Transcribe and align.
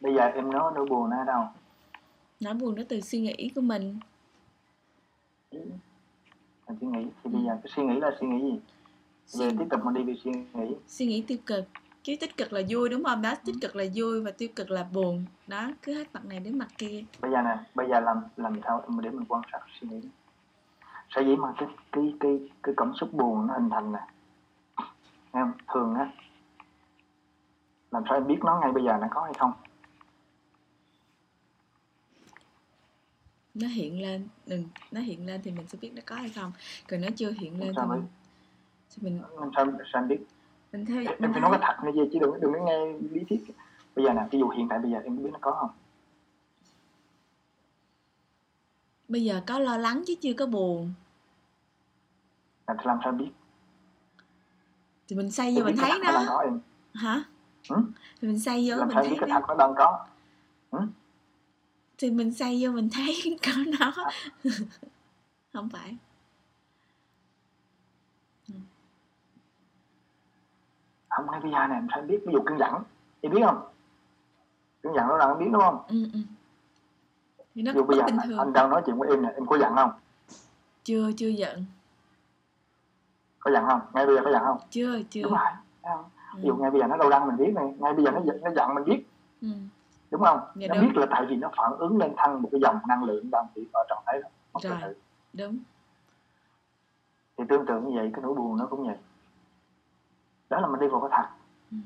bây 0.00 0.14
giờ 0.14 0.22
em 0.22 0.50
nói 0.52 0.72
nỗi 0.74 0.86
buồn 0.86 1.10
nó 1.10 1.18
ở 1.18 1.24
đâu? 1.24 1.44
Nỗi 2.40 2.54
buồn 2.54 2.74
nó 2.74 2.82
từ 2.88 3.00
suy 3.00 3.20
nghĩ 3.20 3.50
của 3.54 3.60
mình. 3.60 3.98
Mình 5.52 6.76
suy 6.80 6.86
nghĩ. 6.86 7.06
Thì 7.24 7.30
bây 7.30 7.42
giờ 7.42 7.58
cái 7.62 7.72
suy 7.76 7.82
nghĩ 7.82 8.00
là 8.00 8.10
suy 8.20 8.26
nghĩ 8.26 8.42
gì? 8.42 8.60
Suy, 9.26 9.44
về 9.44 9.56
tiếp 9.58 9.64
tục 9.70 9.80
mình 9.84 9.94
đi 9.94 10.02
về 10.02 10.14
suy 10.24 10.30
nghĩ. 10.54 10.74
Suy 10.88 11.06
nghĩ 11.06 11.24
tiêu 11.26 11.38
cực. 11.46 11.64
Chứ 12.02 12.16
tích 12.20 12.36
cực 12.36 12.52
là 12.52 12.60
vui 12.68 12.88
đúng 12.88 13.04
không? 13.04 13.22
Đó 13.22 13.34
tích 13.44 13.54
Ừ. 13.54 13.58
cực 13.62 13.76
là 13.76 13.84
vui 13.94 14.20
và 14.20 14.30
tiêu 14.30 14.48
cực 14.56 14.70
là 14.70 14.86
buồn. 14.92 15.24
Đó 15.46 15.70
cứ 15.82 15.94
hết 15.94 16.08
mặt 16.12 16.24
này 16.24 16.40
đến 16.40 16.58
mặt 16.58 16.68
kia. 16.78 17.04
Bây 17.20 17.30
giờ 17.30 17.42
nè 17.42 17.56
bây 17.74 17.88
giờ 17.88 18.00
làm 18.00 18.22
làm 18.36 18.60
sao 18.64 18.84
để 19.02 19.10
mình 19.10 19.24
quan 19.28 19.42
sát 19.52 19.58
suy 19.80 19.88
nghĩ? 19.88 20.00
Sở 21.10 21.20
dĩ 21.20 21.36
mà 21.36 21.52
cái 21.58 21.68
cái 21.92 22.14
cái 22.20 22.50
cái 22.62 22.74
cảm 22.76 22.92
xúc 22.94 23.08
buồn 23.12 23.46
nó 23.46 23.54
hình 23.54 23.70
thành 23.70 23.92
nè. 23.92 23.98
Không? 25.32 25.52
Thường 25.74 25.94
á. 25.94 26.12
Làm 27.90 28.02
sao 28.08 28.14
em 28.14 28.26
biết 28.26 28.38
nó 28.44 28.60
ngay 28.60 28.72
bây 28.72 28.84
giờ 28.84 28.98
nó 29.00 29.06
có 29.10 29.22
hay 29.24 29.32
không 29.38 29.52
nó 33.60 33.68
hiện 33.68 34.02
lên 34.02 34.28
đừng 34.46 34.64
nó 34.90 35.00
hiện 35.00 35.26
lên 35.26 35.40
thì 35.44 35.50
mình 35.50 35.66
sẽ 35.68 35.78
biết 35.80 35.92
nó 35.94 36.02
có 36.06 36.16
hay 36.16 36.28
không. 36.28 36.52
Còn 36.88 37.00
nó 37.00 37.08
chưa 37.16 37.30
hiện 37.30 37.60
lên 37.60 37.74
thì 37.76 37.82
mình 37.88 38.02
thì 38.90 39.02
mình 39.02 39.22
sao 39.56 39.66
sao 39.92 40.02
biết? 40.02 40.18
Mình 40.72 40.86
thấy 40.86 41.06
em 41.06 41.16
mình 41.18 41.32
phải 41.32 41.40
nói 41.40 41.50
cái 41.50 41.60
thật 41.62 41.84
này 41.84 41.92
gì 41.92 42.00
chứ 42.12 42.18
đừng 42.18 42.40
đừng 42.40 42.52
có 42.52 42.58
nghe 42.66 42.98
lý 43.10 43.24
thuyết. 43.28 43.44
Bây 43.96 44.04
giờ 44.04 44.12
nè 44.12 44.22
ví 44.30 44.38
dụ 44.38 44.48
hiện 44.48 44.66
tại 44.70 44.78
bây 44.78 44.90
giờ 44.90 44.98
em 45.04 45.22
biết 45.22 45.30
nó 45.32 45.38
có 45.40 45.52
không? 45.52 45.70
Bây 49.08 49.24
giờ 49.24 49.40
có 49.46 49.58
lo 49.58 49.76
lắng 49.76 50.02
chứ 50.06 50.14
chưa 50.20 50.32
có 50.32 50.46
buồn. 50.46 50.92
Làm 52.66 52.76
làm 52.84 52.98
sao 53.04 53.12
biết? 53.12 53.30
Thì 55.08 55.16
mình 55.16 55.30
say 55.30 55.54
vô 55.56 55.64
mình 55.64 55.76
thấy 55.76 55.92
nó. 56.04 56.42
hả? 56.94 57.24
Ừ? 57.68 57.76
thì 58.20 58.28
mình 58.28 58.38
say 58.38 58.70
vô 58.70 58.76
mình 58.76 58.88
thấy 58.94 59.08
biết 59.08 59.16
cái 59.20 59.28
thật 59.32 59.42
nó 59.48 59.54
đang 59.54 59.74
có 59.76 60.06
thì 61.98 62.10
mình 62.10 62.34
say 62.34 62.58
vô 62.62 62.70
mình 62.70 62.88
thấy 62.92 63.38
có 63.42 63.52
nó 63.78 63.92
À. 63.96 64.10
không 65.52 65.68
phải. 65.68 65.96
Không 71.08 71.26
ngay 71.30 71.40
bây 71.40 71.50
giờ 71.52 71.66
này 71.66 71.76
em 71.78 71.86
em 71.96 72.06
biết 72.06 72.18
ví 72.26 72.32
dụ 72.32 72.42
cơn 72.46 72.58
giận 72.58 72.74
em 73.20 73.32
biết 73.32 73.40
không? 73.44 73.60
Cơn 74.82 74.94
giận 74.94 75.08
nó 75.08 75.16
là 75.16 75.26
em 75.28 75.38
biết 75.38 75.46
đúng 75.52 75.62
không? 75.62 75.82
Ừ, 75.88 76.06
ừ. 76.12 76.18
thì 77.54 77.62
nó 77.62 77.72
ví 77.72 77.76
dụ 77.78 77.84
bây 77.84 77.98
giờ 77.98 78.04
bình 78.06 78.16
anh, 78.18 78.28
thường. 78.28 78.38
anh 78.38 78.52
đang 78.52 78.70
nói 78.70 78.82
chuyện 78.86 78.98
với 78.98 79.08
em 79.08 79.22
nè 79.22 79.28
em 79.34 79.46
có 79.46 79.58
giận 79.58 79.72
không? 79.76 79.90
Chưa 80.84 81.10
chưa 81.16 81.28
giận. 81.28 81.64
Có 83.38 83.50
giận 83.50 83.64
không? 83.66 83.80
Ngay 83.94 84.06
bây 84.06 84.16
giờ 84.16 84.20
có 84.24 84.30
giận 84.32 84.42
không? 84.44 84.58
Chưa 84.70 85.02
chưa. 85.10 85.22
Đúng 85.22 85.32
rồi. 85.32 85.50
Ừ. 85.82 85.90
ví 86.36 86.42
dụ 86.46 86.54
ngay 86.56 86.70
bây 86.70 86.80
giờ 86.80 86.86
nó 86.86 86.96
đau 86.96 87.08
răng 87.08 87.26
mình 87.26 87.36
biết 87.36 87.52
này 87.54 87.74
ngay 87.78 87.92
bây 87.92 88.04
giờ 88.04 88.10
nó 88.10 88.20
giận 88.26 88.40
nó 88.42 88.50
giận 88.56 88.74
mình 88.74 88.84
biết. 88.84 89.04
Ừ. 89.40 89.48
đúng 90.10 90.22
không 90.24 90.40
Dạ 90.54 90.68
nó 90.68 90.74
đúng. 90.74 90.84
biết 90.84 90.92
là 90.96 91.06
tại 91.10 91.26
vì 91.28 91.36
nó 91.36 91.50
phản 91.56 91.72
ứng 91.78 91.98
lên 91.98 92.14
thân 92.16 92.42
một 92.42 92.48
cái 92.52 92.60
dòng 92.60 92.78
năng 92.88 93.04
lượng 93.04 93.30
đang 93.30 93.46
bị 93.54 93.68
ở 93.72 93.84
trạng 93.88 94.02
thái 94.06 94.20
đó 94.22 94.28
tự 94.62 94.94
đúng 95.32 95.58
thì 97.38 97.44
tương 97.48 97.66
tự 97.66 97.80
như 97.80 97.96
vậy 97.96 98.10
cái 98.14 98.22
nỗi 98.22 98.34
buồn 98.34 98.56
nó 98.56 98.66
cũng 98.66 98.86
vậy 98.86 98.96
đó 100.50 100.60
là 100.60 100.66
mình 100.66 100.80
đi 100.80 100.86
vào 100.88 101.00
cái 101.00 101.10
thật 101.12 101.28
ừ. 101.70 101.76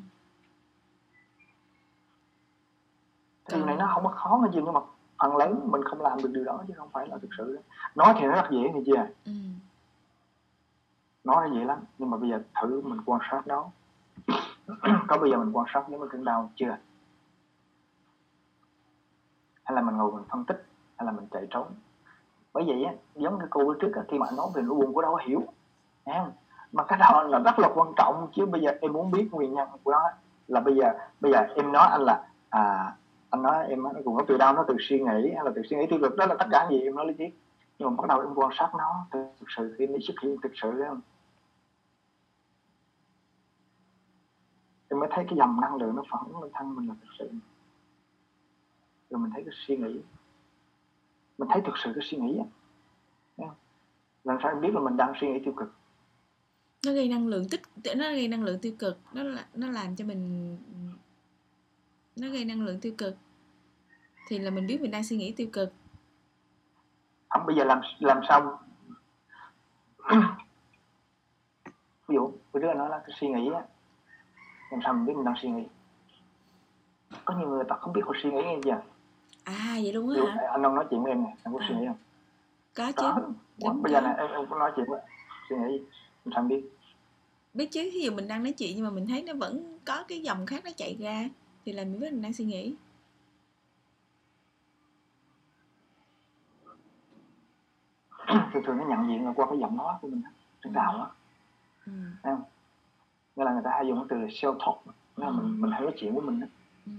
cái 3.49 3.59
điều 3.59 3.67
này 3.67 3.77
nó 3.77 3.91
không 3.95 4.03
có 4.05 4.11
khó 4.11 4.41
nghe 4.43 4.51
gì 4.53 4.61
nhưng 4.65 4.75
mà 4.75 4.81
phần 5.19 5.37
lớn 5.37 5.61
mình 5.65 5.85
không 5.85 6.01
làm 6.01 6.19
được 6.23 6.31
điều 6.33 6.45
đó 6.45 6.63
chứ 6.69 6.75
không 6.77 6.89
phải 6.93 7.09
là 7.09 7.19
thực 7.23 7.29
sự 7.39 7.57
đó. 7.57 7.63
nói 7.95 8.15
thì 8.19 8.27
nó 8.27 8.33
rất 8.35 8.49
dễ 8.51 8.71
thì 8.75 8.81
chưa 8.87 9.07
Ừ. 9.25 9.33
nói 11.25 11.49
nó 11.49 11.55
dễ 11.57 11.65
lắm 11.65 11.79
nhưng 11.99 12.11
mà 12.11 12.17
bây 12.17 12.31
giờ 12.31 12.43
thử 12.61 12.81
mình 12.81 13.01
quan 13.07 13.21
sát 13.31 13.47
nó 13.47 13.71
có 15.09 15.19
bây 15.19 15.31
giờ 15.31 15.37
mình 15.39 15.53
quan 15.57 15.67
sát 15.75 15.89
những 15.89 16.01
cái 16.01 16.09
cơn 16.13 16.25
đau 16.25 16.51
chưa 16.57 16.77
hay 19.71 19.75
là 19.75 19.83
mình 19.83 19.97
ngồi 19.97 20.13
mình 20.13 20.25
phân 20.31 20.45
tích 20.45 20.67
hay 20.97 21.07
là 21.07 21.13
mình 21.13 21.27
chạy 21.31 21.47
trốn. 21.51 21.67
Bởi 22.53 22.65
vậy 22.67 22.85
á 22.85 22.93
giống 23.15 23.39
cái 23.39 23.49
cô 23.51 23.65
bữa 23.65 23.75
trước 23.81 23.93
á, 23.97 24.03
khi 24.09 24.19
mà 24.19 24.27
anh 24.27 24.37
nói 24.37 24.47
về 24.55 24.63
nỗi 24.63 24.75
buồn 24.75 24.95
của 24.95 25.03
đâu 25.03 25.17
hiểu. 25.17 25.43
Em 26.05 26.25
không? 26.25 26.33
mà 26.73 26.85
cái 26.85 26.99
đó 26.99 27.23
là 27.23 27.39
rất 27.39 27.59
là 27.59 27.69
quan 27.75 27.93
trọng 27.97 28.29
chứ 28.37 28.47
bây 28.47 28.61
giờ 28.61 28.73
em 28.81 28.93
muốn 28.93 29.11
biết 29.11 29.29
nguyên 29.33 29.55
nhân 29.55 29.69
của 29.83 29.91
nó 29.93 30.11
là 30.49 30.61
bây 30.61 30.77
giờ 30.77 30.93
bây 31.21 31.33
giờ 31.33 31.39
em 31.55 31.73
nói 31.73 31.89
anh 31.91 32.01
là 32.01 32.29
à 32.49 32.97
anh 33.31 33.43
nói 33.43 33.67
em 33.69 33.83
nó 33.83 33.91
cũng 34.05 34.17
có 34.17 34.25
từ 34.29 34.37
đâu 34.37 34.53
nó 34.53 34.65
từ 34.69 34.77
suy 34.81 35.01
nghĩ 35.01 35.33
hay 35.35 35.45
là 35.45 35.51
từ 35.55 35.63
suy 35.71 35.77
nghĩ 35.77 35.87
tiêu 35.91 35.99
cực 36.03 36.17
đó 36.17 36.27
là 36.27 36.35
tất 36.39 36.47
cả 36.51 36.67
gì 36.71 36.81
em 36.81 36.95
nói 36.95 37.07
lý 37.07 37.15
thuyết. 37.15 37.39
Nhưng 37.79 37.91
mà 37.91 37.97
bắt 38.03 38.09
đầu 38.09 38.21
em 38.21 38.35
quan 38.35 38.51
sát 38.59 38.71
nó 38.79 39.07
thực 39.13 39.47
sự 39.57 39.75
khi 39.79 39.87
nó 39.87 39.99
xuất 40.03 40.15
hiện 40.23 40.37
thực 40.43 40.53
sự 40.63 40.73
đấy 40.73 40.89
không? 40.89 41.01
Em 44.89 45.01
mới 45.01 45.09
thấy 45.13 45.25
cái 45.29 45.39
dòng 45.39 45.61
năng 45.61 45.77
lượng 45.77 45.97
nó 45.97 46.03
phản 46.11 46.23
ứng 46.27 46.43
lên 46.43 46.51
thân 46.55 46.75
mình 46.75 46.89
là 46.89 46.95
thực 47.01 47.09
sự 47.19 47.31
rồi 49.11 49.21
mình 49.21 49.31
thấy 49.35 49.43
cái 49.45 49.55
suy 49.67 49.77
nghĩ. 49.77 50.01
Mình 51.39 51.49
thấy 51.53 51.63
thực 51.67 51.75
sự 51.85 51.93
cái 51.95 52.05
suy 52.11 52.19
nghĩ 52.19 52.41
làm 54.25 54.39
sao 54.43 54.53
em 54.53 54.61
biết 54.61 54.75
là 54.75 54.81
mình 54.81 54.97
đang 54.97 55.13
suy 55.21 55.29
nghĩ 55.29 55.41
tiêu 55.45 55.55
cực? 55.57 55.75
Nó 56.87 56.93
gây 56.93 57.09
năng 57.09 57.27
lượng 57.27 57.49
tích 57.51 57.61
nó 57.97 58.11
gây 58.11 58.29
năng 58.29 58.43
lượng 58.43 58.59
tiêu 58.63 58.73
cực. 58.79 58.99
Nó 59.13 59.23
là 59.23 59.47
nó 59.55 59.71
làm 59.71 59.97
cho 59.97 60.05
mình 60.05 60.57
nó 62.17 62.29
gây 62.29 62.45
năng 62.45 62.63
lượng 62.63 62.81
tiêu 62.81 62.93
cực. 62.99 63.17
Thì 64.29 64.39
là 64.39 64.51
mình 64.51 64.67
biết 64.67 64.81
mình 64.81 64.91
đang 64.91 65.05
suy 65.05 65.17
nghĩ 65.17 65.33
tiêu 65.37 65.49
cực. 65.53 65.73
Không 67.29 67.47
bây 67.47 67.57
giờ 67.57 67.65
làm 67.65 67.81
làm 67.99 68.21
sao 68.29 68.61
ví 72.09 72.15
dụ 72.15 72.33
bữa 72.53 72.61
trước 72.61 72.75
nói 72.77 72.89
là 72.89 72.99
cái 72.99 73.17
suy 73.21 73.29
nghĩ 73.29 73.51
á. 73.55 73.63
Làm 74.71 74.81
sao 74.85 74.95
mình 74.95 75.07
biết 75.07 75.13
mình 75.17 75.25
đang 75.25 75.35
suy 75.43 75.49
nghĩ? 75.49 75.67
Có 77.25 77.35
nhiều 77.39 77.49
người 77.49 77.65
ta 77.69 77.77
không 77.77 77.93
biết 77.93 78.01
họ 78.05 78.13
suy 78.23 78.31
nghĩ 78.31 78.43
nghe 78.43 78.59
chưa 78.65 78.83
à 79.45 79.79
vậy 79.83 79.93
luôn 79.93 80.11
á 80.11 80.33
hả? 80.35 80.49
anh 80.51 80.63
đang 80.63 80.75
nói 80.75 80.87
chuyện 80.91 81.03
với 81.03 81.13
em 81.13 81.25
nè 81.25 81.37
em 81.45 81.55
có 81.55 81.61
suy 81.69 81.75
nghĩ 81.75 81.87
không? 81.87 81.99
Có 82.75 82.93
chứ 82.93 83.07
có 83.15 83.33
Đúng 83.65 83.83
bây 83.83 83.93
giờ 83.93 84.01
này 84.01 84.15
em, 84.19 84.31
em 84.31 84.47
có 84.51 84.59
nói 84.59 84.73
chuyện 84.77 84.87
với 84.89 85.01
suy 85.49 85.57
nghĩ 85.57 85.81
sao 86.25 86.43
em 86.43 86.49
biết 86.49 86.71
biết 87.55 87.69
chứ 87.71 87.91
ví 87.93 88.01
dụ 88.03 88.13
mình 88.13 88.29
đang 88.29 88.43
nói 88.43 88.53
chuyện 88.53 88.73
nhưng 88.77 88.85
mà 88.85 88.91
mình 88.91 89.07
thấy 89.07 89.23
nó 89.23 89.33
vẫn 89.35 89.79
có 89.85 90.05
cái 90.09 90.21
dòng 90.21 90.47
khác 90.47 90.65
nó 90.65 90.71
chạy 90.77 90.97
ra 91.01 91.29
thì 91.65 91.73
là 91.73 91.85
mình 91.85 92.01
biết 92.01 92.13
mình 92.13 92.23
đang 92.23 92.33
suy 92.33 92.45
nghĩ. 92.45 92.75
Thường 98.53 98.63
thường 98.67 98.77
nó 98.77 98.85
nhận 98.89 99.09
diện 99.09 99.25
là 99.25 99.33
qua 99.37 99.47
cái 99.51 99.59
giọng 99.59 99.77
nói 99.77 99.95
của 100.01 100.09
mình 100.09 100.23
á, 100.25 100.31
trên 100.65 100.73
đạo 100.73 100.99
á. 100.99 101.07
Ừ. 101.87 101.93
thấy 102.23 102.33
không? 102.35 102.43
Nghĩa 103.37 103.45
là 103.45 103.53
người 103.53 103.63
ta 103.65 103.71
hay 103.71 103.87
dùng 103.87 103.99
cái 103.99 104.07
từ 104.11 104.17
self 104.27 104.59
talk 104.59 104.97
nghĩa 105.17 105.25
là 105.25 105.31
mình 105.31 105.61
mình 105.61 105.71
hay 105.71 105.81
nói 105.81 105.93
chuyện 105.97 106.15
của 106.15 106.21
mình 106.21 106.41
á. 106.41 106.47
Ừ. 106.87 106.93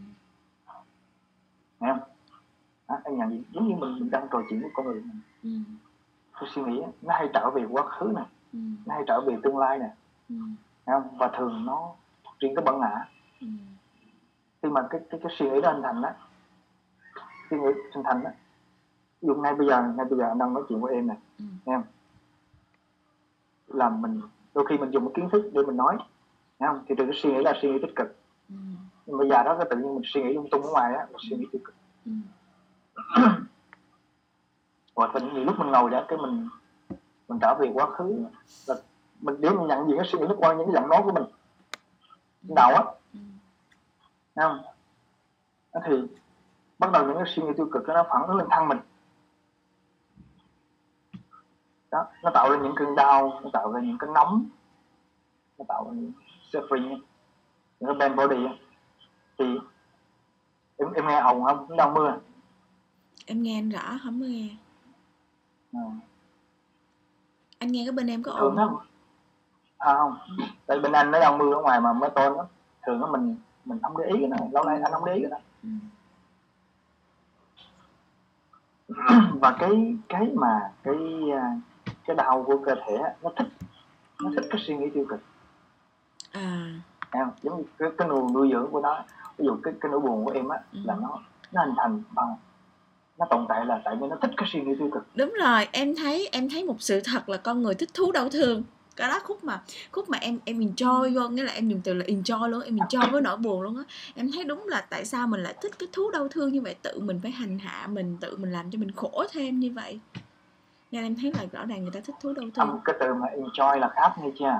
thấy 1.79 1.89
không 1.89 2.10
đó, 2.91 2.97
em 3.03 3.17
nhận 3.17 3.29
diện 3.31 3.43
giống 3.51 3.67
như 3.67 3.75
mình 3.75 3.99
mình 3.99 4.09
đang 4.11 4.27
trò 4.31 4.41
chuyện 4.49 4.61
với 4.61 4.69
con 4.73 4.85
người 4.85 5.01
mình 5.01 5.21
Ừ. 5.43 5.49
cái 6.33 6.49
suy 6.53 6.61
nghĩ 6.63 6.81
nó 7.01 7.13
hay 7.13 7.27
trở 7.33 7.49
về 7.55 7.65
quá 7.69 7.83
khứ 7.83 8.11
nè 8.15 8.25
Ừ. 8.53 8.59
nó 8.85 8.93
hay 8.95 9.03
trở 9.07 9.21
về 9.21 9.37
tương 9.43 9.57
lai 9.57 9.79
nè 9.79 9.89
Ừ. 10.29 10.35
không 10.85 11.17
và 11.17 11.29
thường 11.37 11.65
nó 11.65 11.93
riêng 12.39 12.55
cái 12.55 12.65
bản 12.65 12.79
ngã 12.79 13.05
Ừ. 13.41 13.47
khi 14.61 14.69
mà 14.69 14.87
cái 14.89 15.01
cái 15.09 15.19
cái 15.23 15.31
suy 15.37 15.49
nghĩ 15.49 15.61
đó 15.61 15.71
hình 15.71 15.81
thành 15.83 16.01
á 16.01 16.15
suy 17.49 17.57
nghĩ 17.57 17.67
hình 17.95 18.03
thành 18.03 18.23
á 18.23 18.31
ví 19.21 19.27
dụ 19.27 19.35
ngay 19.35 19.55
bây 19.55 19.67
giờ 19.67 19.93
ngay 19.97 20.05
bây 20.09 20.19
giờ 20.19 20.25
anh 20.27 20.37
đang 20.37 20.53
nói 20.53 20.63
chuyện 20.69 20.81
với 20.81 20.93
em 20.93 21.07
nè 21.07 21.15
Ừ. 21.39 21.45
nghe 21.65 21.75
không 21.75 21.83
là 23.67 23.89
mình 23.89 24.21
đôi 24.53 24.65
khi 24.69 24.77
mình 24.77 24.91
dùng 24.91 25.03
cái 25.05 25.11
kiến 25.15 25.29
thức 25.31 25.49
để 25.53 25.61
mình 25.67 25.77
nói 25.77 25.97
nghe 26.59 26.67
không 26.67 26.83
thì 26.87 26.95
từ 26.97 27.05
cái 27.05 27.13
suy 27.15 27.31
nghĩ 27.33 27.41
là 27.43 27.53
suy 27.61 27.71
nghĩ 27.71 27.79
tích 27.81 27.95
cực 27.95 28.07
Ừ. 28.49 28.55
nhưng 29.05 29.17
bây 29.17 29.29
giờ 29.29 29.43
đó 29.43 29.55
cái 29.57 29.67
tự 29.69 29.77
nhiên 29.77 29.93
mình 29.95 30.01
suy 30.05 30.23
nghĩ 30.23 30.33
lung 30.33 30.47
tung 30.51 30.61
ở 30.61 30.69
ngoài 30.71 30.93
á 30.95 31.05
là 31.09 31.17
suy 31.29 31.37
nghĩ 31.37 31.45
tiêu 31.51 31.61
cực 31.65 31.75
Ừ. 32.05 32.11
hoặc 34.95 35.15
là 35.15 35.21
nhiều 35.33 35.43
lúc 35.43 35.59
mình 35.59 35.71
ngồi 35.71 35.89
đó 35.89 36.03
cái 36.07 36.17
mình 36.17 36.49
mình 37.27 37.39
trở 37.39 37.55
về 37.59 37.71
quá 37.73 37.85
khứ. 37.85 38.25
Là 38.67 38.75
mình 39.21 39.41
để 39.41 39.49
mình 39.49 39.67
nhận 39.67 39.87
diện 39.87 39.97
cái 39.97 40.07
suy 40.11 40.19
nghĩ 40.19 40.25
qua 40.37 40.53
những 40.53 40.65
cái 40.65 40.73
giọng 40.73 40.89
nói 40.89 41.01
của 41.03 41.11
mình. 41.11 41.23
Đầu 42.41 42.75
á. 42.75 42.83
Không? 44.35 44.59
Thì 45.85 46.07
bắt 46.79 46.91
đầu 46.91 47.05
những 47.05 47.15
cái 47.15 47.25
suy 47.27 47.43
nghĩ 47.43 47.51
tiêu 47.57 47.69
cực 47.71 47.87
đó, 47.87 47.93
nó 47.93 48.03
phản 48.09 48.27
ứng 48.27 48.37
lên 48.37 48.47
thân 48.51 48.67
mình. 48.67 48.79
Đó 51.91 52.05
nó 52.23 52.31
tạo 52.33 52.49
ra 52.49 52.57
những 52.57 52.75
cơn 52.75 52.95
đau 52.95 53.39
nó 53.43 53.49
tạo 53.53 53.71
ra 53.71 53.81
những 53.81 53.97
cái 53.97 54.09
nóng. 54.13 54.45
Nó 55.57 55.65
tạo 55.67 55.85
ra 55.89 55.91
những 55.93 56.11
suffering 56.51 56.99
những 57.79 57.99
cái 57.99 58.09
pain 58.09 58.15
body 58.15 58.47
thì 59.37 59.59
em 60.77 60.93
em 60.93 61.07
nghe 61.07 61.19
ồn 61.19 61.43
không? 61.43 61.65
Nó 61.69 61.75
đang 61.75 61.93
mưa 61.93 62.17
em 63.31 63.43
nghe 63.43 63.57
anh 63.57 63.69
rõ 63.69 63.97
không 64.03 64.19
có 64.21 64.25
nghe. 64.27 64.49
Ừ. 65.73 65.79
anh 67.59 67.71
nghe 67.71 67.83
cái 67.85 67.91
bên 67.91 68.07
em 68.07 68.23
có 68.23 68.31
ồn 68.31 68.55
không? 68.55 68.77
à, 69.77 69.93
không. 69.97 70.17
Tại 70.65 70.79
bên 70.79 70.91
anh 70.91 71.11
nó 71.11 71.19
đang 71.19 71.37
mưa 71.37 71.53
ở 71.53 71.61
ngoài 71.61 71.81
mà 71.81 71.93
mới 71.93 72.09
tôn 72.09 72.37
đó 72.37 72.47
thường 72.85 73.01
á 73.03 73.07
mình 73.11 73.35
mình 73.65 73.79
không 73.83 73.97
để 73.97 74.05
ý 74.05 74.15
cái 74.19 74.29
này. 74.29 74.49
Lâu 74.51 74.63
nay 74.63 74.79
anh 74.83 74.91
không 74.91 75.05
để 75.05 75.13
ý 75.13 75.21
cái 75.21 75.29
này. 75.31 75.41
Ừ. 75.63 75.69
và 79.41 79.55
cái 79.59 79.97
cái 80.09 80.31
mà 80.35 80.71
cái 80.83 80.95
à, 81.33 81.55
cái 82.05 82.15
đau 82.15 82.43
của 82.47 82.57
cơ 82.65 82.75
thể 82.85 82.97
nó 83.23 83.29
thích 83.37 83.47
nó 84.23 84.29
thích 84.35 84.45
cái 84.49 84.61
suy 84.67 84.77
nghĩ 84.77 84.89
tiêu 84.93 85.05
cực. 85.09 85.19
À. 86.31 86.71
Không? 87.11 87.29
Giống 87.41 87.57
như 87.57 87.63
cái, 87.77 87.89
cái 87.97 88.07
nguồn 88.07 88.33
nuôi 88.33 88.49
dưỡng 88.51 88.71
của 88.71 88.81
nó. 88.81 89.03
Ví 89.37 89.45
dụ 89.45 89.57
cái 89.63 89.73
cái 89.81 89.91
nỗi 89.91 89.99
buồn 89.99 90.25
của 90.25 90.31
em 90.31 90.47
á 90.49 90.59
Ừ. 90.73 90.79
là 90.83 90.95
nó 91.01 91.19
nó 91.51 91.61
hình 91.65 91.73
thành 91.77 92.03
bằng 92.11 92.35
nó 93.21 93.27
tồn 93.29 93.45
tại 93.49 93.65
là 93.65 93.81
tại 93.85 93.95
vì 94.01 94.07
nó 94.07 94.15
thích 94.21 94.31
cái 94.37 94.49
suy 94.51 94.61
nghĩ 94.61 94.75
tiêu 94.79 94.89
cực. 94.93 95.03
Đúng 95.15 95.33
rồi 95.43 95.67
em 95.71 95.95
thấy 95.95 96.29
em 96.31 96.49
thấy 96.49 96.63
một 96.63 96.75
sự 96.79 97.01
thật 97.05 97.29
là 97.29 97.37
con 97.37 97.61
người 97.61 97.75
thích 97.75 97.89
thú 97.93 98.11
đau 98.11 98.29
thương. 98.29 98.63
Cái 98.95 99.09
đó 99.09 99.19
khúc 99.23 99.43
mà 99.43 99.61
khúc 99.91 100.09
mà 100.09 100.17
em 100.21 100.39
em 100.45 100.59
enjoy 100.59 101.15
vô 101.15 101.29
nghĩa 101.29 101.43
là 101.43 101.53
em 101.53 101.69
dùng 101.69 101.81
từ 101.83 101.93
là 101.93 102.05
enjoy 102.05 102.47
luôn 102.47 102.61
em 102.61 102.75
enjoy 102.75 103.11
với 103.11 103.21
nỗi 103.21 103.37
buồn 103.37 103.61
luôn 103.61 103.77
á. 103.77 103.83
Em 104.15 104.31
thấy 104.31 104.43
đúng 104.43 104.67
là 104.67 104.85
tại 104.89 105.05
sao 105.05 105.27
mình 105.27 105.43
lại 105.43 105.53
thích 105.61 105.71
cái 105.79 105.89
thú 105.93 106.11
đau 106.11 106.27
thương 106.27 106.51
như 106.53 106.61
vậy 106.61 106.75
tự 106.81 106.99
mình 106.99 107.19
phải 107.23 107.31
hành 107.31 107.59
hạ 107.59 107.87
mình 107.91 108.17
tự 108.21 108.37
mình 108.37 108.51
làm 108.51 108.71
cho 108.71 108.79
mình 108.79 108.91
khổ 108.91 109.23
thêm 109.31 109.59
như 109.59 109.71
vậy. 109.75 109.99
Nên 110.91 111.03
em 111.03 111.15
thấy 111.21 111.31
là 111.33 111.45
rõ 111.51 111.65
ràng 111.65 111.81
người 111.81 111.91
ta 111.93 111.99
thích 111.99 112.15
thú 112.21 112.33
đau 112.33 112.45
thương. 112.55 112.67
Không, 112.67 112.79
cái 112.85 112.95
từ 112.99 113.13
mà 113.13 113.27
enjoy 113.27 113.79
là 113.79 113.89
khác 113.95 114.11
nghe 114.21 114.29
chưa? 114.39 114.59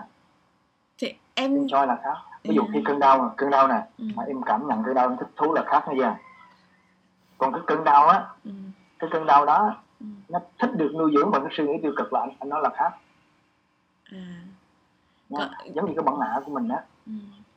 Thì 0.97 1.13
em 1.33 1.55
enjoy 1.55 1.85
là 1.85 1.99
khác 2.03 2.15
ví 2.43 2.55
dụ 2.55 2.61
Ừ. 2.61 2.67
khi 2.73 2.79
cơn 2.85 2.99
đau 2.99 3.33
cơn 3.37 3.49
đau 3.49 3.67
nè 3.67 3.81
ừ, 3.99 4.05
mà 4.15 4.23
em 4.23 4.41
cảm 4.45 4.67
nhận 4.67 4.83
cơn 4.85 4.95
đau 4.95 5.07
em 5.09 5.17
thích 5.17 5.27
thú 5.35 5.53
là 5.53 5.63
khác 5.67 5.83
nghe 5.87 5.93
chưa 5.97 6.15
còn 7.41 7.53
cái 7.53 7.61
cơn 7.67 7.83
đau 7.83 8.07
á 8.07 8.27
ừ, 8.43 8.51
cái 8.99 9.09
cơn 9.13 9.25
đau 9.25 9.45
đó 9.45 9.75
ừ, 9.99 10.05
nó 10.29 10.39
thích 10.59 10.69
được 10.75 10.91
nuôi 10.97 11.11
dưỡng 11.15 11.31
bằng 11.31 11.41
cái 11.43 11.53
suy 11.57 11.63
nghĩ 11.67 11.73
tiêu 11.83 11.93
cực 11.97 12.13
là 12.13 12.19
anh, 12.39 12.49
nói 12.49 12.61
là 12.63 12.69
khác. 12.75 12.91
À. 14.11 14.41
Có- 15.37 15.49
giống 15.75 15.85
như 15.85 15.93
cái 15.95 16.03
bản 16.03 16.15
ngã 16.19 16.39
của 16.45 16.51
mình 16.51 16.67
á 16.69 16.83
ừ. 17.05 17.11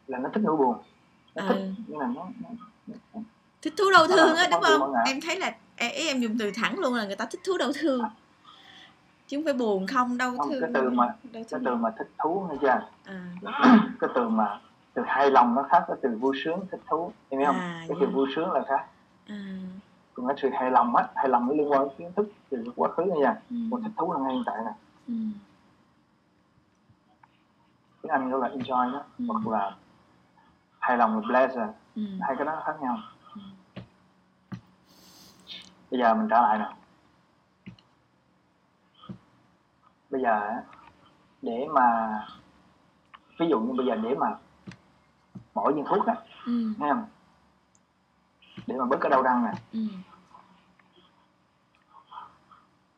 là 0.07 0.19
nó 0.19 0.29
thích 0.35 0.41
nỗi 0.45 0.57
buồn 0.57 0.77
nó 1.35 1.43
thích 1.49 1.73
nhưng 1.87 1.99
mà 1.99 2.07
nó, 2.15 2.27
nó, 2.43 2.49
nó 3.15 3.21
thích 3.63 3.75
thú 3.77 3.85
đau 3.93 4.07
Nó 4.09 4.17
thương 4.17 4.37
á 4.37 4.47
cái 4.51 4.61
đúng 4.69 4.81
không? 4.81 4.95
em 5.07 5.21
thấy 5.27 5.39
là 5.39 5.53
em, 5.77 5.91
ý 5.93 6.07
em 6.09 6.21
dùng 6.21 6.39
từ 6.39 6.51
thẳng 6.55 6.79
luôn 6.79 6.95
là 6.95 7.07
người 7.07 7.17
ta 7.17 7.25
thích 7.31 7.41
thú 7.47 7.59
đau 7.59 7.71
thương. 7.81 8.03
Chứ 9.27 9.37
không 9.37 9.45
phải 9.45 9.53
buồn 9.55 9.87
không 9.87 10.19
đau 10.19 10.35
Không, 10.39 10.51
thương 10.51 10.61
cái 10.61 10.71
từ 10.75 10.91
mà- 10.91 11.15
cái 11.33 11.45
từ 11.51 11.75
mà 11.75 11.91
thích 11.99 12.11
thú 12.19 12.47
nghe 12.51 12.57
chưa 12.61 12.69
à, 13.05 13.25
cái 14.01 14.11
từ 14.15 14.29
mà 14.29 14.61
từ 14.95 15.03
hài 15.07 15.31
lòng 15.31 15.55
nó 15.55 15.63
khác 15.71 15.85
với 15.89 15.97
từ 16.03 16.09
vui 16.21 16.37
sướng 16.45 16.67
thích 16.71 16.81
thú 16.87 17.13
em 17.29 17.39
biết 17.41 17.47
không? 17.47 17.57
À, 17.57 17.85
cái 17.89 17.97
từ 18.01 18.07
dạ. 18.07 18.13
vui 18.15 18.29
sướng 18.37 18.53
là 18.53 18.63
khác. 18.69 18.87
À, 19.29 19.35
còn 20.15 20.27
cái 20.27 20.37
sự 20.43 20.49
hài 20.51 20.71
lòng 20.71 20.97
á 20.97 21.09
hài 21.17 21.29
lòng 21.29 21.47
nó 21.49 21.55
liên 21.55 21.71
quan 21.73 21.81
đến 21.89 21.89
kiến 21.99 22.13
thức 22.17 22.29
từ 22.51 22.65
quá 22.77 22.89
khứ 22.89 23.03
nha. 23.03 23.15
Nha 23.17 23.37
ừ, 23.51 23.57
còn 23.71 23.83
thích 23.83 23.93
thú 23.97 24.13
là 24.13 24.19
ngay 24.19 24.33
hiện 24.35 24.43
tại 24.47 24.57
nè. 24.65 24.73
Ừ, 25.09 25.15
tiếng 28.03 28.13
anh 28.13 28.31
gọi 28.31 28.41
là 28.41 28.49
enjoy 28.57 28.93
đó 28.93 29.03
Ừ. 29.19 29.25
hoặc 29.29 29.47
là 29.53 29.77
hài 30.79 30.97
lòng 30.97 31.15
là 31.15 31.23
pleasure. 31.29 31.73
Ừ, 31.97 32.03
hai 32.21 32.37
cái 32.39 32.45
đó 32.47 32.63
khác 32.67 32.73
nhau. 32.83 32.97
Ừ. 33.35 33.41
bây 35.91 36.01
giờ 36.01 36.15
mình 36.15 36.29
trở 36.31 36.41
lại 36.41 36.59
nè. 36.59 36.71
Bây 40.11 40.23
giờ 40.23 40.51
để 41.43 41.67
mà 41.75 42.19
ví 43.39 43.47
dụ 43.49 43.61
như 43.61 43.73
bây 43.77 43.87
giờ 43.87 43.95
để 43.97 44.15
mà 44.15 44.37
bỏ 45.55 45.71
viên 45.73 45.85
thuốc 45.85 46.07
á 46.07 46.15
ừ, 46.47 46.53
nghe 46.79 46.89
không 46.93 47.05
để 48.67 48.77
mà 48.79 48.85
bớt 48.85 48.97
cái 49.01 49.11
đau 49.11 49.23
răng 49.23 49.45
nè 49.45 49.53
ừ, 49.73 49.81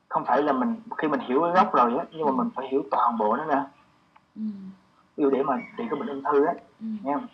không 0.08 0.24
phải 0.24 0.42
là 0.42 0.52
mình 0.52 0.80
khi 0.98 1.08
mình 1.08 1.20
hiểu 1.20 1.42
cái 1.42 1.52
gốc 1.52 1.74
rồi 1.74 1.98
á 1.98 2.04
nhưng 2.12 2.26
mà 2.26 2.32
mình 2.32 2.50
phải 2.54 2.68
hiểu 2.68 2.82
toàn 2.90 3.18
bộ 3.18 3.36
nó 3.36 3.44
nè. 3.44 3.62
Ừ, 4.36 4.42
ví 5.16 5.22
dụ 5.22 5.30
để 5.30 5.42
mà 5.42 5.56
trị 5.78 5.84
cái 5.90 6.00
bệnh 6.00 6.08
ung 6.08 6.22
thư 6.32 6.44
á 6.44 6.54
ừ, 6.80 6.86
nghe 7.02 7.14
không? 7.14 7.26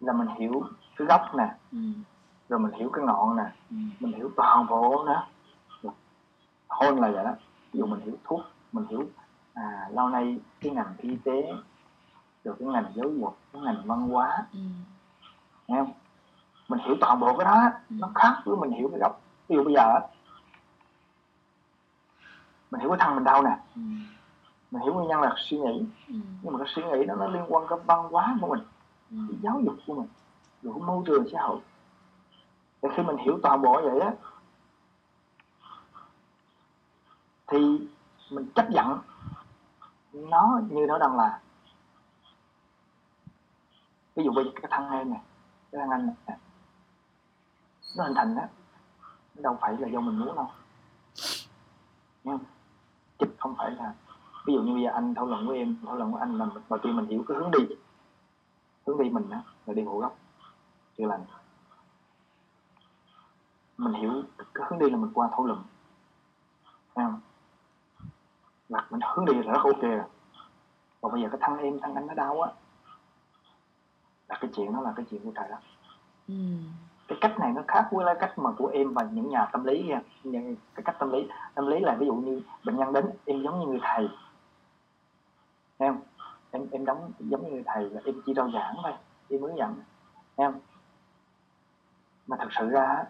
Là 0.00 0.12
mình 0.12 0.28
hiểu 0.38 0.62
cái 0.96 1.06
gốc 1.06 1.22
nè. 1.34 1.54
Ừ, 1.72 1.78
rồi 2.48 2.60
mình 2.60 2.72
hiểu 2.72 2.90
cái 2.92 3.04
ngọn 3.04 3.36
nè. 3.36 3.44
Ừ, 3.70 3.76
mình 4.00 4.12
hiểu 4.12 4.30
toàn 4.36 4.66
bộ 4.66 5.04
nữa 5.06 5.22
hôn 6.68 7.00
là 7.00 7.10
vậy 7.10 7.24
đó. 7.24 7.32
Ví 7.72 7.78
dụ 7.78 7.86
mình 7.86 8.00
hiểu 8.00 8.14
thuốc 8.24 8.40
mình 8.72 8.86
hiểu 8.86 9.08
à, 9.54 9.88
lâu 9.90 10.08
nay 10.08 10.38
cái 10.60 10.72
ngành 10.72 10.94
y 10.98 11.16
tế 11.24 11.42
rồi 12.44 12.54
cái 12.58 12.68
ngành 12.68 12.92
giáo 12.94 13.08
dục 13.08 13.38
cái 13.52 13.62
ngành 13.62 13.82
văn 13.86 14.08
hóa. 14.08 14.46
Ừ, 14.52 14.58
nghe 15.68 15.76
không 15.78 15.92
mình 16.68 16.80
hiểu 16.84 16.96
toàn 17.00 17.20
bộ 17.20 17.36
cái 17.38 17.44
đó 17.44 17.52
á, 17.52 17.80
nó 17.90 18.10
khác 18.14 18.42
với 18.44 18.56
mình 18.56 18.70
hiểu 18.70 18.88
cái 18.88 19.00
gốc. 19.00 19.20
Ví 19.48 19.56
dụ 19.56 19.64
bây 19.64 19.74
giờ 19.74 20.00
mình 22.70 22.80
hiểu 22.80 22.90
cái 22.90 22.98
thân 23.00 23.14
mình 23.14 23.24
đau 23.24 23.42
nè. 23.42 23.58
Ừ, 23.74 23.80
mình 24.70 24.82
hiểu 24.82 24.94
nguyên 24.94 25.08
nhân 25.08 25.20
là 25.20 25.34
suy 25.36 25.58
nghĩ. 25.58 25.86
Ừ, 26.08 26.14
nhưng 26.42 26.52
mà 26.52 26.58
cái 26.58 26.68
suy 26.74 26.82
nghĩ 26.82 27.04
đó 27.04 27.14
nó 27.14 27.26
liên 27.26 27.44
quan 27.48 27.66
tới 27.70 27.78
văn 27.86 28.08
hóa 28.10 28.36
của 28.40 28.46
mình 28.46 28.60
ừ, 29.10 29.16
cái 29.30 29.38
giáo 29.42 29.60
dục 29.64 29.74
của 29.86 29.94
mình 29.94 30.08
rồi 30.62 30.74
cái 30.74 30.82
môi 30.86 31.02
trường 31.06 31.28
xã 31.32 31.42
hội. 31.42 31.58
Thì 32.82 32.88
khi 32.96 33.02
mình 33.02 33.16
hiểu 33.16 33.38
toàn 33.42 33.62
bộ 33.62 33.80
vậy 33.82 34.00
á 34.00 34.12
thì 37.46 37.58
mình 38.30 38.46
chấp 38.54 38.70
nhận 38.70 38.98
nó 40.12 40.60
như 40.68 40.86
nó 40.88 40.98
đang 40.98 41.16
là. 41.16 41.40
Ví 44.16 44.24
dụ 44.24 44.32
bây 44.32 44.44
giờ 44.44 44.50
cái 44.54 44.70
thân 44.70 44.90
em 44.90 45.10
nè 45.10 45.20
cái 45.72 45.80
thân 45.80 45.90
anh 45.90 46.06
nè 46.26 46.34
nó 47.96 48.04
hình 48.04 48.14
thành 48.14 48.36
á. 48.36 48.48
Nó 49.34 49.42
đâu 49.42 49.58
phải 49.60 49.76
là 49.78 49.88
do 49.88 50.00
mình 50.00 50.18
muốn 50.18 50.36
đâu. 50.36 50.50
Nghe 52.24 52.32
không? 52.32 52.44
Không 53.38 53.54
phải 53.58 53.70
là 53.70 53.94
ví 54.46 54.54
dụ 54.54 54.62
như 54.62 54.74
bây 54.74 54.82
giờ 54.82 54.90
anh 54.94 55.14
thảo 55.14 55.26
luận 55.26 55.48
với 55.48 55.58
em 55.58 55.76
thảo 55.86 55.96
luận 55.96 56.12
với 56.12 56.20
anh 56.20 56.38
là 56.38 56.46
đầu 56.70 56.78
tiên 56.82 56.96
mình 56.96 57.06
hiểu 57.06 57.24
cái 57.28 57.36
hướng 57.36 57.50
đi 57.50 57.76
hướng 58.86 59.02
đi 59.02 59.10
mình 59.10 59.30
á 59.30 59.42
là 59.66 59.74
đi 59.74 59.82
ngủ 59.82 59.98
gốc 59.98 60.16
chữa 60.98 61.06
lành. 61.06 61.24
Mình 63.76 63.92
hiểu 63.92 64.22
cái 64.54 64.66
hướng 64.70 64.78
đi 64.78 64.90
là 64.90 64.96
mình 64.96 65.10
qua 65.14 65.28
thảo 65.32 65.46
luận. 65.46 65.62
Thấy 66.94 67.04
không? 67.04 67.20
Là 68.68 68.86
mình 68.90 69.00
hướng 69.14 69.24
đi 69.24 69.34
là 69.34 69.52
rất 69.52 69.62
ok 69.64 69.82
rồi. 69.82 70.02
Còn 71.00 71.12
bây 71.12 71.22
giờ 71.22 71.28
cái 71.32 71.38
thân 71.42 71.58
em 71.58 71.80
thân 71.80 71.94
anh 71.94 72.06
nó 72.06 72.14
đau 72.14 72.40
á. 72.40 72.52
Là 74.28 74.38
cái 74.40 74.50
chuyện 74.56 74.72
đó 74.72 74.80
là 74.80 74.92
cái 74.96 75.06
chuyện 75.10 75.24
của 75.24 75.32
trời 75.34 75.48
đó. 75.48 75.56
ừ, 76.28 76.34
cái 77.08 77.18
cách 77.20 77.38
này 77.38 77.52
nó 77.52 77.62
khác 77.68 77.88
với 77.90 78.06
cái 78.06 78.14
cách 78.20 78.38
mà 78.38 78.50
của 78.58 78.66
em 78.66 78.94
và 78.94 79.02
những 79.12 79.30
nhà 79.30 79.46
tâm 79.52 79.64
lý 79.64 79.92
những 80.24 80.56
cái 80.74 80.82
cách 80.84 80.96
tâm 80.98 81.12
lý 81.12 81.28
tâm 81.54 81.66
lý 81.66 81.80
là 81.80 81.94
ví 81.94 82.06
dụ 82.06 82.14
như 82.14 82.42
bệnh 82.64 82.76
nhân 82.76 82.92
đến 82.92 83.10
em 83.24 83.42
giống 83.42 83.60
như 83.60 83.66
người 83.66 83.80
thầy. 83.82 84.08
Em 85.78 85.94
không? 85.94 86.02
Em 86.50 86.66
em 86.70 86.84
đóng 86.84 87.12
giống 87.18 87.44
như 87.44 87.50
người 87.50 87.62
thầy 87.66 87.90
là 87.90 88.00
em 88.04 88.14
chỉ 88.26 88.34
rao 88.34 88.50
giảng 88.50 88.74
thôi 88.82 88.92
em 89.28 89.42
hướng 89.42 89.56
dẫn. 89.56 89.74
Em 90.36 90.52
không? 90.52 90.60
Mà 92.26 92.36
thật 92.40 92.48
sự 92.50 92.68
ra 92.68 93.04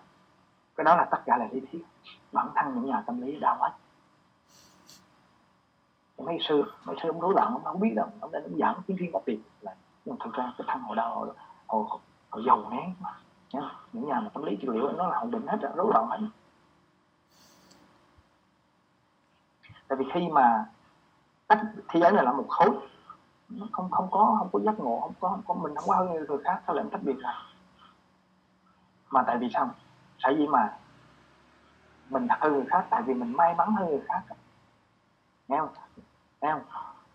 cái 0.76 0.85
đó 0.85 0.97
là 0.97 1.05
tất 1.11 1.19
cả 1.26 1.37
là 1.37 1.49
lý 1.52 1.61
thuyết. 1.61 1.85
Bản 2.32 2.49
thân 2.55 2.75
những 2.75 2.87
nhà 2.87 3.02
tâm 3.06 3.20
lý 3.20 3.40
đau 3.40 3.56
hết 3.61 3.70
mấy 6.19 6.38
sư 6.49 6.64
mấy 6.85 6.97
sư 7.02 7.08
ông 7.08 7.20
rối 7.20 7.35
loạn 7.35 7.52
ông 7.52 7.64
không 7.64 7.81
biết 7.81 7.93
đâu. 7.97 8.06
Ông 8.20 8.32
đã 8.32 8.40
ông 8.44 8.58
giảng 8.58 8.82
tiếng 8.87 8.97
riêng 8.97 9.12
đặc 9.12 9.23
biệt 9.26 9.40
là 9.61 9.75
nhưng 10.05 10.17
thực 10.25 10.35
ra 10.35 10.52
cái 10.58 10.64
thân 10.69 10.82
họ 10.82 10.94
đau 10.94 11.11
họ, 11.19 11.26
họ, 11.67 11.99
họ 12.31 12.40
giàu 12.47 12.70
nén 12.70 12.94
mà. 13.00 13.11
Nhá, 13.54 13.70
những 13.92 14.06
nhà 14.06 14.20
mà 14.20 14.28
tâm 14.34 14.42
lý 14.42 14.56
trị 14.56 14.68
liệu 14.72 14.92
nó 14.92 15.08
là 15.08 15.16
ổn 15.16 15.30
định 15.30 15.46
hết 15.46 15.58
rồi 15.62 15.72
rối 15.76 15.90
loạn 15.94 16.06
hết 16.08 16.18
tại 19.88 19.99
vì 19.99 20.04
khi 20.14 20.28
mà 20.32 20.66
tách 21.46 21.61
thế 21.88 22.00
giới 22.00 22.12
này 22.12 22.25
là 22.25 22.32
một 22.32 22.46
khối 22.49 22.70
nó 23.49 23.66
không 23.73 23.90
không 23.90 24.08
có 24.11 24.37
không 24.38 24.49
có 24.52 24.61
giác 24.61 24.78
ngộ 24.78 25.00
không 25.00 25.14
có 25.20 25.28
không 25.28 25.42
có 25.46 25.54
mình 25.54 25.75
không 25.75 25.88
có 25.88 25.94
hơn 25.94 26.12
người 26.12 26.38
khác 26.44 26.62
sao 26.66 26.76
lại 26.76 26.84
tách 26.92 27.02
biệt 27.02 27.18
ra. 27.18 27.34
Mà 29.11 29.23
tại 29.26 29.38
vì 29.38 29.49
sao? 29.54 29.70
Tại 30.23 30.34
vì 30.34 30.46
mà 30.46 30.78
mình 32.11 32.26
hơn 32.40 32.52
người 32.52 32.64
khác 32.68 32.87
tại 32.90 33.02
vì 33.02 33.14
mình 33.14 33.32
may 33.32 33.54
mắn 33.54 33.73
hơn 33.73 33.88
người 33.88 34.02
khác 34.08 34.23
nghe 35.49 35.58
không? 35.58 35.75
Nghe 36.40 36.52
không? 36.52 36.62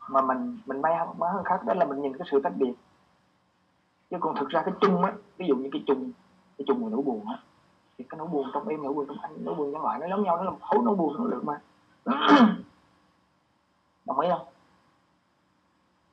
Mà 0.10 0.22
mình 0.22 0.60
mình 0.66 0.82
may 0.82 0.94
mắn 1.18 1.34
hơn 1.34 1.44
khác 1.44 1.64
đó 1.66 1.74
là 1.74 1.86
mình 1.86 2.02
nhìn 2.02 2.18
cái 2.18 2.28
sự 2.32 2.42
tách 2.44 2.54
biệt. 2.56 2.74
Chứ 4.10 4.18
còn 4.20 4.36
thực 4.36 4.50
ra 4.50 4.62
cái 4.66 4.74
chung 4.82 5.04
á 5.04 5.14
ví 5.38 5.48
dụ 5.48 5.56
như 5.56 5.70
cái 5.72 5.84
chung 5.88 6.12
cái 6.60 6.66
chung 6.68 6.84
của 6.84 6.90
nỗi 6.90 7.02
buồn 7.02 7.28
á. 7.28 7.40
Thì 7.98 8.06
cái 8.10 8.18
nỗi 8.18 8.28
buồn 8.28 8.50
trong 8.54 8.68
em 8.68 8.84
nỗi 8.84 8.94
buồn 8.94 9.06
trong 9.08 9.20
anh 9.22 9.32
nỗi 9.40 9.56
buồn 9.56 9.72
nhân 9.72 9.82
loại 9.82 10.00
nó 10.00 10.08
giống 10.10 10.24
nhau 10.24 10.38
nó 10.38 10.44
là 10.44 10.50
một 10.50 10.60
khối 10.62 10.80
nỗi 10.84 10.96
buồn 10.96 11.18
năng 11.18 11.26
lượng 11.26 11.46
mà. 11.46 11.62
Đồng 14.06 14.20
ý 14.20 14.30
không? 14.30 14.48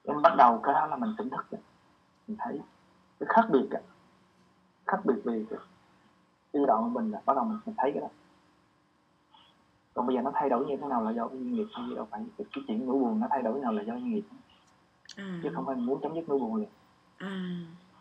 Em 0.05 0.23
bắt 0.23 0.35
đầu 0.37 0.61
cái 0.63 0.75
đó 0.75 0.87
là 0.87 0.97
mình 0.97 1.15
tỉnh 1.19 1.31
thức 1.31 1.47
mình 2.29 2.37
thấy 2.41 2.61
cái 3.21 3.27
khác 3.29 3.47
biệt 3.51 3.71
á. 3.71 3.81
Khác 4.87 5.01
biệt 5.05 5.21
về 5.25 5.45
cái, 5.51 5.59
giai 6.53 6.65
đoạn 6.67 6.83
của 6.83 6.89
mình 6.89 7.11
là 7.11 7.23
bắt 7.27 7.37
đầu 7.37 7.45
mình, 7.45 7.59
mình 7.67 7.75
thấy 7.79 7.93
cái 7.93 8.01
đó. 8.01 8.09
Còn 9.95 10.07
bây 10.07 10.17
giờ 10.17 10.23
nó 10.23 10.31
thay 10.35 10.49
đổi 10.49 10.67
như 10.67 10.77
thế 10.77 10.87
nào 10.89 11.03
là 11.03 11.11
do 11.11 11.29
duyên 11.33 11.55
nghiệp 11.55 11.67
hay 11.73 11.87
đâu 11.97 12.07
phải 12.11 12.25
cái, 12.39 12.47
cái 12.53 12.65
chuyện 12.69 12.87
nỗi 12.87 12.99
buồn 12.99 13.21
nó 13.21 13.27
thay 13.31 13.43
đổi 13.43 13.61
nào 13.61 13.73
là 13.73 13.83
do 13.83 13.95
duyên 13.95 14.15
nghiệp. 14.15 14.25
À, 15.17 15.41
chứ 15.43 15.51
không 15.55 15.67
phải 15.67 15.77
muốn 15.77 16.01
chấm 16.03 16.15
dứt 16.15 16.29
nỗi 16.29 16.39
buồn 16.39 16.55
liền. 16.55 16.69
À. 17.19 17.51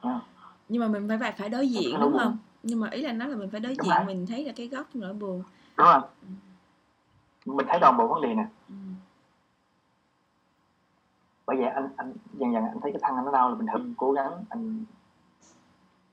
nha 0.03 0.21
nhưng 0.69 0.81
mà 0.81 0.87
mình 0.87 1.19
phải 1.19 1.31
phải 1.31 1.49
đối 1.49 1.67
diện 1.69 1.99
đúng 2.01 2.17
không? 2.17 2.27
Buồn. 2.31 2.37
nhưng 2.63 2.79
mà 2.79 2.89
ý 2.89 3.01
là 3.01 3.13
nói 3.13 3.29
là 3.29 3.35
mình 3.35 3.49
phải 3.49 3.59
đối 3.59 3.75
Đúng 3.75 3.85
diện 3.85 3.95
rồi. 3.95 4.05
mình 4.05 4.25
thấy 4.25 4.45
là 4.45 4.53
cái 4.55 4.67
gốc 4.67 4.87
nỗi 4.93 5.13
buồn. 5.13 5.43
Đúng 5.77 5.87
không 5.87 6.03
mình 7.45 7.65
thấy 7.69 7.77
toàn 7.81 7.97
bộ 7.97 8.07
vấn 8.07 8.21
đề 8.21 8.33
nè. 8.33 8.47
Ừ, 8.69 8.75
bởi 11.45 11.57
vậy 11.57 11.65
anh 11.65 11.89
anh 11.97 12.13
dần 12.33 12.53
dần 12.53 12.63
anh 12.65 12.79
thấy 12.81 12.91
cái 12.91 12.99
thân 13.03 13.15
anh 13.15 13.25
nó 13.25 13.31
đau 13.31 13.49
là 13.49 13.55
mình 13.55 13.67
thử 13.73 13.93
cố 13.97 14.11
gắng 14.11 14.43
anh, 14.49 14.85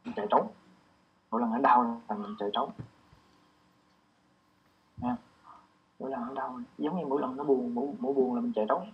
anh 0.04 0.14
chạy 0.16 0.26
trốn. 0.30 0.46
Mỗi 1.30 1.40
lần 1.40 1.50
nó 1.52 1.58
đau 1.58 2.02
là 2.08 2.16
mình 2.16 2.34
chạy 2.38 2.48
trốn. 2.52 2.70
Nha. 4.96 5.16
Mỗi 5.98 6.10
lần 6.10 6.20
nó 6.20 6.34
đau 6.34 6.60
giống 6.78 6.98
như 6.98 7.06
mỗi 7.06 7.20
lần 7.20 7.36
nó 7.36 7.44
buồn 7.44 7.74
mỗi, 7.74 7.86
mỗi 7.98 8.14
buồn 8.14 8.34
là 8.34 8.40
mình 8.40 8.52
chạy 8.52 8.66
trốn. 8.68 8.92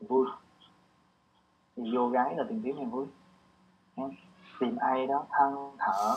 Vui. 0.00 0.26
Thì 1.76 1.82
vô 1.96 2.08
gái 2.08 2.34
là 2.36 2.44
tìm 2.48 2.62
kiếm 2.62 2.76
niềm 2.76 2.90
vui. 2.90 3.06
Tìm 4.60 4.76
ai 4.76 5.06
đó 5.06 5.26
than 5.30 5.54
thở 5.78 6.14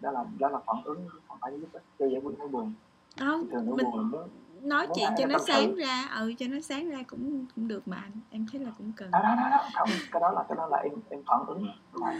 đó 0.00 0.10
là 0.10 0.24
đó 0.38 0.48
là 0.48 0.58
phản 0.66 0.76
ứng 0.84 1.08
không 1.28 1.38
phải 1.40 1.52
giúp 1.60 1.68
ích 1.72 1.82
cho 1.98 2.06
giải 2.06 2.20
quyết 2.20 2.38
nỗi 2.38 2.48
buồn 2.48 2.72
không 3.20 3.48
thường 3.50 3.66
nỗi 3.66 3.76
mình 3.76 3.86
buồn 3.92 4.10
muốn 4.10 4.28
nói 4.62 4.86
chuyện 4.94 5.08
cho 5.18 5.26
đó 5.26 5.32
nó 5.32 5.38
tâm 5.38 5.40
sự. 5.46 5.52
sáng 5.52 5.74
ra 5.74 6.08
ừ 6.18 6.32
cho 6.38 6.46
nó 6.48 6.60
sáng 6.60 6.90
ra 6.90 6.98
cũng 7.06 7.46
cũng 7.54 7.68
được 7.68 7.88
mà 7.88 7.96
anh 7.96 8.12
em 8.30 8.46
thấy 8.52 8.60
là 8.60 8.70
cũng 8.78 8.92
cần 8.96 9.10
đó 9.10 9.18
đó 9.22 9.34
đó, 9.36 9.48
đó. 9.50 9.68
không 9.74 9.88
cái 10.12 10.20
đó 10.20 10.30
là 10.30 10.44
cái 10.48 10.56
đó 10.56 10.66
là 10.66 10.78
em 10.78 10.92
em 11.08 11.22
phản 11.26 11.40
ứng 11.46 11.66
mà 11.92 12.12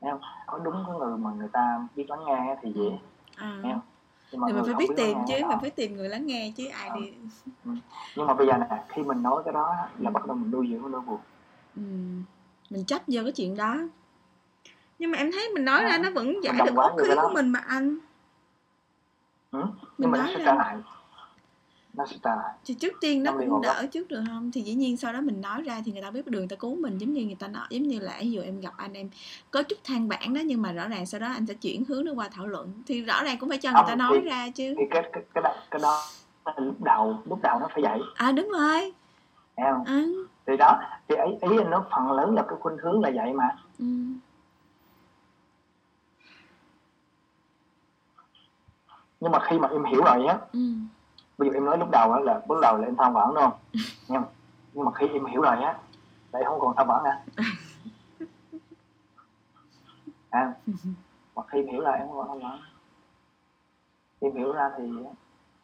không 0.00 0.20
có 0.46 0.58
đúng 0.58 0.84
cái 0.86 0.96
người 0.98 1.16
mà 1.18 1.30
người 1.30 1.48
ta 1.52 1.88
biết 1.96 2.10
lắng 2.10 2.20
nghe 2.26 2.56
thì 2.62 2.72
dễ 2.74 2.98
à. 3.36 3.60
Nghe 3.62 3.72
không? 3.72 3.80
nhưng 4.32 4.40
mà 4.40 4.46
thì 4.48 4.52
mình 4.52 4.62
người 4.62 4.74
phải 4.74 4.86
biết 4.88 4.94
tìm 4.96 5.18
chứ 5.28 5.40
đó. 5.40 5.48
mình 5.48 5.58
phải 5.60 5.70
tìm 5.70 5.96
người 5.96 6.08
lắng 6.08 6.26
nghe 6.26 6.52
chứ 6.56 6.66
ai 6.66 6.88
Ờ. 6.88 6.96
đi 7.00 7.12
nhưng 8.16 8.26
mà 8.26 8.34
bây 8.34 8.46
giờ 8.46 8.52
nè 8.58 8.84
khi 8.88 9.02
mình 9.02 9.22
nói 9.22 9.42
cái 9.44 9.54
đó 9.54 9.74
là 9.98 10.10
bắt 10.10 10.26
đầu 10.26 10.36
mình 10.36 10.50
nuôi 10.50 10.68
dưỡng 10.70 10.90
nỗi 10.90 11.00
buồn 11.00 11.20
ừ. 11.76 11.82
Mình 12.72 12.84
chấp 12.84 13.02
vô 13.06 13.22
cái 13.22 13.32
chuyện 13.32 13.56
đó. 13.56 13.76
Nhưng 14.98 15.10
mà 15.10 15.18
em 15.18 15.32
thấy 15.32 15.48
mình 15.54 15.64
nói 15.64 15.80
À, 15.80 15.88
ra 15.88 15.98
nó 15.98 16.10
vẫn 16.10 16.34
giải 16.44 16.54
được 16.66 16.72
vô 16.74 16.82
khí 17.02 17.08
của 17.22 17.30
mình 17.34 17.48
mà 17.48 17.58
anh. 17.58 17.98
Ừ? 19.50 19.62
mình 19.98 20.10
nó 20.10 20.18
nói 20.18 20.26
sẽ 20.32 20.38
ra 20.38 20.44
trả 20.44 20.54
lại. 20.54 20.76
Nó 21.94 22.06
sẽ 22.06 22.16
trả 22.22 22.36
lại. 22.36 22.52
Thì 22.64 22.74
trước 22.74 22.92
tiên 23.00 23.22
nó 23.22 23.38
đi 23.38 23.46
cũng 23.50 23.62
đỡ 23.62 23.86
trước 23.92 24.08
được 24.08 24.22
không? 24.28 24.50
Thì 24.52 24.60
dĩ 24.62 24.74
nhiên 24.74 24.96
sau 24.96 25.12
đó 25.12 25.20
mình 25.20 25.40
nói 25.40 25.62
ra 25.62 25.82
thì 25.84 25.92
người 25.92 26.02
ta 26.02 26.10
biết 26.10 26.26
đường 26.26 26.40
người 26.40 26.48
ta 26.48 26.56
cứu 26.56 26.76
mình 26.76 26.98
giống 26.98 27.12
như 27.12 27.24
người 27.24 27.34
ta 27.38 27.48
nói 27.48 27.66
giống 27.70 27.82
như 27.82 27.98
là 28.00 28.18
ví 28.20 28.30
dụ 28.30 28.40
em 28.42 28.60
gặp 28.60 28.72
anh 28.76 28.92
em 28.92 29.08
có 29.50 29.62
chút 29.62 29.78
than 29.84 30.08
bản 30.08 30.34
đó 30.34 30.40
nhưng 30.44 30.62
mà 30.62 30.72
rõ 30.72 30.88
ràng 30.88 31.06
sau 31.06 31.20
đó 31.20 31.26
anh 31.26 31.46
sẽ 31.46 31.54
chuyển 31.54 31.84
hướng 31.84 32.04
nó 32.04 32.12
qua 32.12 32.28
thảo 32.28 32.46
luận. 32.46 32.72
Thì 32.86 33.02
rõ 33.02 33.24
ràng 33.24 33.36
cũng 33.40 33.48
phải 33.48 33.58
cho 33.58 33.72
người 33.72 33.82
ta 33.86 33.94
nói 33.94 34.20
thì- 34.22 34.28
ra 34.30 34.50
chứ. 34.50 34.74
thì 34.78 34.84
cái 34.90 35.02
cái 35.12 35.22
cái 35.34 35.42
đó, 35.42 35.54
cái 35.70 35.80
đó 35.82 36.02
lúc 36.56 36.82
đầu 36.82 37.18
lúc 37.24 37.38
đầu 37.42 37.58
nó 37.60 37.68
phải 37.74 37.82
vậy. 37.82 37.98
À 38.14 38.32
đúng 38.32 38.48
rồi. 38.48 38.92
Không? 39.56 39.84
À, 39.86 40.04
thì 40.46 40.56
đó 40.56 40.80
thì 41.08 41.14
ý, 41.26 41.50
ý 41.50 41.58
anh 41.58 41.70
nó 41.70 41.84
phần 41.90 42.12
lớn 42.12 42.34
là 42.34 42.42
cái 42.48 42.58
khuynh 42.60 42.76
hướng 42.78 43.00
là 43.02 43.10
vậy 43.14 43.32
mà 43.32 43.56
ừ. 43.78 43.84
nhưng 49.20 49.32
mà 49.32 49.38
khi 49.48 49.58
mà 49.58 49.68
em 49.68 49.84
hiểu 49.84 50.04
rồi 50.04 50.26
á 50.26 50.38
Ừ. 50.52 50.58
ví 51.38 51.48
dụ 51.48 51.52
em 51.54 51.64
nói 51.64 51.78
lúc 51.78 51.88
đầu 51.90 52.12
á 52.12 52.20
là 52.20 52.42
lúc 52.48 52.58
đầu 52.62 52.76
là 52.76 52.86
em 52.86 52.96
than 52.96 53.12
vãn 53.12 53.28
đúng 53.34 53.36
không 53.44 53.52
nhưng 54.08 54.20
mà, 54.20 54.28
nhưng 54.72 54.84
mà 54.84 54.92
khi 54.94 55.08
em 55.08 55.24
hiểu 55.26 55.40
rồi 55.42 55.56
á 55.62 55.78
là 56.32 56.38
em 56.38 56.46
không 56.48 56.60
còn 56.60 56.76
than 56.76 56.86
vãn 56.86 57.04
nữa 57.04 57.42
à, 60.30 60.54
mà 61.36 61.42
khi 61.48 61.58
em 61.58 61.66
hiểu 61.66 61.80
rồi 61.80 61.96
em 61.98 62.08
không 62.08 62.16
còn 62.16 62.28
than 62.28 62.50
vãn 62.50 62.60
em 64.20 64.34
hiểu 64.36 64.52
ra 64.52 64.70
thì 64.78 64.84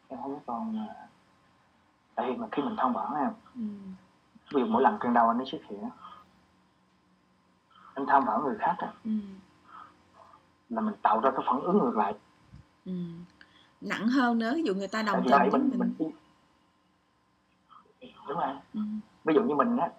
em 0.07 0.19
không 0.21 0.39
còn 0.45 0.77
à, 0.89 0.95
tại 2.15 2.25
vì 2.31 2.35
mà 2.37 2.47
khi 2.51 2.61
mình 2.61 2.75
than 2.77 2.93
vãn 2.93 3.13
á 3.15 3.31
Ừ. 3.55 3.61
dụ 4.51 4.65
mỗi 4.65 4.81
lần 4.81 4.97
cơn 4.99 5.13
đau 5.13 5.27
anh 5.27 5.37
nó 5.37 5.45
xuất 5.45 5.61
hiện 5.69 5.79
anh 7.93 8.05
than 8.07 8.25
vãn 8.25 8.41
người 8.43 8.55
khác 8.59 8.75
á. 8.77 8.87
Ừ. 9.05 9.11
là 10.69 10.81
mình 10.81 10.93
tạo 11.01 11.19
ra 11.19 11.31
cái 11.31 11.41
phản 11.47 11.59
ứng 11.61 11.77
ngược 11.77 11.97
lại. 11.97 12.13
Ừ. 12.85 12.91
nặng 13.81 14.07
hơn 14.07 14.39
nữa 14.39 14.51
ví 14.55 14.63
dụ 14.63 14.73
người 14.73 14.87
ta 14.87 15.01
đồng 15.03 15.21
vì 15.23 15.31
tình 15.31 15.39
với 15.39 15.49
mình 15.59 15.69
mình, 15.79 15.93
mình. 15.99 16.11
đúng 18.27 18.37
rồi. 18.39 18.47
Ừ. 18.73 18.79
ví 19.25 19.33
dụ 19.33 19.43
như 19.43 19.55
mình 19.55 19.77
á 19.77 19.89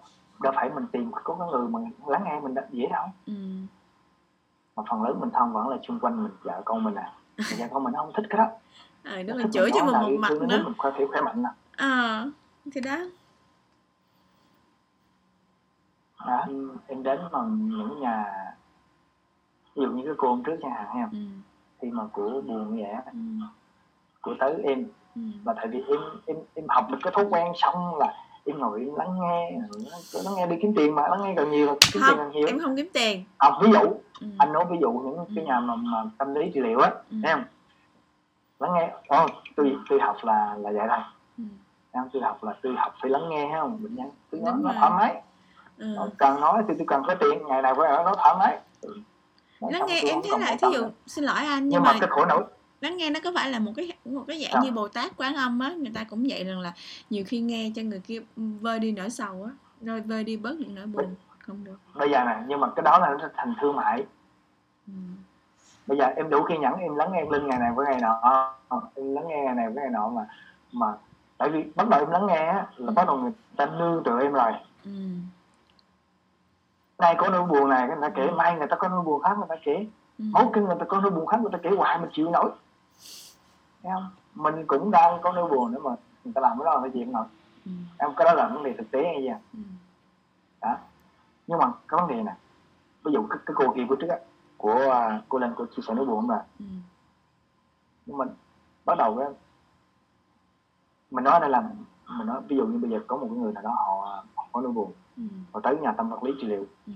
đâu 0.41 0.53
phải 0.55 0.69
mình 0.69 0.85
tìm 0.91 1.11
có 1.23 1.35
cái 1.39 1.47
người 1.51 1.67
mà 1.67 1.79
lắng 2.07 2.23
nghe 2.25 2.39
mình 2.39 2.53
đã 2.53 2.67
dễ 2.71 2.85
đâu 2.91 3.05
Ừ. 3.25 3.33
mà 4.75 4.83
phần 4.89 5.03
lớn 5.03 5.19
mình 5.19 5.29
thân 5.33 5.53
vẫn 5.53 5.67
là 5.69 5.77
xung 5.87 5.99
quanh 5.99 6.23
mình 6.23 6.31
vợ 6.43 6.61
con 6.65 6.83
mình 6.83 6.95
à. 6.95 7.13
Vợ 7.37 7.65
con 7.73 7.83
mình 7.83 7.93
nó 7.93 7.99
không 7.99 8.13
thích 8.15 8.25
cái 8.29 8.37
đó. 8.37 8.47
Ờ 9.03 9.23
nó 9.27 9.33
Nó 9.33 9.43
thích 9.43 9.49
chửi 9.53 9.71
cho 9.73 9.83
mình 9.85 9.93
là 9.93 10.01
một 10.01 10.09
mặt 10.19 10.29
muốn 10.31 10.47
mình 10.47 10.73
khoe 10.77 10.91
thể 10.97 11.05
khỏe 11.07 11.21
mạnh 11.21 11.43
nè. 11.43 11.49
Ờ 11.77 12.29
thì 12.71 12.81
đó 12.81 12.97
à, 16.25 16.43
em, 16.47 16.71
em 16.87 17.03
đến 17.03 17.19
mà 17.31 17.39
những 17.49 17.99
nhà 17.99 18.25
ví 19.75 19.83
dụ 19.85 19.91
như 19.91 20.03
cái 20.05 20.13
cô 20.17 20.27
hôm 20.27 20.43
trước 20.43 20.55
chẳng 20.61 20.71
hạn 20.71 20.87
ha 20.95 21.09
ừ. 21.11 21.17
khi 21.81 21.91
mà 21.91 22.03
của 22.13 22.41
buồn 22.47 22.81
vậy 22.81 22.91
Ừ. 23.13 23.19
của 24.21 24.35
tới 24.39 24.61
em 24.63 24.85
Ừ. 25.15 25.21
là 25.45 25.53
tại 25.53 25.67
vì 25.67 25.83
em 25.87 25.99
em 26.25 26.37
em 26.53 26.65
học 26.69 26.87
được 26.91 26.97
cái 27.03 27.13
thói 27.15 27.25
quen 27.31 27.47
xong 27.55 27.97
là 27.99 28.13
em 28.45 28.57
ngồi 28.59 28.79
em 28.79 28.95
lắng 28.95 29.19
nghe 29.21 29.59
lắng 30.23 30.33
nghe 30.35 30.47
đi 30.47 30.55
kiếm 30.61 30.73
tiền 30.75 30.95
mà 30.95 31.07
lắng 31.07 31.21
nghe 31.23 31.33
càng 31.37 31.51
nhiều 31.51 31.65
là 31.67 31.73
kiếm 31.73 31.89
tiền 31.93 32.01
không 32.01 32.17
càng 32.17 32.31
nhiều 32.31 32.47
em 32.47 32.59
không 32.59 32.75
kiếm 32.75 32.87
tiền 32.93 33.23
học 33.39 33.53
ví 33.63 33.71
dụ 33.71 33.79
ừ. 34.21 34.27
anh 34.37 34.53
nói 34.53 34.65
ví 34.69 34.77
dụ 34.81 34.91
những 34.91 35.17
cái 35.35 35.43
Ừ. 35.45 35.47
nhà 35.47 35.59
mà, 35.59 35.75
mà 35.75 36.03
tâm 36.17 36.35
lý 36.35 36.51
trị 36.53 36.59
liệu 36.59 36.79
á 36.79 36.89
Ừ. 37.09 37.17
không 37.31 37.43
lắng 38.59 38.71
nghe 38.73 38.93
oh, 39.23 39.31
tôi 39.55 39.75
tôi 39.89 39.99
học 39.99 40.15
là 40.23 40.55
là 40.59 40.71
vậy 40.71 40.87
thôi 40.89 40.99
Ừ. 41.37 41.43
Không? 41.93 42.09
tôi 42.13 42.21
học 42.21 42.43
là 42.43 42.53
tôi 42.63 42.75
học 42.77 42.93
phải 43.01 43.09
lắng 43.09 43.29
nghe 43.29 43.49
không 43.59 43.83
bệnh 43.83 43.95
nhân 43.95 44.09
tôi 44.31 44.41
nói 44.41 44.53
nó 44.57 44.71
rồi. 44.71 44.73
thoải 44.79 44.91
mái 44.91 45.21
Ừ. 45.81 46.09
Cần 46.17 46.41
nói 46.41 46.63
thì 46.67 46.73
tôi 46.77 46.87
cần 46.87 47.03
có 47.07 47.15
tiền 47.15 47.47
ngày 47.47 47.61
nào 47.61 47.75
phải 47.75 47.87
ở 47.89 48.03
nó 48.03 48.13
thoải 48.15 48.35
mái 48.39 48.59
Ừ. 48.81 48.93
Nói 49.61 49.71
lắng 49.71 49.81
nghe 49.87 50.01
em 50.01 50.21
thấy 50.23 50.31
quan 50.31 50.57
thí 50.57 50.67
dụ 50.77 50.85
xin 51.07 51.23
lỗi 51.23 51.35
anh 51.37 51.63
nhưng, 51.63 51.69
nhưng 51.69 51.83
mà 51.83 51.93
mà 51.93 51.99
cái 51.99 52.09
khổ 52.09 52.25
nỗi 52.25 52.43
lắng 52.81 52.97
nghe 52.97 53.09
nó 53.09 53.19
có 53.23 53.31
phải 53.35 53.49
là 53.51 53.59
một 53.59 53.71
cái 53.75 53.91
một 54.05 54.23
cái 54.27 54.41
dạng 54.41 54.51
Sao? 54.53 54.63
như 54.63 54.71
bồ 54.71 54.87
tát 54.87 55.11
quán 55.17 55.35
âm 55.35 55.59
á 55.59 55.73
người 55.77 55.91
ta 55.95 56.03
cũng 56.03 56.25
vậy 56.29 56.43
rằng 56.43 56.59
là 56.59 56.73
nhiều 57.09 57.23
khi 57.27 57.39
nghe 57.39 57.71
cho 57.75 57.81
người 57.81 57.99
kia 57.99 58.21
vơi 58.35 58.79
đi 58.79 58.91
nỗi 58.91 59.09
sầu 59.09 59.43
á 59.43 59.51
rồi 59.81 60.01
vơi 60.01 60.23
đi 60.23 60.37
bớt 60.37 60.59
những 60.59 60.75
nỗi 60.75 60.85
buồn 60.85 61.15
không 61.39 61.63
được 61.63 61.77
bây 61.95 62.09
giờ 62.11 62.23
nè 62.25 62.37
nhưng 62.47 62.59
mà 62.59 62.67
cái 62.75 62.83
đó 62.83 62.99
là 62.99 63.09
nó 63.19 63.29
thành 63.35 63.53
thương 63.61 63.75
mại 63.75 64.05
ừ. 64.87 64.93
bây 65.87 65.97
giờ 65.97 66.05
em 66.05 66.29
đủ 66.29 66.43
kiên 66.49 66.61
nhẫn 66.61 66.73
em 66.73 66.95
lắng 66.95 67.09
nghe 67.11 67.19
em 67.19 67.29
linh 67.29 67.47
ngày 67.47 67.59
này 67.59 67.71
với 67.75 67.85
ngày 67.89 68.01
nọ 68.01 68.53
em 68.95 69.15
lắng 69.15 69.27
nghe 69.27 69.41
ngày 69.45 69.55
này 69.55 69.65
với 69.69 69.75
ngày 69.75 69.89
nọ 69.91 70.09
mà 70.09 70.27
mà 70.71 70.87
tại 71.37 71.49
vì 71.49 71.63
bắt 71.75 71.89
đầu 71.89 71.99
em 71.99 72.11
lắng 72.11 72.25
nghe 72.27 72.47
á, 72.47 72.67
là 72.77 72.91
bắt 72.91 73.07
đầu 73.07 73.17
người 73.17 73.31
ta 73.55 73.65
nương 73.65 74.03
tựa 74.03 74.19
em 74.21 74.31
rồi 74.31 74.51
Ừ. 74.85 74.91
nay 77.01 77.15
có 77.17 77.27
nỗi 77.29 77.43
buồn 77.43 77.69
này 77.69 77.87
người 77.87 77.97
ta 78.01 78.09
kể 78.15 78.31
mai 78.31 78.55
người 78.57 78.67
ta 78.67 78.75
có 78.75 78.87
nỗi 78.89 79.01
buồn 79.01 79.21
khác 79.21 79.37
người 79.37 79.47
ta 79.49 79.55
kể 79.63 79.87
Ừ. 80.19 80.25
mốt 80.33 80.47
cái 80.53 80.63
người 80.63 80.75
ta 80.79 80.85
có 80.89 80.99
nỗi 81.01 81.11
buồn 81.11 81.25
khác 81.27 81.37
người 81.41 81.51
ta 81.51 81.57
kể 81.63 81.69
hoài 81.77 81.99
mình 81.99 82.09
chịu 82.13 82.29
nổi 82.29 82.51
thấy 83.83 83.91
không 83.93 84.09
mình 84.35 84.67
cũng 84.67 84.91
đang 84.91 85.21
có 85.21 85.31
nỗi 85.31 85.49
buồn 85.49 85.71
nữa 85.71 85.79
mà 85.83 85.91
người 86.23 86.33
ta 86.35 86.41
làm 86.41 86.57
cái 86.59 86.65
đó 86.65 86.73
là 86.75 86.81
cái 86.81 86.91
chuyện 86.93 87.11
nổi 87.11 87.25
Ừ. 87.65 87.71
em 87.97 88.09
cái 88.17 88.25
đó 88.25 88.33
là 88.33 88.47
vấn 88.47 88.63
đề 88.63 88.73
thực 88.77 88.91
tế 88.91 89.03
hay 89.03 89.21
gì 89.21 89.27
Ừ. 89.53 89.59
đó 90.61 90.75
nhưng 91.47 91.59
mà 91.59 91.71
cái 91.87 91.99
vấn 92.01 92.07
đề 92.09 92.23
này 92.23 92.35
ví 93.03 93.11
dụ 93.11 93.25
cái, 93.29 93.39
cái 93.45 93.55
cô 93.57 93.73
kia 93.75 93.85
của 93.89 93.95
trước 93.95 94.07
á 94.09 94.17
của 94.57 94.89
à, 94.91 95.21
cô 95.29 95.37
lên 95.39 95.53
cô 95.57 95.65
chia 95.65 95.81
sẻ 95.87 95.93
nỗi 95.93 96.05
buồn 96.05 96.27
mà 96.27 96.43
Ừ. 96.59 96.65
nhưng 98.05 98.17
mình 98.17 98.29
bắt 98.85 98.97
đầu 98.97 99.15
cái 99.19 99.27
mình 101.11 101.23
nói 101.23 101.39
đây 101.39 101.49
là 101.49 101.63
mình 102.17 102.27
nói 102.27 102.41
ví 102.47 102.57
dụ 102.57 102.65
như 102.65 102.77
bây 102.79 102.91
giờ 102.91 102.99
có 103.07 103.17
một 103.17 103.27
cái 103.29 103.37
người 103.37 103.53
nào 103.53 103.63
đó 103.63 103.69
họ, 103.69 104.23
họ 104.35 104.47
có 104.51 104.61
nỗi 104.61 104.71
buồn 104.71 104.91
Ừ. 105.21 105.25
họ 105.53 105.59
tới 105.63 105.75
nhà 105.77 105.91
tâm 105.97 106.09
vật 106.09 106.23
lý 106.23 106.31
trị 106.41 106.47
liệu 106.47 106.65
Ừ. 106.87 106.93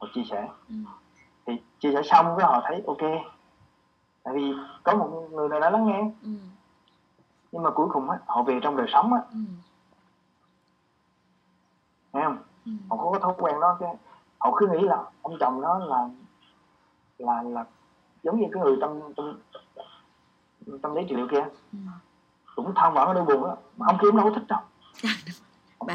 họ 0.00 0.06
chia 0.14 0.22
sẻ 0.30 0.48
Ừ. 0.68 0.74
thì 1.46 1.52
chia 1.78 1.92
sẻ 1.92 2.00
xong 2.04 2.26
cái 2.38 2.46
họ 2.46 2.60
thấy 2.64 2.82
ok 2.86 3.10
tại 4.22 4.34
vì 4.34 4.52
có 4.84 4.94
một 4.94 5.28
người 5.32 5.48
nào 5.48 5.60
đó 5.60 5.70
lắng 5.70 5.86
nghe 5.86 6.10
Ừ. 6.22 6.30
nhưng 7.52 7.62
mà 7.62 7.70
cuối 7.70 7.88
cùng 7.92 8.10
á 8.10 8.18
họ 8.26 8.42
về 8.42 8.60
trong 8.62 8.76
đời 8.76 8.86
sống 8.92 9.12
á 9.12 9.20
Ừ. 9.32 9.38
nghe 12.12 12.24
không 12.24 12.38
Ừ. 12.64 12.72
họ 12.90 12.96
có 12.96 13.10
cái 13.12 13.20
thói 13.22 13.32
quen 13.38 13.60
đó 13.60 13.76
cái 13.80 13.94
họ 14.38 14.52
cứ 14.56 14.66
nghĩ 14.68 14.80
là 14.84 15.04
ông 15.22 15.32
chồng 15.40 15.60
nó 15.60 15.78
là 15.78 16.08
là 17.18 17.42
là 17.42 17.64
giống 18.22 18.40
như 18.40 18.46
cái 18.52 18.62
người 18.62 18.76
tâm 18.80 19.00
tâm 19.16 19.40
tâm 20.82 20.94
lý 20.94 21.02
trị 21.08 21.14
liệu 21.16 21.28
kia 21.30 21.44
Ừ. 21.72 21.78
cũng 22.56 22.72
than 22.74 22.94
vãn 22.94 23.04
cái 23.06 23.14
nỗi 23.14 23.24
buồn 23.24 23.42
đó 23.44 23.56
mà 23.76 23.86
ông 23.86 23.96
kia 24.00 24.06
cũng 24.06 24.16
đâu 24.16 24.26
có 24.30 24.34
thích 24.34 24.46
đâu 24.48 24.60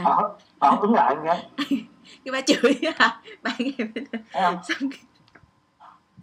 bạn 0.04 0.18
phản 0.18 0.32
phản 0.60 0.80
ứng 0.82 0.94
lại 0.94 1.16
nghe 1.24 1.50
cái 2.26 2.32
bà 2.32 2.42
chửi 2.42 2.74
á 2.98 3.22
bạn 3.44 3.56
em 4.32 4.58
xong 4.64 4.90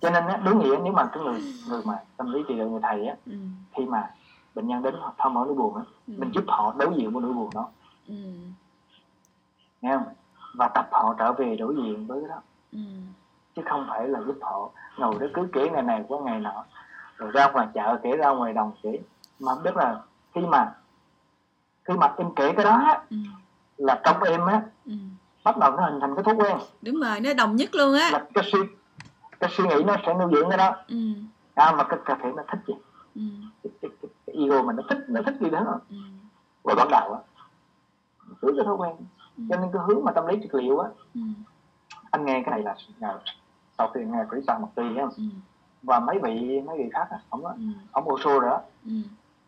cho 0.01 0.11
nên 0.11 0.27
á 0.27 0.37
đúng 0.45 0.59
nghĩa 0.59 0.77
nếu 0.85 0.93
mà 0.93 1.09
cái 1.13 1.23
người 1.23 1.41
người 1.69 1.83
mà 1.85 1.99
tâm 2.17 2.33
lý 2.33 2.41
trị 2.49 2.55
liệu 2.55 2.71
người 2.71 2.81
thầy 2.83 3.07
á 3.07 3.15
ừ. 3.27 3.33
khi 3.77 3.85
mà 3.85 4.11
bệnh 4.55 4.67
nhân 4.67 4.83
đến 4.83 4.95
họ 5.01 5.15
than 5.19 5.35
vãn 5.35 5.45
nỗi 5.47 5.55
buồn 5.55 5.77
á 5.77 5.83
Ừ. 6.07 6.15
mình 6.19 6.31
giúp 6.35 6.45
họ 6.49 6.75
đối 6.79 6.95
diện 6.97 7.11
với 7.13 7.23
nỗi 7.23 7.33
buồn 7.33 7.51
đó 7.55 7.69
Ừ. 8.09 8.15
nghe 9.81 9.97
không 9.97 10.15
và 10.59 10.69
tập 10.75 10.89
họ 10.93 11.15
trở 11.19 11.33
về 11.33 11.57
đối 11.57 11.75
diện 11.77 12.07
với 12.07 12.21
cái 12.21 12.29
đó 12.29 12.41
Ừ. 12.73 12.79
chứ 13.57 13.63
không 13.71 13.87
phải 13.89 14.09
là 14.09 14.21
giúp 14.27 14.39
họ 14.43 14.71
ngồi 14.99 15.15
đó 15.21 15.27
cứ 15.35 15.49
kể 15.53 15.71
ngày 15.71 15.83
này 15.83 16.05
qua 16.09 16.19
ngày 16.25 16.39
nọ 16.41 16.65
rồi 17.17 17.31
ra 17.35 17.51
ngoài 17.53 17.67
chợ 17.75 17.99
kể 18.03 18.17
ra 18.17 18.29
ngoài 18.31 18.53
đồng 18.53 18.73
kể 18.83 18.99
mà 19.41 19.53
biết 19.65 19.77
là 19.77 20.01
khi 20.35 20.41
mà 20.41 20.73
khi 21.85 21.95
mà 21.95 22.15
em 22.17 22.35
kể 22.37 22.53
cái 22.57 22.65
đó 22.65 22.71
á, 22.87 23.03
Ừ. 23.11 23.17
là 23.83 24.01
trong 24.05 24.23
em 24.23 24.47
á 24.47 24.63
Ừ. 24.85 24.93
bắt 25.45 25.59
đầu 25.59 25.71
nó 25.77 25.85
hình 25.91 26.01
thành 26.01 26.15
cái 26.17 26.25
thói 26.25 26.35
quen 26.35 26.57
đúng 26.83 27.01
rồi 27.01 27.21
nó 27.21 27.35
đồng 27.35 27.57
nhất 27.57 27.75
luôn 27.75 27.95
á 27.95 28.11
là 28.13 28.27
cái 28.35 28.45
suy 28.53 28.59
cái 29.41 29.51
suy 29.57 29.65
nghĩ 29.65 29.85
nó 29.87 29.97
sẽ 30.07 30.15
nuôi 30.15 30.31
dưỡng 30.35 30.49
cái 30.49 30.59
đó 30.59 30.77
ừ. 30.89 30.97
à, 31.55 31.73
mà 31.79 31.85
cái 31.85 31.99
cơ 32.05 32.15
thể 32.23 32.31
nó 32.37 32.43
thích 32.53 32.61
gì 32.69 32.75
Ừ. 33.15 33.23
cái, 33.63 33.73
cái, 33.83 33.91
cái, 34.03 34.11
cái 34.27 34.37
ego 34.45 34.63
mình 34.63 34.77
nó 34.77 34.83
thích 34.89 34.99
nó 35.09 35.21
thích 35.27 35.35
gì 35.41 35.51
đó 35.51 35.81
Ừ. 35.89 35.97
rồi 36.65 36.77
bắt 36.77 36.89
đầu 36.91 37.13
á 37.13 37.19
cứ 38.41 38.53
cái 38.57 38.65
thói 38.65 38.75
quen 38.77 38.93
Ừ. 39.37 39.43
cho 39.51 39.57
nên 39.57 39.71
cái 39.73 39.83
hướng 39.89 40.05
mà 40.05 40.13
tâm 40.13 40.27
lý 40.27 40.37
trị 40.43 40.49
liệu 40.53 40.79
á 40.79 40.89
Ừ. 41.15 41.21
anh 42.11 42.25
nghe 42.25 42.43
cái 42.47 42.51
này 42.51 42.63
là 42.63 42.75
là 43.01 43.19
sau 43.79 43.89
khi 43.95 44.01
nghe 44.05 44.19
Chris 44.31 44.45
Sang 44.47 44.63
Mctee 44.63 44.97
á 45.03 45.07
Ừ. 45.17 45.23
và 45.83 46.01
mấy 46.01 46.19
vị 46.23 46.61
mấy 46.67 46.79
vị 46.79 46.85
khác 46.93 47.07
á 47.11 47.19
ông 47.29 47.47
á 47.47 47.53
Ừ. 47.57 47.63
ông 47.93 48.05
Osho 48.09 48.39
rồi 48.41 48.51
á 48.51 48.61
Ừ. 48.87 48.93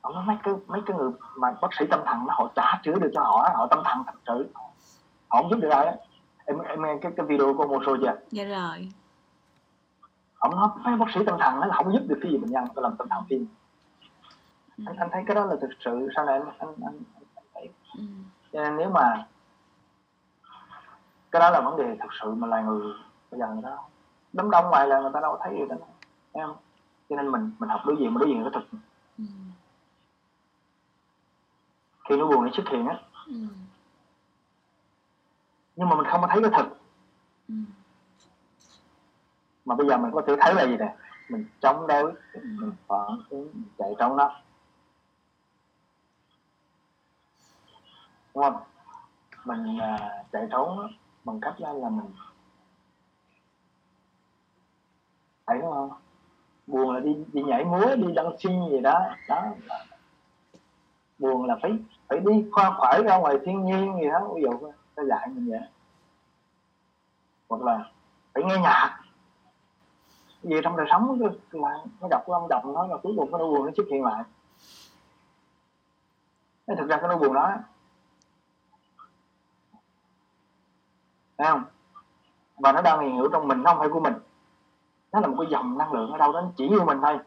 ông 0.05 0.15
nói 0.15 0.25
mấy 0.27 0.37
cái 0.43 0.55
mấy 0.67 0.81
cái 0.87 0.97
người 0.97 1.11
mà 1.37 1.55
bác 1.63 1.69
sĩ 1.79 1.87
tâm 1.91 2.01
thần 2.07 2.27
nó 2.27 2.35
họ 2.35 2.51
trả 2.55 2.81
chữa 2.83 2.99
được 2.99 3.11
cho 3.15 3.21
họ 3.21 3.51
họ 3.55 3.67
tâm 3.67 3.83
thần 3.85 4.03
thật 4.07 4.13
sự. 4.27 4.51
Họ 5.29 5.43
không 5.43 5.51
giúp 5.51 5.59
được 5.61 5.69
ai 5.69 5.87
á. 5.87 5.95
Em 6.45 6.59
em 6.59 6.83
nghe 6.83 6.99
cái 7.03 7.13
cái 7.17 7.27
video 7.27 7.55
của 7.55 7.63
ông 7.63 7.73
Osho 7.73 7.97
chưa? 8.01 8.17
Dạ 8.31 8.45
rồi. 8.45 8.89
Ông 10.39 10.57
nói 10.57 10.69
mấy 10.77 10.97
bác 10.97 11.07
sĩ 11.15 11.21
tâm 11.27 11.37
thần 11.41 11.59
là 11.59 11.69
không 11.75 11.93
giúp 11.93 12.03
được 12.07 12.19
cái 12.23 12.33
gì 12.33 12.39
bệnh 12.39 12.51
nhân 12.51 12.65
tôi 12.75 12.83
làm 12.83 12.97
tâm 12.97 13.09
thần 13.09 13.25
phim 13.29 13.47
ừ. 14.79 14.85
anh, 14.87 14.97
anh 14.97 15.09
thấy 15.13 15.25
cái 15.27 15.35
đó 15.35 15.45
là 15.45 15.57
thực 15.61 15.71
sự 15.85 16.09
sau 16.17 16.25
này 16.25 16.35
anh 16.39 16.49
anh, 16.59 16.75
anh, 16.85 16.99
anh 17.15 17.45
thấy? 17.55 17.69
Ừ. 17.99 18.05
cho 18.53 18.63
nên 18.63 18.77
nếu 18.77 18.91
mà 18.91 19.27
cái 21.31 21.41
đó 21.41 21.51
là 21.51 21.61
vấn 21.61 21.77
đề 21.77 21.97
thực 22.01 22.11
sự 22.23 22.35
mà 22.35 22.47
là 22.47 22.61
người 22.61 22.93
bây 23.31 23.41
giờ 23.41 23.47
người 23.53 23.63
ta 23.63 23.77
đám 24.33 24.51
đông 24.51 24.71
ngoài 24.71 24.89
là 24.89 25.01
người 25.01 25.11
ta 25.15 25.21
đâu 25.21 25.39
thấy 25.43 25.53
gì 25.59 25.65
đó 25.69 25.77
em. 26.33 26.49
Cho 27.09 27.17
nên 27.17 27.29
mình 27.29 27.51
mình 27.59 27.69
học 27.69 27.81
đối 27.87 27.97
diện 27.97 28.15
mà 28.15 28.19
đối 28.19 28.29
diện 28.29 28.43
cái 28.43 28.51
thực 28.55 28.79
ừ. 29.19 29.25
Khi 32.09 32.17
nó 32.17 32.27
buồn 32.27 32.45
nó 32.45 32.51
xuất 32.57 32.69
hiện 32.69 32.87
á. 32.87 32.99
Ừ. 33.27 33.35
nhưng 35.77 35.89
mà 35.89 35.97
mình 35.97 36.07
không 36.11 36.21
có 36.21 36.29
thấy 36.31 36.43
cái 36.43 36.51
thực 36.57 36.79
ừ. 37.49 37.55
mà 39.65 39.75
bây 39.75 39.87
giờ 39.89 39.97
mình 39.97 40.11
có 40.13 40.23
thể 40.27 40.37
thấy 40.41 40.55
là 40.55 40.67
gì 40.67 40.77
nè? 40.77 40.95
Mình 41.29 41.47
chống 41.61 41.87
đối 41.87 42.13
mình 42.35 42.73
phản 42.87 43.23
ứng 43.31 43.53
chạy 43.79 43.95
trong 43.99 44.17
nó 44.17 44.41
đúng 48.35 48.45
không? 48.45 48.57
Mình 49.45 49.79
à, 49.81 50.25
chạy 50.33 50.47
trốn 50.51 50.93
bằng 51.25 51.41
cách 51.41 51.55
là, 51.59 51.73
là 51.73 51.89
mình 51.89 52.07
phải 55.45 55.59
đúng 55.59 55.71
không 55.71 55.91
buồn 56.67 56.95
là 56.95 57.01
đi 57.01 57.17
đi 57.33 57.43
nhảy 57.43 57.65
múa 57.65 57.97
đi 57.97 58.13
đăng 58.15 58.37
sinh 58.39 58.69
gì 58.71 58.81
đó. 58.81 59.01
Đó 59.29 59.43
buồn 61.19 61.45
là 61.45 61.57
phải 61.63 61.79
phải 62.09 62.21
đi 62.21 62.45
khoa 62.53 62.75
khoải 62.79 63.03
ra 63.03 63.17
ngoài 63.17 63.39
thiên 63.45 63.65
nhiên 63.65 63.97
gì 64.01 64.09
đó, 64.09 64.29
ví 64.35 64.43
dụ 64.43 64.71
ta 64.95 65.03
dạy 65.09 65.29
mình 65.29 65.51
vậy. 65.51 65.69
Hoặc 67.49 67.63
là 67.63 67.91
phải 68.35 68.45
nghe 68.45 68.59
nhạc. 68.59 69.01
Vì 70.43 70.61
trong 70.65 70.77
đời 70.77 70.87
sống 70.91 71.21
là 71.53 71.85
nó 72.01 72.09
đọc 72.11 72.23
cái 72.27 72.35
ông 72.35 72.49
đọc 72.49 72.67
nó 72.67 72.87
là 72.87 72.97
cuối 73.03 73.13
cùng 73.17 73.33
cái 73.33 73.39
nỗi 73.39 73.49
buồn 73.49 73.67
nó 73.67 73.73
xuất 73.77 73.87
hiện 73.91 74.05
lại. 74.05 74.23
Thế 76.67 76.75
thực 76.79 76.89
ra 76.89 76.97
cái 76.97 77.09
nỗi 77.09 77.19
buồn 77.19 77.35
đó, 77.35 77.53
thấy 81.39 81.47
không? 81.47 81.65
Và 82.59 82.73
nó 82.73 82.83
đang 82.83 83.01
hiện 83.01 83.17
hữu 83.17 83.29
trong 83.33 83.49
mình, 83.49 83.63
nó 83.63 83.71
không 83.71 83.79
phải 83.79 83.89
của 83.89 84.01
mình. 84.01 84.15
Nó 85.13 85.21
là 85.21 85.27
một 85.27 85.35
cái 85.39 85.47
dòng 85.51 85.79
năng 85.79 85.93
lượng 85.93 86.13
ở 86.13 86.19
đâu 86.19 86.33
đó 86.33 86.43
chỉ 86.57 86.69
như 86.69 86.81
mình 86.81 86.99
thôi. 87.03 87.19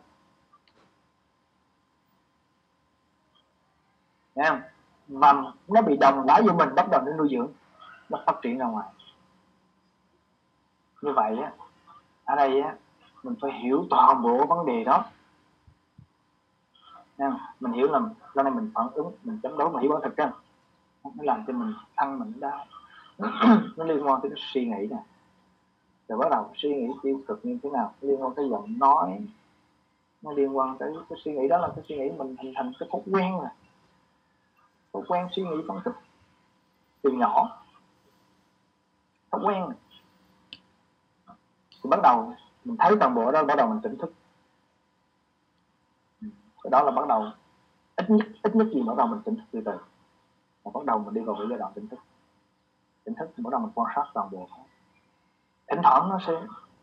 Không? 4.46 4.62
Mà 5.08 5.34
nó 5.67 5.82
bị 5.82 5.98
đồng 5.98 6.25
lõa 6.27 6.41
vô 6.41 6.53
mình, 6.53 6.75
bắt 6.75 6.89
đầu 6.91 7.01
nó 7.01 7.12
nuôi 7.12 7.27
dưỡng, 7.32 7.48
nó 8.10 8.24
phát 8.25 8.36
triển 8.41 8.58
ra 8.58 8.65
ngoài. 8.65 8.88
Như 11.01 11.13
vậy 11.13 11.38
á, 11.44 11.51
ở 12.25 12.36
đây 12.36 12.62
á, 12.62 12.75
mình 13.24 13.36
phải 13.41 13.51
hiểu 13.51 13.86
toàn 13.89 14.22
bộ 14.22 14.46
vấn 14.46 14.65
đề 14.65 14.84
đó. 14.84 15.06
Không? 17.17 17.38
mình 17.60 17.74
hiểu 17.74 17.91
là 17.91 18.00
lâu 18.34 18.44
nay 18.44 18.53
mình 18.53 18.72
phản 18.75 18.88
ứng, 18.94 19.12
mình 19.24 19.39
chống 19.44 19.58
đối 19.58 19.70
mà 19.70 19.82
hiểu 19.82 19.91
bản 19.91 20.01
thực 20.03 20.17
ra 20.17 20.32
nó 21.03 21.24
làm 21.24 21.44
cho 21.48 21.53
mình 21.53 21.74
ăn 21.96 22.20
mình 22.20 22.39
đau. 22.39 22.65
Nó 23.77 23.86
liên 23.86 24.08
quan 24.08 24.22
tới 24.22 24.32
cái 24.36 24.44
suy 24.53 24.65
nghĩ 24.65 24.88
nè. 24.89 24.98
Rồi 26.08 26.17
bắt 26.17 26.27
đầu 26.32 26.51
suy 26.56 26.70
nghĩ 26.70 26.88
tiêu 27.03 27.22
cực 27.27 27.46
như 27.46 27.58
thế 27.63 27.70
nào, 27.70 27.94
liên 28.01 28.24
quan 28.24 28.36
tới 28.36 28.50
giọng 28.50 28.79
nói, 28.79 29.20
nó 30.22 30.32
liên 30.32 30.58
quan 30.58 30.77
tới 30.77 30.94
cái 31.10 31.20
suy 31.25 31.32
nghĩ 31.32 31.48
đó 31.48 31.58
là 31.58 31.67
cái 31.75 31.86
suy 31.89 31.98
nghĩ 31.98 32.10
mình 32.17 32.36
hình 32.39 32.53
thành 32.56 32.72
cái 32.79 32.89
thói 32.91 33.01
quen 33.12 33.38
rồi 33.38 33.50
thói 34.97 35.05
quen 35.07 35.27
suy 35.35 35.43
nghĩ 35.43 35.63
phân 35.67 35.79
tích 35.85 35.93
từ 37.01 37.11
nhỏ. 37.11 37.63
Thói 39.31 39.41
quen. 39.45 39.65
Thì 41.71 41.89
bắt 41.89 41.99
đầu 42.03 42.33
mình 42.65 42.77
thấy 42.79 42.95
toàn 42.99 43.15
bộ 43.15 43.31
đó 43.31 43.43
bắt 43.43 43.55
đầu 43.55 43.67
mình 43.67 43.81
tỉnh 43.81 43.97
thức. 43.97 44.13
Cái 46.63 46.71
đó 46.71 46.83
là 46.83 46.91
bắt 46.91 47.07
đầu 47.07 47.25
ít 47.95 48.09
nhất 48.09 48.27
ít 48.43 48.55
nhất 48.55 48.67
gì 48.73 48.83
bắt 48.83 48.97
đầu 48.97 49.07
mình 49.07 49.21
tỉnh 49.25 49.36
thức 49.36 49.43
từ 49.51 49.62
từ. 49.65 49.77
Và 50.63 50.71
bắt 50.73 50.86
đầu 50.86 50.99
mình 50.99 51.13
đi 51.13 51.21
vào 51.21 51.36
cái 51.36 51.47
giai 51.49 51.60
đoạn 51.60 51.73
tỉnh 51.75 51.88
thức. 51.88 51.99
Tỉnh 53.03 53.15
thức 53.15 53.29
thì 53.38 53.43
bắt 53.43 53.51
đầu 53.51 53.60
mình 53.60 53.71
quan 53.75 53.91
sát 53.95 54.03
toàn 54.13 54.29
bộ. 54.31 54.47
Thỉnh 55.67 55.79
thoảng 55.83 56.10
nó 56.10 56.19
sẽ 56.27 56.33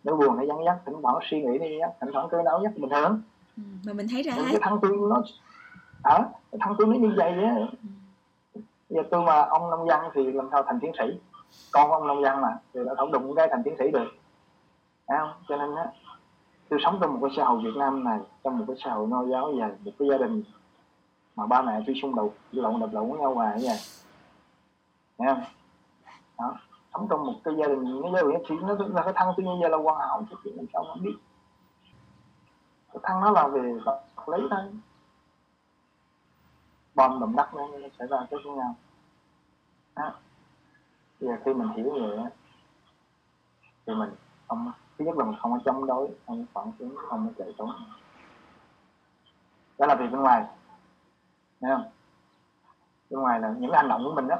nó 0.05 0.17
buồn 0.17 0.37
nó 0.37 0.43
dẫn 0.43 0.65
dắt 0.65 0.79
thỉnh 0.87 0.95
thoảng 1.03 1.19
suy 1.31 1.43
nghĩ 1.43 1.59
nó 1.59 1.67
dắt 1.81 1.97
thỉnh 2.01 2.11
thoảng 2.13 2.29
cơn 2.31 2.45
đau 2.45 2.61
nhất 2.61 2.73
bình 2.77 2.91
thường 2.91 3.23
ừ, 3.57 3.63
mà 3.87 3.93
mình 3.93 4.07
thấy 4.11 4.23
ra 4.23 4.33
cái 4.37 4.59
thằng 4.61 4.79
tôi 4.83 4.93
nó 5.11 5.23
ở 6.03 6.17
à, 6.17 6.57
thằng 6.61 6.75
tôi 6.79 6.87
nó 6.87 6.95
như 6.95 7.15
vậy 7.17 7.45
á. 7.45 7.55
Ừ 7.55 7.89
giờ 8.89 9.03
tôi 9.11 9.23
mà 9.23 9.41
ông 9.41 9.71
nông 9.71 9.89
dân 9.89 10.01
thì 10.15 10.33
làm 10.33 10.49
sao 10.51 10.63
thành 10.63 10.81
tiến 10.81 10.93
sĩ? 10.99 11.05
Con 11.73 11.91
ông 11.91 12.07
nông 12.07 12.23
dân 12.23 12.41
mà, 12.41 12.59
thì 12.75 12.81
đã 12.87 12.95
không 12.97 13.13
đụng 13.13 13.35
cái 13.35 13.49
thành 13.51 13.63
tiến 13.65 13.75
sĩ 13.79 13.91
được. 13.91 14.09
Đấy 15.09 15.19
không? 15.19 15.33
Cho 15.49 15.57
nên 15.57 15.75
á, 15.75 15.87
tôi 16.69 16.81
sống 16.83 16.99
trong 17.01 17.13
một 17.13 17.19
cái 17.23 17.31
xã 17.37 17.45
hội 17.45 17.61
Việt 17.65 17.77
Nam 17.77 18.05
này, 18.05 18.19
trong 18.45 18.59
một 18.59 18.65
cái 18.69 18.77
xã 18.85 18.91
hội 18.91 19.07
nho 19.07 19.25
giáo 19.25 19.53
và 19.59 19.71
một 19.85 19.93
cái 19.99 20.09
gia 20.09 20.19
đình 20.19 20.43
mà 21.37 21.47
ba 21.47 21.63
mẹ 21.63 21.81
tôi 21.87 21.97
xung 22.03 22.15
đột 22.15 22.35
lộn, 22.53 22.81
đập 22.81 22.91
lộn 22.93 23.11
với 23.11 23.21
nhau 23.21 23.35
hoài 23.35 23.59
vậy 23.63 23.79
nghe 25.19 25.35
không? 25.35 25.45
Đó, 26.39 26.55
sống 26.95 27.07
trong 27.11 27.27
một 27.27 27.35
cái 27.45 27.55
gia 27.59 27.67
đình, 27.67 28.03
cái 28.03 28.13
gia 28.13 28.23
đình 28.23 28.43
thì 28.49 28.57
nó 28.63 28.75
là 28.79 29.03
cái 29.03 29.13
thân 29.17 29.29
tôi 29.37 29.47
như 29.47 29.53
vậy 29.61 29.71
là 29.71 29.77
quan 29.77 29.99
hảo, 29.99 30.23
chứ 30.31 30.51
làm 30.57 30.67
sao 30.73 30.85
mà 30.89 30.95
biết. 31.01 31.15
Cái 32.93 33.01
thân 33.03 33.21
nó 33.21 33.31
là 33.31 33.49
về 33.49 33.63
lấy 34.27 34.41
thôi 34.51 34.61
bom 36.95 37.21
động 37.21 37.37
đất 37.37 37.55
nó 37.55 37.69
xảy 37.99 38.09
ra 38.09 38.19
cái 38.31 38.41
với 38.45 38.53
nhau 38.53 38.75
đó. 39.97 40.13
bây 41.21 41.29
giờ 41.29 41.37
khi 41.45 41.55
mình 41.55 41.69
hiểu 41.69 41.91
vậy 41.91 42.31
thì 43.87 43.95
mình 43.95 44.11
không 44.49 44.73
thứ 44.99 45.05
nhất 45.05 45.17
là 45.19 45.25
mình 45.25 45.37
không 45.41 45.53
có 45.53 45.59
chống 45.65 45.87
đối 45.87 46.09
không 46.27 46.47
phản 46.53 46.73
ứng 46.79 46.97
không 47.09 47.27
có 47.27 47.33
chạy 47.45 47.55
trốn. 47.59 47.71
Đó 49.79 49.87
là 49.87 49.95
việc 49.95 50.07
bên 50.13 50.21
ngoài 50.21 50.45
thấy 51.61 51.71
không? 51.75 51.91
Bên 53.11 53.21
ngoài 53.21 53.41
là 53.41 53.55
những 53.59 53.73
hành 53.73 53.89
động 53.89 54.05
của 54.05 54.13
mình 54.15 54.29
đó. 54.29 54.37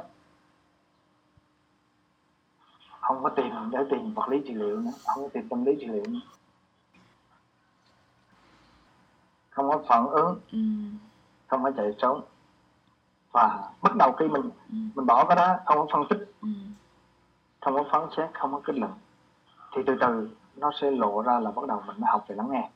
Không 2.99 3.23
có 3.23 3.29
tìm 3.29 3.69
để 3.71 3.79
tìm 3.89 4.13
vật 4.13 4.29
lý 4.29 4.41
trị 4.47 4.53
liệu 4.53 4.81
nữa 4.81 4.91
không 5.05 5.23
có 5.23 5.29
tìm 5.33 5.49
tâm 5.49 5.65
lý 5.65 5.75
trị 5.79 5.87
liệu 5.87 6.03
nữa. 6.07 6.19
Không 9.49 9.69
có 9.69 9.83
phản 9.87 10.07
ứng 10.07 10.39
ừ. 10.51 10.59
không 11.47 11.63
có 11.63 11.71
chạy 11.77 11.95
trốn 11.97 12.21
và 13.35 13.69
bắt 13.81 13.95
đầu 13.95 14.11
khi 14.11 14.27
mình 14.27 14.41
ừ. 14.69 14.75
mình 14.95 15.05
bỏ 15.05 15.25
cái 15.25 15.35
đó 15.35 15.57
không 15.65 15.77
có 15.77 15.87
phân 15.91 16.07
tích. 16.09 16.31
Ừ. 16.41 16.47
không 17.61 17.75
có 17.75 17.83
phán 17.91 18.01
xét 18.17 18.29
không 18.33 18.51
có 18.51 18.61
kết 18.63 18.75
luận. 18.75 18.93
Thì 19.75 19.81
từ 19.85 19.97
từ 20.01 20.29
nó 20.55 20.71
sẽ 20.81 20.91
lộ 20.91 21.21
ra 21.21 21.39
là 21.39 21.51
bắt 21.51 21.67
đầu 21.67 21.83
mình 21.87 21.95
mới 21.99 22.07
học 22.11 22.25
về 22.27 22.35
lắng 22.35 22.51
nghe. 22.51 22.69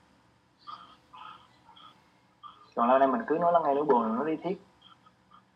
Còn 2.76 2.88
lâu 2.88 3.00
nay 3.00 3.08
mình 3.08 3.22
cứ 3.28 3.38
nói 3.42 3.52
lắng 3.52 3.64
nghe 3.66 3.74
nỗi 3.74 3.86
buồn 3.86 4.16
nó 4.16 4.24
đi 4.24 4.36
thiết 4.36 4.62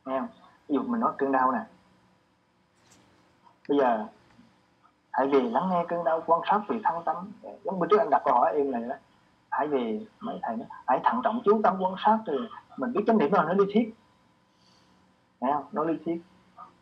nghe 0.05 0.19
không? 0.19 0.27
Ví 0.67 0.75
dụ 0.75 0.83
mình 0.83 1.01
nói 1.01 1.11
cơn 1.17 1.31
đau 1.31 1.51
nè. 1.51 1.59
Bây 3.69 3.77
giờ 3.77 4.05
hãy 5.11 5.27
vì 5.27 5.49
lắng 5.49 5.69
nghe 5.69 5.85
cơn 5.87 6.03
đau 6.03 6.23
quan 6.25 6.41
sát 6.49 6.61
vì 6.67 6.79
thân 6.83 7.03
tâm. 7.05 7.31
Giống 7.63 7.79
bữa 7.79 7.87
trước 7.89 7.97
anh 7.97 8.09
đặt 8.09 8.21
câu 8.25 8.33
hỏi 8.33 8.53
em 8.55 8.71
này 8.71 8.83
đó. 8.89 8.95
Hãy 9.49 9.67
vì 9.67 10.07
mấy 10.19 10.39
thầy 10.41 10.57
nói 10.57 10.67
hãy 10.87 10.99
thận 11.03 11.21
trọng 11.23 11.41
chú 11.45 11.61
tâm 11.63 11.77
quan 11.79 11.95
sát 12.05 12.17
rồi 12.25 12.47
mình 12.77 12.93
biết 12.93 13.03
chánh 13.07 13.17
niệm 13.17 13.33
là 13.33 13.43
nó 13.43 13.53
lý 13.53 13.65
thiết 13.73 13.93
nghe 15.43 15.53
không? 15.53 15.65
Nó 15.71 15.83
lý 15.83 15.93
thuyết. 16.05 16.21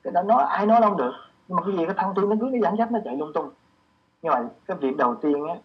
Cái 0.04 0.14
đó 0.14 0.22
nói, 0.22 0.44
ai 0.44 0.66
nói 0.66 0.82
đâu 0.82 0.96
được. 0.96 1.14
Nhưng 1.48 1.56
mà 1.56 1.64
cái 1.66 1.78
gì, 1.78 1.86
cái 1.86 1.96
thân 1.98 2.14
tin 2.16 2.30
nó 2.30 2.36
cứ, 2.42 2.50
cái 2.52 2.62
dẫn 2.62 2.78
dắt 2.78 2.92
nó 2.92 3.00
chạy 3.06 3.18
lung 3.18 3.32
tung. 3.34 3.50
Như 4.22 4.30
vậy 4.30 4.44
cái 4.66 4.78
việc 4.78 4.98
đầu 4.98 5.16
tiên 5.16 5.48
á, 5.48 5.56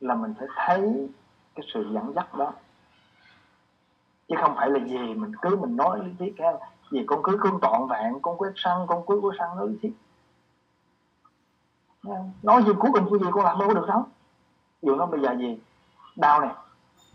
là 0.00 0.14
mình 0.14 0.34
phải 0.38 0.48
thấy 0.56 1.08
cái 1.54 1.66
sự 1.74 1.90
dẫn 1.92 2.12
dắt 2.14 2.34
đó. 2.34 2.52
Chứ 4.28 4.36
không 4.42 4.54
phải 4.56 4.70
là 4.70 4.78
gì 4.86 5.14
mình 5.14 5.32
cứ 5.42 5.56
mình 5.56 5.76
nói 5.76 6.00
lý 6.04 6.12
thuyết, 6.18 6.34
cái 6.36 6.54
gì 6.90 7.04
con 7.06 7.22
cứ 7.22 7.38
cương 7.40 7.58
trọn 7.62 7.88
vẹn 7.90 8.20
con 8.22 8.38
quét 8.38 8.52
săn 8.56 8.78
con 8.86 9.06
cứ 9.06 9.20
quét 9.22 9.32
săn, 9.38 9.48
nói 9.56 9.68
lý 9.68 9.78
thuyết. 9.82 9.92
Nói 12.42 12.62
gì 12.62 12.72
cuối 12.78 12.90
cùng 12.94 13.10
cái 13.10 13.18
gì 13.20 13.26
con 13.32 13.44
làm 13.44 13.58
đâu 13.58 13.68
có 13.68 13.74
được 13.74 13.86
đâu. 13.88 14.04
Dù 14.82 14.96
nó 14.96 15.06
bây 15.06 15.20
giờ 15.20 15.36
gì? 15.38 15.58
Đau 16.16 16.40
này 16.40 16.54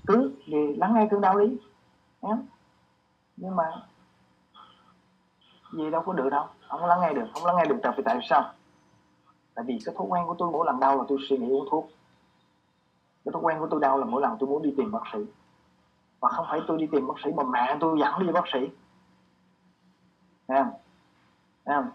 cứ 0.07 0.31
gì, 0.47 0.75
lắng 0.75 0.93
nghe 0.93 1.07
cơn 1.11 1.21
đau 1.21 1.39
đi. 1.39 1.57
Nhưng 3.37 3.55
mà 3.55 3.63
gì 5.75 5.89
đâu 5.91 6.01
có 6.05 6.13
được 6.13 6.29
đâu. 6.29 6.47
Không 6.69 6.85
lắng 6.85 7.01
nghe 7.01 7.13
được, 7.13 7.25
không 7.33 7.45
lắng 7.45 7.55
nghe 7.57 7.65
được 7.65 7.77
tại 7.83 7.93
vì 7.97 8.03
tại 8.03 8.19
sao? 8.29 8.53
Tại 9.53 9.65
vì 9.67 9.79
cái 9.85 9.95
thói 9.97 10.07
quen 10.09 10.23
của 10.27 10.35
tôi 10.39 10.51
mỗi 10.51 10.65
lần 10.65 10.79
đau 10.79 10.97
là 10.97 11.03
tôi 11.07 11.17
suy 11.29 11.37
nghĩ 11.37 11.49
uống 11.49 11.67
thuốc. 11.71 11.89
Cái 13.25 13.31
thói 13.31 13.41
quen 13.41 13.59
của 13.59 13.67
tôi 13.71 13.79
đau 13.79 13.97
là 13.97 14.05
mỗi 14.05 14.21
lần 14.21 14.37
tôi 14.39 14.49
muốn 14.49 14.61
đi 14.61 14.73
tìm 14.77 14.91
bác 14.91 15.03
sĩ. 15.13 15.19
Và 16.19 16.29
không 16.29 16.45
phải 16.49 16.59
tôi 16.67 16.77
đi 16.77 16.87
tìm 16.91 17.07
bác 17.07 17.13
sĩ 17.23 17.31
mà 17.35 17.43
mẹ 17.43 17.77
tôi 17.79 17.99
dẫn 17.99 18.27
đi 18.27 18.31
bác 18.31 18.43
sĩ. 18.53 18.59
Thấy 20.47 20.57
không? 20.63 20.71
Thấy 21.65 21.75
không? 21.75 21.89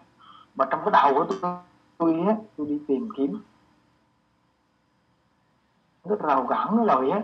và 0.55 0.67
trong 0.71 0.81
cái 0.85 0.91
đầu 0.91 1.13
của 1.13 1.25
tôi 1.41 1.57
tôi 1.97 2.25
á, 2.27 2.35
tôi 2.57 2.67
đi 2.67 2.81
tìm 2.87 3.09
kiếm. 3.17 3.41
Rất 6.05 6.19
rào 6.19 6.47
cản 6.49 6.85
rồi 6.85 7.09
á, 7.09 7.21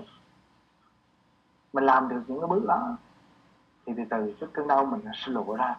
mình 1.73 1.83
làm 1.83 2.09
được 2.09 2.21
những 2.27 2.39
cái 2.39 2.47
bước 2.47 2.65
đó, 2.67 2.97
thì 3.85 3.93
từ 3.97 4.03
từ 4.09 4.35
cái 4.39 4.49
cơn 4.53 4.67
đau 4.67 4.85
mình 4.85 5.01
sẽ 5.13 5.31
lụa 5.31 5.55
ra 5.55 5.75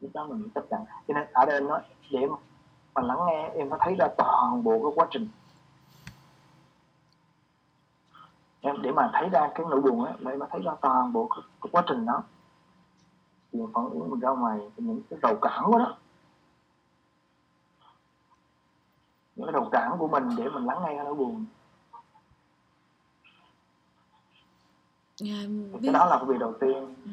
lúc 0.00 0.10
đó 0.14 0.26
mình 0.26 0.48
chấp 0.54 0.64
nhận 0.70 0.80
cho 1.08 1.14
nên 1.14 1.26
ở 1.32 1.44
đây 1.44 1.60
nói 1.60 1.82
để 2.10 2.26
mà 2.94 3.02
lắng 3.02 3.18
nghe 3.26 3.48
em 3.48 3.70
có 3.70 3.78
thấy 3.80 3.94
ra 3.98 4.08
toàn 4.18 4.64
bộ 4.64 4.80
cái 4.82 4.92
quá 4.94 5.06
trình. 5.10 5.28
Em 8.60 8.82
để 8.82 8.92
mà 8.92 9.10
thấy 9.12 9.28
ra 9.28 9.50
cái 9.54 9.66
nỗi 9.70 9.80
buồn 9.80 10.04
á 10.04 10.12
để 10.18 10.36
mà 10.36 10.46
thấy 10.50 10.60
ra 10.64 10.72
toàn 10.80 11.12
bộ 11.12 11.28
cái, 11.30 11.44
cái 11.62 11.68
quá 11.72 11.82
trình 11.86 12.06
đó. 12.06 12.22
Thì 13.52 13.58
phản 13.74 13.84
ứng 13.90 14.10
mình 14.10 14.20
ra 14.20 14.30
ngoài 14.30 14.60
những 14.76 15.02
cái 15.10 15.18
rầu 15.22 15.38
cản 15.42 15.64
của 15.64 15.78
đó. 15.78 15.96
Những 19.36 19.46
cái 19.46 19.52
rầu 19.52 19.68
cản 19.72 19.98
của 19.98 20.08
mình 20.08 20.28
để 20.36 20.48
mình 20.48 20.64
lắng 20.64 20.78
nghe 20.82 20.94
cái 20.96 21.04
nỗi 21.04 21.14
buồn. 21.14 21.44
Thì 25.20 25.46
ví, 25.46 25.78
cái 25.82 25.92
đó 25.92 26.06
là 26.06 26.16
cái 26.16 26.24
việc 26.26 26.38
đầu 26.38 26.54
tiên. 26.60 26.94
Ừ. 27.04 27.10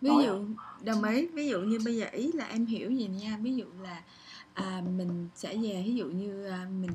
ví 0.00 0.10
dụ 0.24 0.44
đồng 0.84 1.04
ý. 1.04 1.26
Ví 1.26 1.48
dụ 1.48 1.60
như 1.60 1.78
bây 1.84 1.96
giờ 1.96 2.06
ý 2.12 2.32
là 2.32 2.46
em 2.46 2.66
hiểu 2.66 2.90
gì 2.90 3.06
nha. 3.06 3.38
Ví 3.42 3.56
dụ 3.56 3.64
là 3.82 4.02
à, 4.54 4.82
mình 4.96 5.28
sẽ 5.34 5.56
về 5.56 5.82
ví 5.86 5.94
dụ 5.94 6.06
như 6.06 6.46
à, 6.46 6.66
mình 6.80 6.92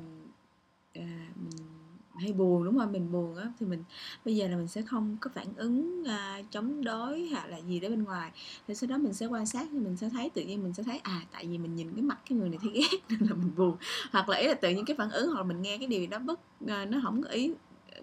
à, 0.94 1.28
mình 1.36 1.68
hay 2.16 2.34
buồn 2.34 2.64
đúng 2.66 2.80
không? 2.80 2.92
Mình 2.92 3.12
buồn 3.12 3.36
á 3.36 3.52
thì 3.60 3.66
mình 3.66 3.84
bây 4.26 4.36
giờ 4.36 4.48
là 4.48 4.58
mình 4.58 4.68
sẽ 4.68 4.82
không 4.82 5.18
có 5.22 5.30
phản 5.34 5.48
ứng 5.56 6.04
à, 6.08 6.42
chống 6.52 6.84
đối 6.84 7.28
hoặc 7.32 7.48
là 7.48 7.58
gì 7.58 7.80
đó 7.80 7.90
bên 7.90 8.04
ngoài. 8.04 8.32
Thì 8.68 8.76
sau 8.76 8.90
đó 8.90 8.98
mình 8.98 9.14
sẽ 9.14 9.26
quan 9.26 9.46
sát 9.46 9.68
thì 9.72 9.80
mình 9.80 9.98
sẽ 9.98 10.10
thấy 10.10 10.30
tự 10.30 10.42
nhiên 10.42 10.64
mình 10.64 10.74
sẽ 10.74 10.84
thấy 10.84 11.00
à 11.04 11.22
tại 11.32 11.48
vì 11.48 11.58
mình 11.58 11.76
nhìn 11.76 11.92
cái 11.96 12.02
mặt 12.02 12.20
cái 12.30 12.38
người 12.38 12.50
này 12.50 12.60
thấy 12.62 12.72
ghét 12.74 12.98
nên 13.10 13.30
là 13.30 13.36
mình 13.36 13.52
buồn. 13.58 13.78
Hoặc 14.12 14.30
là 14.30 14.38
ý 14.38 14.48
là 14.48 14.54
tự 14.54 14.70
nhiên 14.70 14.86
cái 14.86 14.96
phản 14.98 15.10
ứng 15.10 15.32
hoặc 15.32 15.38
là 15.38 15.44
mình 15.44 15.62
nghe 15.62 15.78
cái 15.78 15.88
điều 15.88 16.08
đó 16.08 16.20
bất 16.20 16.40
à, 16.68 16.86
nó 16.86 17.00
không 17.04 17.24
có 17.24 17.30
ý 17.30 17.54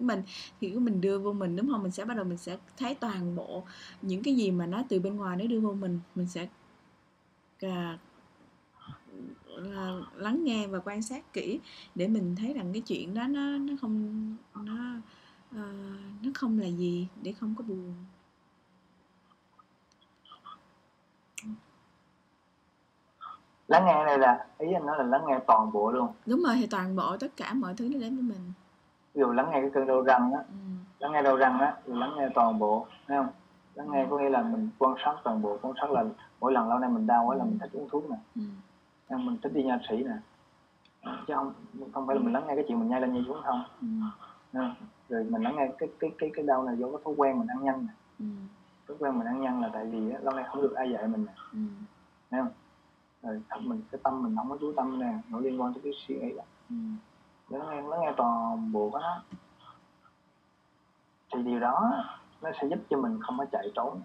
mình 0.01 0.23
thì 0.61 0.69
cái 0.69 0.79
mình 0.79 1.01
đưa 1.01 1.19
vô 1.19 1.33
mình 1.33 1.55
đúng 1.55 1.69
không? 1.71 1.83
Mình 1.83 1.91
sẽ 1.91 2.05
bắt 2.05 2.17
đầu 2.17 2.25
mình 2.25 2.37
sẽ 2.37 2.57
thấy 2.77 2.95
toàn 2.95 3.35
bộ 3.35 3.63
những 4.01 4.23
cái 4.23 4.35
gì 4.35 4.51
mà 4.51 4.65
nó 4.65 4.83
từ 4.89 4.99
bên 4.99 5.15
ngoài 5.15 5.37
nó 5.37 5.45
đưa 5.45 5.59
vô 5.59 5.73
mình 5.73 5.99
mình 6.15 6.27
sẽ 6.27 6.47
à, 7.59 7.97
à, 9.75 9.91
lắng 10.15 10.43
nghe 10.43 10.67
và 10.67 10.79
quan 10.79 11.01
sát 11.01 11.33
kỹ 11.33 11.59
để 11.95 12.07
mình 12.07 12.35
thấy 12.35 12.53
rằng 12.53 12.73
cái 12.73 12.81
chuyện 12.81 13.13
đó 13.13 13.27
nó 13.27 13.57
nó 13.57 13.73
không 13.81 14.35
nó 14.55 14.75
à, 15.51 15.63
nó 16.23 16.31
không 16.33 16.59
là 16.59 16.67
gì 16.67 17.07
để 17.21 17.33
không 17.33 17.55
có 17.57 17.63
buồn. 17.63 17.93
Lắng 23.67 23.85
nghe 23.85 24.05
này 24.05 24.17
là 24.17 24.47
ý 24.57 24.73
anh 24.73 24.85
nói 24.85 24.97
là 24.97 25.03
lắng 25.03 25.21
nghe 25.27 25.39
toàn 25.47 25.71
bộ 25.71 25.91
luôn. 25.91 26.07
Đúng 26.25 26.43
rồi 26.43 26.55
thì 26.55 26.67
toàn 26.67 26.95
bộ 26.95 27.17
tất 27.17 27.37
cả 27.37 27.53
mọi 27.53 27.73
thứ 27.73 27.89
nó 27.89 27.99
đến 27.99 28.15
với 28.15 28.23
mình 28.23 28.53
ví 29.13 29.19
dụ 29.19 29.31
lắng 29.31 29.49
nghe 29.51 29.61
cái 29.61 29.69
cơn 29.73 29.87
đau 29.87 30.01
răng 30.01 30.33
á 30.33 30.39
ừ. 30.47 30.53
lắng 30.99 31.11
nghe 31.11 31.21
đau 31.21 31.35
răng 31.35 31.59
á 31.59 31.75
thì 31.85 31.93
lắng 31.93 32.11
nghe 32.17 32.29
toàn 32.35 32.59
bộ 32.59 32.87
thấy 33.07 33.17
không 33.17 33.27
lắng 33.75 33.87
nghe 33.91 34.05
có 34.09 34.17
nghĩa 34.17 34.29
là 34.29 34.41
mình 34.41 34.69
quan 34.79 34.95
sát 35.05 35.15
toàn 35.23 35.41
bộ 35.41 35.57
quan 35.61 35.73
sát 35.81 35.91
là 35.91 36.03
mỗi 36.39 36.51
lần 36.51 36.69
lâu 36.69 36.79
nay 36.79 36.89
mình 36.89 37.07
đau 37.07 37.25
quá 37.25 37.35
là 37.35 37.43
mình 37.43 37.59
thích 37.59 37.69
uống 37.73 37.89
thuốc 37.89 38.09
nè 38.09 38.15
Ừ. 38.35 39.17
Mình 39.17 39.37
thích 39.43 39.51
đi 39.53 39.63
nha 39.63 39.79
sĩ 39.89 40.03
nè 40.03 40.15
chứ 41.27 41.33
không 41.33 41.53
không 41.93 42.07
phải 42.07 42.15
là 42.15 42.21
mình 42.21 42.33
lắng 42.33 42.43
nghe 42.47 42.55
cái 42.55 42.65
chuyện 42.67 42.79
mình 42.79 42.89
nhai 42.89 43.01
lên 43.01 43.13
nhai 43.13 43.23
xuống 43.27 43.41
không 43.45 43.63
Ừ. 43.81 44.59
Rồi 45.09 45.23
mình 45.29 45.41
lắng 45.41 45.55
nghe 45.55 45.67
cái 45.77 45.89
cái 45.99 46.11
cái 46.17 46.31
cái 46.33 46.45
đau 46.45 46.63
này 46.63 46.77
do 46.77 46.87
cái 46.87 47.01
thói 47.05 47.13
quen 47.17 47.39
mình 47.39 47.47
ăn 47.47 47.63
nhanh 47.63 47.81
nè 47.87 47.93
Ừ. 48.19 48.25
thói 48.87 48.97
quen 48.99 49.17
mình 49.17 49.27
ăn 49.27 49.41
nhanh 49.41 49.61
là 49.61 49.69
tại 49.73 49.85
vì 49.85 50.11
á, 50.11 50.19
lâu 50.21 50.33
nay 50.33 50.45
không 50.47 50.61
được 50.61 50.73
ai 50.75 50.91
dạy 50.91 51.07
mình 51.07 51.25
nè 51.25 51.31
Ừ. 51.53 51.59
thấy 52.31 52.41
không 52.41 52.51
rồi 53.23 53.41
mình 53.61 53.81
cái 53.91 54.01
tâm 54.03 54.23
mình 54.23 54.35
không 54.35 54.49
có 54.49 54.57
chú 54.61 54.73
tâm 54.75 54.99
nè 54.99 55.13
nó 55.29 55.39
liên 55.39 55.61
quan 55.61 55.73
tới 55.73 55.81
cái 55.83 55.93
suy 56.07 56.15
nghĩ 56.15 56.35
đó 56.37 56.43
Ừ. 56.69 56.75
lắng 57.51 57.69
nghe 57.69 57.81
lắng 57.81 57.99
nghe 58.01 58.11
toàn 58.17 58.71
bộ 58.71 58.89
đó 58.93 59.23
thì 61.33 61.43
điều 61.43 61.59
đó 61.59 62.03
nó 62.41 62.49
sẽ 62.61 62.67
giúp 62.67 62.79
cho 62.89 62.97
mình 62.97 63.19
không 63.21 63.37
có 63.37 63.45
chạy 63.51 63.71
trốn 63.75 64.01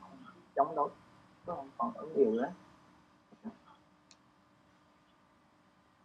chống 0.57 0.75
đối 0.77 0.89
đúng 1.47 1.57
không? 1.57 1.71
Còn 1.79 1.93
ứng 1.95 2.15
điều 2.17 2.43
đó. 2.43 2.49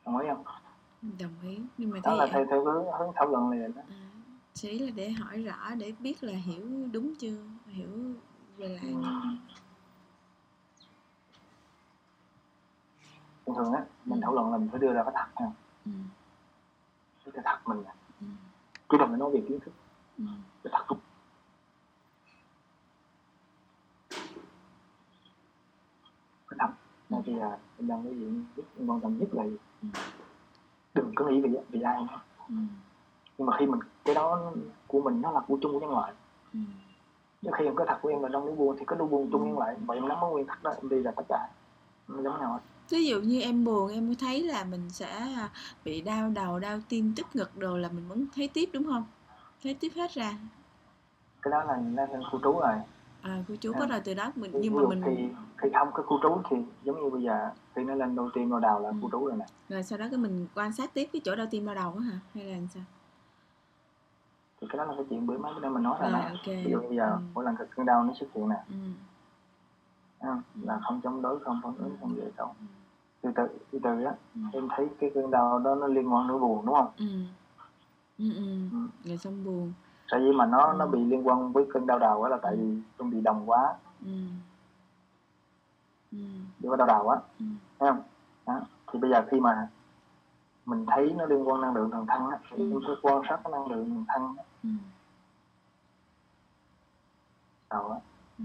Đồng 0.06 0.17
ý 0.17 0.27
không? 0.30 0.43
Đồng 1.19 1.34
ý 1.43 1.60
nhưng 1.77 1.89
mà 1.89 1.99
đó 2.04 2.13
là 2.13 2.27
theo 2.32 2.45
theo 2.49 2.65
hướng 2.65 2.86
hướng 2.99 3.12
thảo 3.15 3.27
luận 3.27 3.49
này 3.49 3.69
đó. 3.75 3.82
À, 3.89 3.95
chỉ 4.54 4.80
là 4.80 4.91
để 4.95 5.10
hỏi 5.10 5.43
rõ 5.43 5.69
để 5.80 5.93
biết 5.99 6.23
là 6.23 6.34
hiểu 6.34 6.67
đúng 6.91 7.15
chưa? 7.19 7.38
Hiểu 7.65 7.89
về 8.58 8.80
là 8.84 8.89
Ừ. 8.91 9.01
thường 13.45 13.56
thường 13.56 13.73
á 13.73 13.86
mình 14.06 14.21
thảo 14.21 14.34
luận 14.34 14.51
là 14.51 14.58
mình 14.58 14.69
phải 14.71 14.80
đưa 14.80 14.93
ra 14.93 15.04
cái 15.04 15.13
thật 15.15 15.41
nha 15.41 15.51
ừ. 15.86 15.91
Cái 17.34 17.44
thật 17.46 17.58
mình 17.65 17.84
nè 17.84 17.91
Ừ. 18.22 18.26
chứ 18.89 18.98
đừng 18.98 19.10
có 19.10 19.15
nói 19.17 19.32
về 19.34 19.41
kiến 19.50 19.60
thức 19.60 19.72
Ừ. 20.17 20.24
cái 20.63 20.72
thật 20.74 20.84
của 20.88 20.96
cái 26.50 26.58
thật 26.60 26.74
mà 27.10 27.17
bây 27.26 27.36
giờ 27.36 27.58
mình 27.78 27.88
đang 27.88 28.04
nói 28.04 28.13
chuyện 28.20 28.46
rất 28.56 28.63
quan 28.88 29.00
trọng 29.02 29.17
nhất 29.17 29.30
là 29.32 29.44
gì? 29.48 29.58
Ừ. 29.82 29.88
đừng 30.94 31.12
có 31.15 31.26
nghĩ 31.26 31.41
về 31.41 31.50
về 31.70 31.82
ai 31.82 32.02
nữa 32.02 32.20
Ừ. 32.48 32.56
nhưng 33.38 33.46
mà 33.48 33.58
khi 33.60 33.65
mình 33.65 33.80
cái 34.06 34.15
đó 34.15 34.52
của 34.88 35.02
mình 35.02 35.22
nó 35.22 35.32
là 35.32 35.39
của 35.48 35.58
chung 35.62 35.72
của 35.74 35.80
nhân 35.80 35.89
loại 35.91 36.13
Ừ. 36.54 36.60
nhưng 37.41 37.54
khi 37.54 37.65
em 37.65 37.76
có 37.76 37.86
thật 37.88 38.00
của 38.02 38.10
em 38.10 38.22
là 38.24 38.30
trong 38.34 38.46
nỗi 38.46 38.56
buồn 38.56 38.76
thì 38.80 38.86
có 38.86 38.96
nỗi 38.96 39.08
buồn 39.08 39.30
chung 39.32 39.46
nhân 39.46 39.60
loại 39.60 39.76
và 39.86 39.96
em 39.96 40.08
nắm 40.08 40.17
cái 40.22 40.30
nguyên 40.30 40.46
tắc 40.46 40.63
đó 40.63 40.72
em 40.72 40.89
đi 40.89 41.04
là 41.04 41.12
tất 41.15 41.24
cả 41.30 41.50
nó 42.08 42.22
giống 42.22 42.39
nhau 42.39 42.54
hết. 42.54 42.60
Ví 42.91 43.06
dụ 43.06 43.21
như 43.21 43.41
em 43.41 43.63
buồn 43.63 43.91
em 43.91 44.15
thấy 44.15 44.43
là 44.43 44.63
mình 44.63 44.89
sẽ 44.89 45.27
bị 45.86 46.01
đau 46.01 46.30
đầu 46.30 46.60
đau 46.60 46.80
tim 46.89 47.13
tức 47.15 47.25
ngực 47.34 47.58
đồ 47.58 47.77
là 47.77 47.89
mình 47.89 48.08
vẫn 48.08 48.25
thấy 48.36 48.47
tiếp 48.54 48.69
đúng 48.73 48.84
không 48.84 49.06
thấy 49.63 49.73
tiếp 49.73 49.91
hết 49.95 50.12
ra 50.13 50.34
cái 51.41 51.51
đó 51.51 51.63
là 51.63 51.77
nó 51.77 52.06
là 52.06 52.19
khu 52.32 52.39
trú 52.43 52.51
rồi 52.60 52.73
à 53.21 53.43
cô 53.47 53.56
chú 53.62 53.73
À. 53.73 53.80
bắt 53.80 53.89
đầu 53.89 53.99
từ 54.04 54.13
đó 54.13 54.32
mình 54.36 54.51
nhưng 54.56 54.75
mà 54.75 54.82
mình 54.89 55.01
khi 55.06 55.30
khi 55.58 55.69
không 55.73 55.89
có 55.93 56.04
khu 56.04 56.19
trú 56.23 56.41
thì 56.49 56.58
giống 56.84 57.04
như 57.04 57.10
bây 57.10 57.21
giờ 57.23 57.49
khi 57.75 57.84
nó 57.84 57.95
lên 57.95 58.15
đau 58.15 58.30
tim 58.34 58.49
đau 58.49 58.60
đầu 58.60 58.80
là 58.80 58.89
Ừ. 58.89 58.95
khu 59.01 59.12
trú 59.12 59.25
rồi 59.27 59.38
nè 59.38 59.45
rồi 59.69 59.84
sau 59.84 59.97
đó 59.97 60.06
cái 60.12 60.17
mình 60.19 60.47
quan 60.56 60.73
sát 60.73 60.93
tiếp 60.93 61.10
cái 61.13 61.21
chỗ 61.25 61.36
đau 61.36 61.47
tim 61.51 61.65
đau 61.65 61.75
đầu 61.75 61.93
á 61.99 62.04
hả 62.12 62.19
hay 62.36 62.43
là 62.45 62.58
sao 62.73 62.84
thì 64.62 64.67
cái 64.69 64.77
đó 64.77 64.86
là 64.86 64.93
cái 64.95 65.06
chuyện 65.10 65.27
bữa 65.27 65.38
mấy 65.38 65.54
bữa 65.54 65.60
nay 65.60 65.69
mình 65.71 65.84
nói 65.84 65.97
rồi 66.01 66.12
rồi 66.12 66.21
nè 66.21 66.27
ok 66.30 66.45
ví 66.65 66.71
dụ 66.71 66.80
bây 66.88 66.97
giờ 66.97 67.12
ừ. 67.12 67.17
mỗi 67.34 67.45
lần 67.45 67.56
cơn 67.75 67.86
đau 67.86 68.04
nó 68.04 68.13
xuất 68.19 68.27
hiện 68.36 68.49
nè 68.49 68.56
Ừ. 68.69 68.75
không? 70.21 70.41
là 70.62 70.80
không 70.84 71.01
chống 71.04 71.21
đối 71.21 71.39
không 71.39 71.60
phản 71.63 71.75
ứng 71.77 71.97
không 72.01 72.15
dễ 72.17 72.32
đâu 72.38 72.47
Ừ. 72.60 72.65
từ 73.22 73.30
từ 73.36 73.48
từ 73.72 73.80
từ 73.84 74.04
á 74.04 74.14
Ừ. 74.36 74.42
em 74.54 74.68
thấy 74.76 74.88
cái 75.00 75.12
cơn 75.16 75.32
đau 75.32 75.60
đó 75.60 75.76
nó 75.76 75.88
liên 75.88 76.14
quan 76.14 76.28
nỗi 76.28 76.40
buồn 76.40 76.66
đúng 76.66 76.76
không? 76.76 76.92
Ừ. 76.98 77.06
Ừ 78.18 78.34
ừ. 78.36 78.46
Ừ. 78.72 78.88
rồi 79.04 79.18
xong 79.18 79.44
buồn. 79.44 79.74
Tại 80.12 80.20
vì 80.20 80.32
mà 80.32 80.46
nó 80.46 80.72
Ừ. 80.72 80.76
nó 80.80 80.88
bị 80.88 81.06
liên 81.06 81.28
quan 81.28 81.52
với 81.52 81.66
cơn 81.74 81.88
đau 81.88 82.00
đầu 82.00 82.24
á 82.24 82.30
là 82.30 82.38
tại 82.42 82.56
vì 82.56 82.78
em 82.98 83.10
bị 83.10 83.22
đồng 83.22 83.50
quá. 83.50 83.74
Ừ. 84.06 84.12
Ừ. 86.12 86.18
Bị 86.60 86.70
đau 86.78 86.88
đầu 86.88 87.10
á. 87.10 87.20
Ừ. 87.40 87.46
Thấy 87.80 87.90
không? 87.92 88.02
Đó. 88.48 88.60
thì 88.94 89.00
bây 89.00 89.12
giờ 89.12 89.26
khi 89.32 89.40
mà 89.40 89.68
mình 90.66 90.86
thấy 90.88 91.14
nó 91.18 91.26
liên 91.26 91.48
quan 91.48 91.62
năng 91.62 91.74
lượng 91.76 91.92
thần 91.92 92.06
thân 92.08 92.30
á 92.30 92.38
thì 92.50 92.72
Ừ. 92.72 92.80
phải 92.88 92.96
quan 93.02 93.22
sát 93.30 93.40
cái 93.44 93.52
năng 93.52 93.68
lượng 93.68 93.90
thần 93.90 94.06
thân 94.08 94.36
á, 94.38 94.44
ừ. 94.64 94.70
Đầu 97.70 97.90
á. 97.90 97.98
Ừ. 98.40 98.44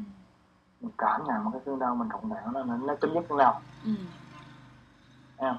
Mình 0.81 0.93
cảm 0.99 1.21
nhận 1.27 1.45
một 1.45 1.51
cái 1.53 1.63
cơn 1.65 1.79
đau 1.79 1.95
mình 1.95 2.09
đạo 2.09 2.23
nó 2.53 2.65
nó 2.65 2.77
nó 2.77 2.95
chấm 3.01 3.15
dứt 3.15 3.21
cơn 3.29 3.39
đau. 3.39 3.61
Ừ 3.85 3.91
không 5.39 5.59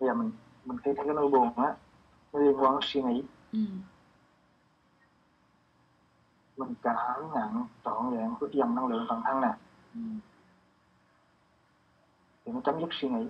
bây 0.00 0.08
giờ 0.08 0.14
mình 0.14 0.32
mình 0.64 0.78
khi 0.78 0.92
thấy 0.96 1.04
cái 1.06 1.14
nỗi 1.14 1.28
buồn 1.28 1.64
á 1.64 1.74
nó 2.32 2.40
liên 2.40 2.62
quan 2.62 2.72
đến 2.72 2.80
suy 2.82 3.02
nghĩ. 3.02 3.22
Ừ. 3.52 3.58
Mình 6.56 6.74
cảm 6.82 7.32
nhận 7.34 7.66
trọn 7.84 8.10
vẹn 8.10 8.34
cái 8.40 8.50
dòng 8.52 8.74
năng 8.74 8.86
lượng 8.86 9.06
toàn 9.08 9.22
thân 9.24 9.40
nè. 9.40 9.54
Ừ. 9.94 10.00
Thì 12.44 12.52
nó 12.52 12.60
chấm 12.64 12.80
dứt 12.80 12.88
suy 12.90 13.08
nghĩ. 13.08 13.28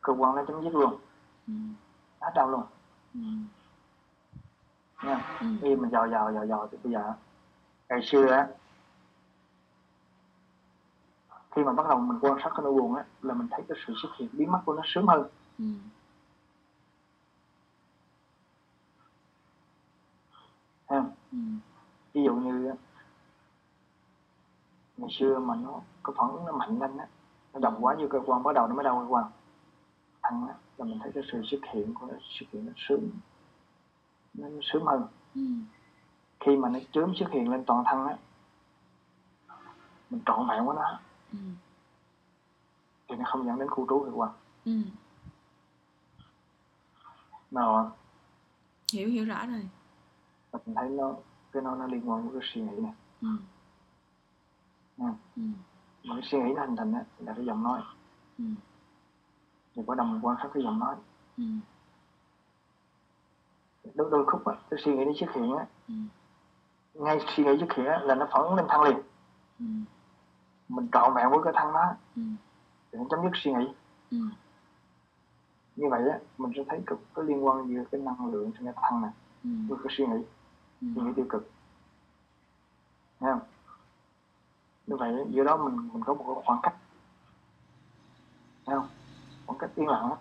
Cơ 0.00 0.12
quan 0.18 0.34
nó 0.36 0.44
chấm 0.48 0.62
dứt 0.62 0.74
luôn. 0.74 1.00
Ừ. 1.46 1.52
Hết 2.20 2.30
đau 2.34 2.48
luôn. 2.50 2.62
Ừ. 3.14 3.20
Nha. 5.02 5.38
Ừ. 5.40 5.46
Khi 5.62 5.76
mình 5.76 5.90
dò 5.90 6.06
dò 6.06 6.30
dò 6.32 6.44
dò 6.44 6.68
thì 6.72 6.78
bây 6.82 6.92
giờ 6.92 7.12
ngày 7.88 8.00
xưa 8.02 8.26
á 8.26 8.48
khi 11.50 11.62
mà 11.62 11.72
bắt 11.72 11.86
đầu 11.88 11.98
mình 11.98 12.18
quan 12.20 12.38
sát 12.42 12.50
cái 12.50 12.60
nỗi 12.64 12.72
buồn 12.72 12.94
á 12.94 13.04
là 13.22 13.34
mình 13.34 13.48
thấy 13.50 13.62
cái 13.68 13.78
sự 13.86 13.94
xuất 14.02 14.08
hiện 14.18 14.28
biến 14.32 14.52
mất 14.52 14.60
của 14.64 14.74
nó 14.74 14.82
sớm 14.84 15.06
hơn. 15.06 15.28
Ừ. 15.58 15.64
Thấy 20.88 21.00
không? 21.00 21.10
Ừ. 21.32 21.38
Ví 22.12 22.22
dụ 22.24 22.34
như 22.34 22.74
ngày 24.96 25.10
xưa 25.18 25.38
mà 25.38 25.54
nó 25.56 25.80
cái 26.04 26.14
phản 26.16 26.30
ứng 26.30 26.46
nó 26.46 26.52
mạnh 26.52 26.78
lên 26.80 26.96
á 26.96 27.06
nó 27.52 27.60
độc 27.60 27.76
quá 27.80 27.94
như 27.94 28.08
cơ 28.08 28.20
quan 28.26 28.42
bắt 28.42 28.54
đầu 28.54 28.66
nó 28.66 28.74
mới 28.74 28.84
đau 28.84 28.98
cơ 28.98 29.06
quan. 29.08 29.24
Thằng 30.22 30.48
á 30.48 30.54
là 30.76 30.84
mình 30.84 30.98
thấy 31.02 31.12
cái 31.14 31.22
sự 31.32 31.42
xuất 31.50 31.60
hiện 31.72 31.94
của 31.94 32.06
nó 32.06 32.14
xuất 32.38 32.46
hiện 32.52 32.66
nó 32.66 32.72
sớm 32.76 33.00
nó 34.34 34.48
sớm 34.62 34.82
hơn. 34.82 35.06
Ừ. 35.34 35.40
Khi 36.40 36.56
mà 36.56 36.68
nó 36.68 36.78
chớm 36.92 37.14
xuất 37.14 37.30
hiện 37.30 37.50
lên 37.50 37.64
toàn 37.64 37.84
thân 37.86 38.06
á 38.06 38.16
mình 40.10 40.20
trọn 40.26 40.48
vẹn 40.48 40.66
của 40.66 40.72
nó 40.72 40.98
ừ. 41.32 41.38
Thì 43.08 43.16
nó 43.16 43.24
không 43.26 43.46
dẫn 43.46 43.58
đến 43.58 43.70
khu 43.70 43.86
trú 43.88 44.04
cơ 44.04 44.10
quan 44.14 44.30
ừ. 44.64 44.72
Nào 47.50 47.96
hiểu 48.92 49.08
hiểu 49.08 49.24
rõ 49.24 49.46
rồi. 49.46 49.68
Mình 50.66 50.74
thấy 50.74 50.88
nó 50.88 51.14
cái 51.52 51.62
nó 51.62 51.74
nó 51.74 51.86
liên 51.86 52.10
quan 52.10 52.28
với 52.28 52.40
cái 52.40 52.50
suy 52.54 52.60
nghĩ 52.60 52.80
này. 52.80 52.92
Ừ. 53.20 53.28
Ừ. 55.36 55.42
Mà 56.04 56.14
cái 56.14 56.28
suy 56.30 56.38
nghĩ 56.38 56.52
nó 56.56 56.64
hình 56.64 56.76
thành 56.76 56.92
á 56.92 57.04
là 57.18 57.32
cái 57.36 57.44
giọng 57.44 57.62
nói. 57.62 57.82
Ừ. 58.38 58.44
Thì 59.74 59.82
bắt 59.82 59.96
đầu 59.96 60.06
mình 60.06 60.20
quan 60.22 60.36
sát 60.42 60.48
cái 60.54 60.62
giọng 60.62 60.78
nói. 60.78 60.96
Ừ. 61.36 61.44
Đôi 63.94 64.10
đôi 64.10 64.24
khúc 64.26 64.46
á 64.46 64.54
cái 64.70 64.80
suy 64.84 64.96
nghĩ 64.96 65.04
nó 65.04 65.12
xuất 65.20 65.32
hiện 65.34 65.56
á. 65.56 65.66
Ừ. 65.88 65.94
Ngay 66.94 67.18
suy 67.36 67.44
nghĩ 67.44 67.50
xuất 67.60 67.72
hiện 67.76 67.86
á, 67.86 68.00
là 68.02 68.14
nó 68.14 68.28
phản 68.32 68.42
ứng 68.42 68.54
lên 68.54 68.66
thân 68.68 68.82
liền. 68.82 68.96
Ừ, 69.58 69.64
mình 70.70 70.88
trọn 70.92 71.14
vẹn 71.14 71.30
với 71.30 71.38
cái 71.44 71.52
thân 71.56 71.72
đó. 71.72 71.94
Ừ, 72.16 72.22
thì 72.92 72.98
nó 72.98 73.04
chấm 73.10 73.22
dứt 73.22 73.30
suy 73.34 73.52
nghĩ. 73.52 73.68
Ừ, 74.10 74.18
như 75.76 75.88
vậy 75.90 76.08
á 76.08 76.18
mình 76.38 76.52
sẽ 76.56 76.62
thấy 76.68 76.80
cực 76.86 77.00
có 77.14 77.22
liên 77.22 77.46
quan 77.46 77.68
giữa 77.68 77.84
cái 77.92 78.00
năng 78.00 78.30
lượng 78.32 78.52
trên 78.52 78.64
cái 78.64 78.74
thân 78.82 79.02
này 79.02 79.10
ừ, 79.44 79.50
với 79.68 79.78
cái 79.84 79.94
suy 79.96 80.06
nghĩ 80.06 80.22
ừ, 80.80 80.86
suy 80.94 81.02
nghĩ 81.02 81.12
tiêu 81.16 81.26
cực. 81.28 81.50
Thấy 83.20 83.32
không? 83.32 83.40
Như 84.86 84.96
vậy 84.96 85.14
giữa 85.30 85.44
đó 85.44 85.56
mình 85.56 85.88
mình 85.92 86.04
có 86.04 86.14
một 86.14 86.24
cái 86.26 86.42
khoảng 86.46 86.60
cách. 86.62 86.74
Thấy 88.66 88.76
không? 88.76 88.88
Khoảng 89.46 89.58
cách 89.58 89.70
yên 89.76 89.88
lặng 89.88 90.10
á. 90.10 90.16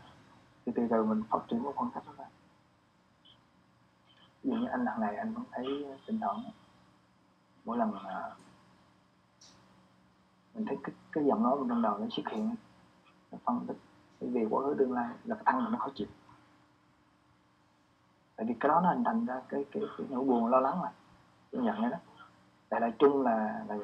Thì 0.65 0.71
từ 0.75 0.87
từ 0.89 1.03
mình 1.03 1.23
phát 1.29 1.39
triển 1.47 1.63
cái 1.63 1.73
khoảng 1.75 1.91
cách 1.91 2.03
đó 2.05 2.13
ra. 2.17 2.25
Ví 4.43 4.49
dụ 4.51 4.55
như 4.55 4.67
anh 4.67 4.85
lần 4.85 4.99
này 4.99 5.15
anh 5.15 5.33
vẫn 5.33 5.43
thấy 5.51 5.85
tinh 6.07 6.19
thần 6.19 6.43
mỗi 7.65 7.77
lần 7.77 7.91
mình 10.53 10.65
thấy 10.65 10.77
cái, 10.83 10.95
cái 11.11 11.25
giọng 11.25 11.43
nói 11.43 11.57
trong 11.69 11.81
đầu 11.81 11.97
nó 11.97 12.05
xuất 12.11 12.27
hiện 12.29 12.55
nó 13.31 13.37
phân 13.45 13.65
tích 13.67 13.77
cái 14.19 14.29
về 14.29 14.47
quá 14.49 14.63
khứ 14.63 14.75
tương 14.79 14.93
lai 14.93 15.09
là 15.23 15.35
cái 15.35 15.43
thân 15.45 15.63
mình 15.63 15.71
nó 15.71 15.79
khó 15.79 15.89
chịu. 15.95 16.07
Tại 18.35 18.45
vì 18.45 18.53
cái 18.59 18.69
đó 18.69 18.81
nó 18.81 18.89
hình 18.89 19.03
thành 19.03 19.25
ra 19.25 19.41
cái 19.49 19.65
cái, 19.71 19.83
cái 19.97 20.07
nỗi 20.09 20.23
buồn 20.23 20.47
lo 20.47 20.59
lắng 20.59 20.81
mà. 20.81 20.91
Cái 21.51 21.61
nhận 21.61 21.81
đấy 21.81 21.91
đó. 21.91 21.97
Tại 22.69 22.81
lại 22.81 22.93
chung 22.99 23.21
là 23.21 23.65
là 23.67 23.75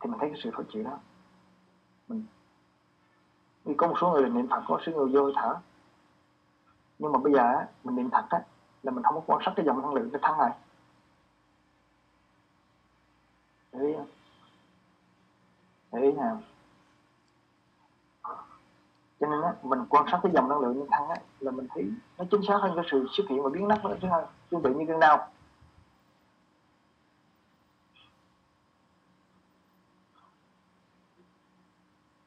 thì 0.00 0.10
mình 0.10 0.18
thấy 0.20 0.30
cái 0.30 0.40
sự 0.44 0.50
khó 0.50 0.62
chịu 0.72 0.84
đó. 0.84 0.98
Mình 2.08 2.24
vì 3.64 3.74
có 3.74 3.86
một 3.86 3.94
số 4.00 4.10
người 4.10 4.22
là 4.22 4.28
niệm 4.28 4.48
phật 4.48 4.62
có 4.68 4.78
số 4.86 4.92
người 4.92 5.08
vô 5.08 5.32
thở. 5.36 5.56
Nhưng 6.98 7.12
mà 7.12 7.18
bây 7.18 7.32
giờ 7.32 7.42
á, 7.42 7.68
mình 7.84 7.96
niệm 7.96 8.10
thật 8.10 8.24
á 8.30 8.42
là 8.82 8.92
mình 8.92 9.02
không 9.04 9.14
có 9.14 9.22
quan 9.26 9.40
sát 9.44 9.52
cái 9.56 9.66
dòng 9.66 9.82
năng 9.82 9.94
lượng 9.94 10.10
cái 10.10 10.20
thân 10.22 10.38
này 10.38 10.50
đấy 13.72 13.96
để 15.94 16.02
ý 16.02 16.12
nào 16.12 16.42
cho 19.20 19.26
nên 19.26 19.42
á, 19.42 19.54
mình 19.62 19.84
quan 19.88 20.06
sát 20.12 20.20
cái 20.22 20.32
dòng 20.34 20.48
năng 20.48 20.60
lượng 20.60 20.78
nhân 20.78 20.88
thân 20.90 21.08
á 21.08 21.16
là 21.40 21.50
mình 21.50 21.66
thấy 21.74 21.92
nó 22.18 22.24
chính 22.30 22.40
xác 22.48 22.58
hơn 22.60 22.72
cái 22.76 22.84
sự 22.90 23.06
xuất 23.12 23.24
hiện 23.30 23.42
và 23.42 23.50
biến 23.50 23.68
mất 23.68 23.84
nữa 23.84 23.96
chứ 24.02 24.08
hơn 24.08 24.24
tương 24.50 24.62
tự 24.62 24.74
như 24.74 24.84
cơn 24.88 25.00
đau. 25.00 25.30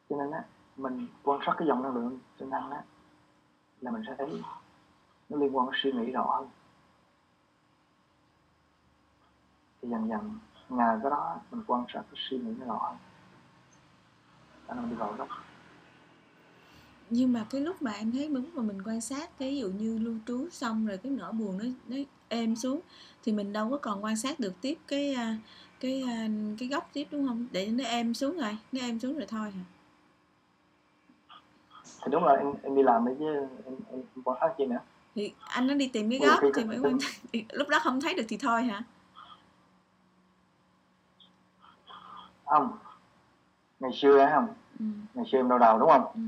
Cho 0.10 0.16
nên 0.18 0.32
á 0.32 0.44
mình 0.76 1.08
quan 1.24 1.40
sát 1.46 1.54
cái 1.58 1.68
dòng 1.68 1.84
năng 1.84 1.94
lượng 1.94 2.20
trên 2.40 2.50
năng 2.50 2.72
á 2.72 2.84
là 3.82 3.92
mình 3.92 4.04
sẽ 4.08 4.16
thấy 4.18 4.44
nó 5.30 5.38
liên 5.38 5.58
quan 5.58 5.72
đến 5.72 5.80
suy 5.84 5.92
nghĩ 5.92 6.12
rõ 6.12 6.36
hơn. 6.38 6.50
Thì 9.82 9.90
dần 9.90 10.10
dần 10.10 10.40
nhờ 10.70 11.00
cái 11.02 11.12
đó 11.12 11.38
mình 11.52 11.64
quan 11.68 11.86
sát 11.94 12.02
cái 12.12 12.22
suy 12.30 12.38
nghĩ 12.38 12.56
nó 12.60 12.66
rõ 12.66 12.80
hơn 12.84 12.98
là 14.76 14.82
mình 14.82 14.90
đi 14.90 14.96
vào 14.96 15.14
gốc 15.18 15.28
nhưng 17.10 17.34
mà 17.34 17.46
cái 17.50 17.62
lúc 17.62 17.82
mà 17.82 17.92
em 17.92 18.12
thấy 18.12 18.30
lúc 18.30 18.56
mà 18.56 18.62
mình 18.62 18.82
quan 18.86 19.02
sát 19.02 19.30
cái 19.40 19.50
ví 19.50 19.58
dụ 19.58 19.70
như 19.70 19.98
lưu 19.98 20.16
trú 20.28 20.50
xong 20.52 20.88
rồi 20.88 20.98
cái 20.98 21.12
nỗi 21.12 21.32
buồn 21.32 21.58
nó 21.58 21.66
nó 21.88 21.98
êm 22.30 22.56
xuống 22.56 22.80
thì 23.24 23.32
mình 23.32 23.54
đâu 23.54 23.70
có 23.70 23.78
còn 23.78 24.04
quan 24.04 24.18
sát 24.18 24.40
được 24.40 24.54
tiếp 24.62 24.78
cái 24.88 25.14
à, 25.14 25.38
cái 25.80 26.04
à, 26.08 26.28
cái 26.60 26.70
góc 26.70 26.90
tiếp 26.94 27.08
đúng 27.12 27.28
không? 27.28 27.48
Để 27.52 27.68
nó 27.68 27.84
êm 27.84 28.14
xuống 28.14 28.38
rồi 28.38 28.58
nó 28.72 28.82
êm 28.82 29.00
xuống 29.00 29.18
rồi 29.18 29.26
thôi 29.28 29.52
hả? 29.52 29.64
Thì 32.02 32.12
đúng 32.12 32.24
là 32.24 32.34
em, 32.34 32.54
em 32.64 32.76
đi 32.76 32.84
làm 32.84 33.06
đấy 33.06 33.16
chứ 33.20 33.26
em, 33.36 33.48
em, 33.66 33.76
em 33.92 34.24
quan 34.24 34.38
sát 34.42 34.54
gì 34.60 34.66
nữa. 34.66 34.80
Thì 35.16 35.34
anh 35.48 35.68
nó 35.68 35.74
đi 35.74 35.88
tìm 35.88 36.10
cái 36.10 36.20
góc 36.20 36.40
thì 36.56 36.64
mới 36.64 36.80
quan 36.80 36.98
lúc 37.52 37.68
đó 37.68 37.80
không 37.84 38.02
thấy 38.02 38.14
được 38.14 38.26
thì 38.28 38.38
thôi 38.38 38.64
hả? 38.64 38.84
Không 42.46 42.78
ngày 43.80 43.92
xưa 43.94 44.30
không 44.34 44.48
ừ, 44.80 44.86
ngày 45.14 45.26
xưa 45.32 45.38
em 45.40 45.50
đau 45.50 45.60
đầu 45.60 45.80
đúng 45.80 45.90
không? 45.90 46.12
Ừ, 46.14 46.22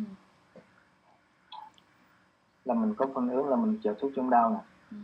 là 2.65 2.73
mình 2.73 2.93
có 2.97 3.05
phương 3.13 3.27
hướng 3.27 3.49
là 3.49 3.55
mình 3.55 3.79
chở 3.83 3.95
thuốc 3.99 4.11
chống 4.15 4.29
đau 4.29 4.49
nè. 4.49 4.59
Ừ, 4.91 4.97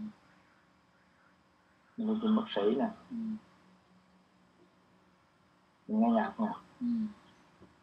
mình 1.97 2.07
đi 2.07 2.19
tìm 2.21 2.35
bác 2.35 2.43
sĩ 2.55 2.61
nè. 2.77 2.89
Ừ, 3.11 3.15
mình 5.87 5.99
nghe 5.99 6.09
nhạc 6.09 6.39
nè. 6.39 6.51
Ừ, 6.81 6.87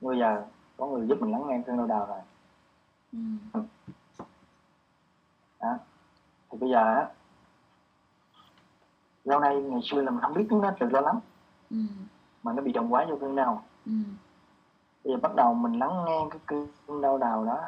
bây 0.00 0.18
giờ 0.18 0.46
có 0.76 0.86
người 0.86 1.06
giúp 1.08 1.18
mình 1.20 1.30
lắng 1.32 1.42
nghe 1.48 1.62
cơn 1.66 1.76
đau 1.76 1.86
đầu 1.86 2.06
rồi. 2.06 2.20
Ừ, 3.12 3.18
đó. 5.60 5.78
Thì 6.50 6.58
bây 6.58 6.70
giờ 6.70 6.94
á 6.94 7.08
lâu 9.24 9.40
nay 9.40 9.62
ngày 9.62 9.80
xưa 9.84 10.02
là 10.02 10.10
mình 10.10 10.20
không 10.20 10.34
biết 10.34 10.46
nó 10.50 10.72
tự 10.80 10.86
lo 10.90 11.00
lắng 11.00 11.20
ừ, 11.70 11.76
mà 12.42 12.52
nó 12.52 12.62
bị 12.62 12.72
đồng 12.72 12.92
quá 12.92 13.06
vô 13.10 13.16
cơn 13.20 13.36
đau. 13.36 13.64
Ừ, 13.86 13.92
bây 15.04 15.12
giờ 15.14 15.18
bắt 15.22 15.34
đầu 15.34 15.54
mình 15.54 15.78
lắng 15.78 16.04
nghe 16.06 16.26
cái 16.30 16.40
cơn 16.46 17.00
đau 17.00 17.18
đầu 17.18 17.44
đó. 17.44 17.58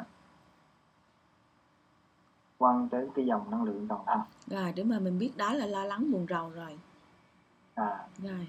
Quan 2.57 2.89
tới 2.89 3.09
cái 3.15 3.25
dòng 3.25 3.51
năng 3.51 3.63
lượng 3.63 3.87
toàn 3.87 4.01
thân 4.05 4.19
rồi 4.47 4.73
để 4.75 4.83
mà 4.83 4.99
mình 4.99 5.19
biết 5.19 5.31
đó 5.37 5.53
là 5.53 5.65
lo 5.65 5.85
lắng 5.85 6.11
buồn 6.11 6.25
rầu 6.29 6.49
rồi. 6.49 6.79
À. 7.75 7.99
Rồi. 8.17 8.47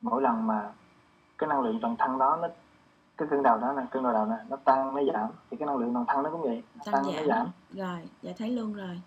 Mỗi 0.00 0.22
lần 0.22 0.46
mà 0.46 0.72
cái 1.38 1.48
năng 1.48 1.60
lượng 1.60 1.78
toàn 1.82 1.96
thân 1.96 2.18
đó 2.18 2.38
nó 2.42 2.48
cái 3.16 3.28
cơn 3.30 3.42
đau 3.42 3.58
đó 3.58 3.72
là 3.72 3.86
cơn 3.90 4.02
đau 4.02 4.12
đầu 4.12 4.26
này 4.26 4.38
nó 4.48 4.56
tăng 4.56 4.94
nó 4.94 5.02
giảm 5.12 5.30
thì 5.50 5.56
cái 5.56 5.66
năng 5.66 5.76
lượng 5.76 5.94
toàn 5.94 6.06
thân 6.06 6.22
nó 6.22 6.30
cũng 6.30 6.42
vậy 6.42 6.62
nó 6.74 6.82
tăng 6.84 6.94
tăng, 6.94 7.04
nó 7.04 7.12
giảm. 7.12 7.26
giảm. 7.28 7.46
Rồi 7.70 8.08
dạ 8.22 8.32
thấy 8.38 8.50
luôn 8.50 8.72
rồi. 8.72 9.00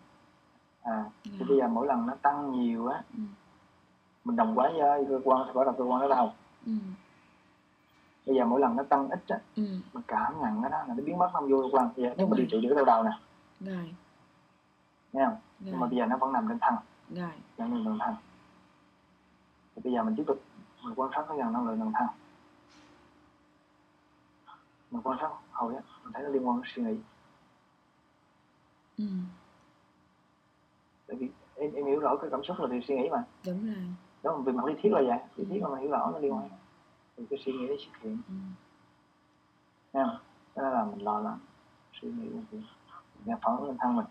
À 0.82 1.06
thì 1.24 1.32
rồi. 1.38 1.48
bây 1.50 1.58
giờ 1.58 1.68
mỗi 1.68 1.88
lần 1.88 2.08
nó 2.08 2.14
tăng 2.22 2.52
nhiều 2.52 2.88
á 2.88 3.02
ừ, 3.18 3.24
mình 4.24 4.36
đồng 4.36 4.56
quá 4.56 4.72
với 4.78 5.06
cơ 5.10 5.22
quan 5.24 5.44
thì 5.48 5.54
bắt 5.54 5.64
đầu 5.66 5.76
cơ 5.78 5.84
quan 5.84 6.02
nó 6.02 6.08
đau 6.08 6.34
ừ, 6.66 6.72
bây 8.26 8.36
giờ 8.36 8.46
mỗi 8.46 8.60
lần 8.60 8.76
nó 8.76 8.84
tăng 8.84 9.10
ít 9.10 9.20
á 9.28 9.40
ừ, 9.56 9.64
mình 9.94 10.04
cảm 10.08 10.42
nhận 10.42 10.62
cái 10.62 10.72
đó 10.72 10.78
là 10.88 10.94
nó 10.94 11.04
biến 11.04 11.18
mất 11.18 11.30
nó 11.34 11.42
vô 11.42 11.70
quan. 11.72 11.90
Giờ 11.96 12.14
nếu 12.18 12.28
mà 12.28 12.30
rồi. 12.30 12.38
điều 12.38 12.48
trị 12.52 12.68
được 12.68 12.76
cái 12.76 12.86
đau 12.86 13.04
đầu 13.04 13.04
nè. 13.04 13.20
Rồi. 13.60 13.96
Nghe 15.14 15.26
không? 15.26 15.38
Nhưng 15.60 15.74
mà 15.74 15.80
rồi. 15.80 15.90
bây 15.90 15.98
giờ 16.00 16.06
nó 16.06 16.18
vẫn 16.18 16.34
nằm 16.34 16.48
trên 16.50 16.60
thân 16.62 16.76
rồi. 17.10 17.30
Lượng 17.58 17.84
toàn 17.86 18.00
thân 18.00 18.16
thì 19.76 19.82
bây 19.84 19.94
giờ 19.94 20.04
mình 20.04 20.16
tiếp 20.16 20.24
tục 20.28 20.42
mình 20.84 20.94
quan 20.96 21.12
sát 21.16 21.26
cái 21.30 21.38
dòng 21.38 21.54
năng 21.54 21.68
lượng 21.68 21.80
toàn 21.80 21.92
thân 21.96 22.08
mình 24.92 25.02
quan 25.04 25.18
sát 25.22 25.30
hồi 25.52 25.76
á 25.76 25.82
mình 26.04 26.14
thấy 26.14 26.24
nó 26.24 26.30
liên 26.30 26.48
quan 26.48 26.62
đến 26.62 26.72
suy 26.76 26.84
nghĩ. 26.84 26.98
Ừ, 28.98 29.06
tại 31.08 31.18
vì 31.18 31.30
em, 31.56 31.74
em 31.74 31.86
hiểu 31.86 32.00
rõ 32.00 32.16
cái 32.16 32.30
cảm 32.32 32.44
xúc 32.44 32.60
là 32.60 32.68
điều 32.68 32.82
suy 32.88 32.96
nghĩ 32.96 33.10
mà. 33.10 33.24
Đúng 33.46 33.66
rồi. 33.66 33.86
Đó 34.24 34.36
vì 34.36 34.52
mặt 34.52 34.66
lý 34.66 34.74
thuyết 34.82 34.92
là 34.94 35.02
vậy. 35.08 35.20
Lý 35.36 35.46
thuyết 35.46 35.62
mà 35.64 35.70
mình 35.70 35.80
hiểu 35.80 35.92
rõ 35.92 36.12
nó 36.14 36.20
liên 36.20 36.34
quan 36.34 36.50
thì 37.20 37.26
cái 37.30 37.40
suy 37.46 37.54
nghĩ 37.54 37.68
xuất 37.68 38.02
hiện 38.02 38.22
ừ, 38.28 38.34
nghe 39.94 40.04
không? 40.04 40.18
Đó 40.56 40.70
là 40.70 40.86
mình 40.86 41.06
lo 41.06 41.20
lắng 41.20 41.40
suy 42.02 42.08
nghĩ 42.08 42.30
là 42.30 42.42
gì 42.52 42.64
nghe 43.26 43.36
phản 43.42 43.58
ứng 43.58 43.68
lên 43.68 43.78
thân 43.80 43.96
mình. 43.96 44.06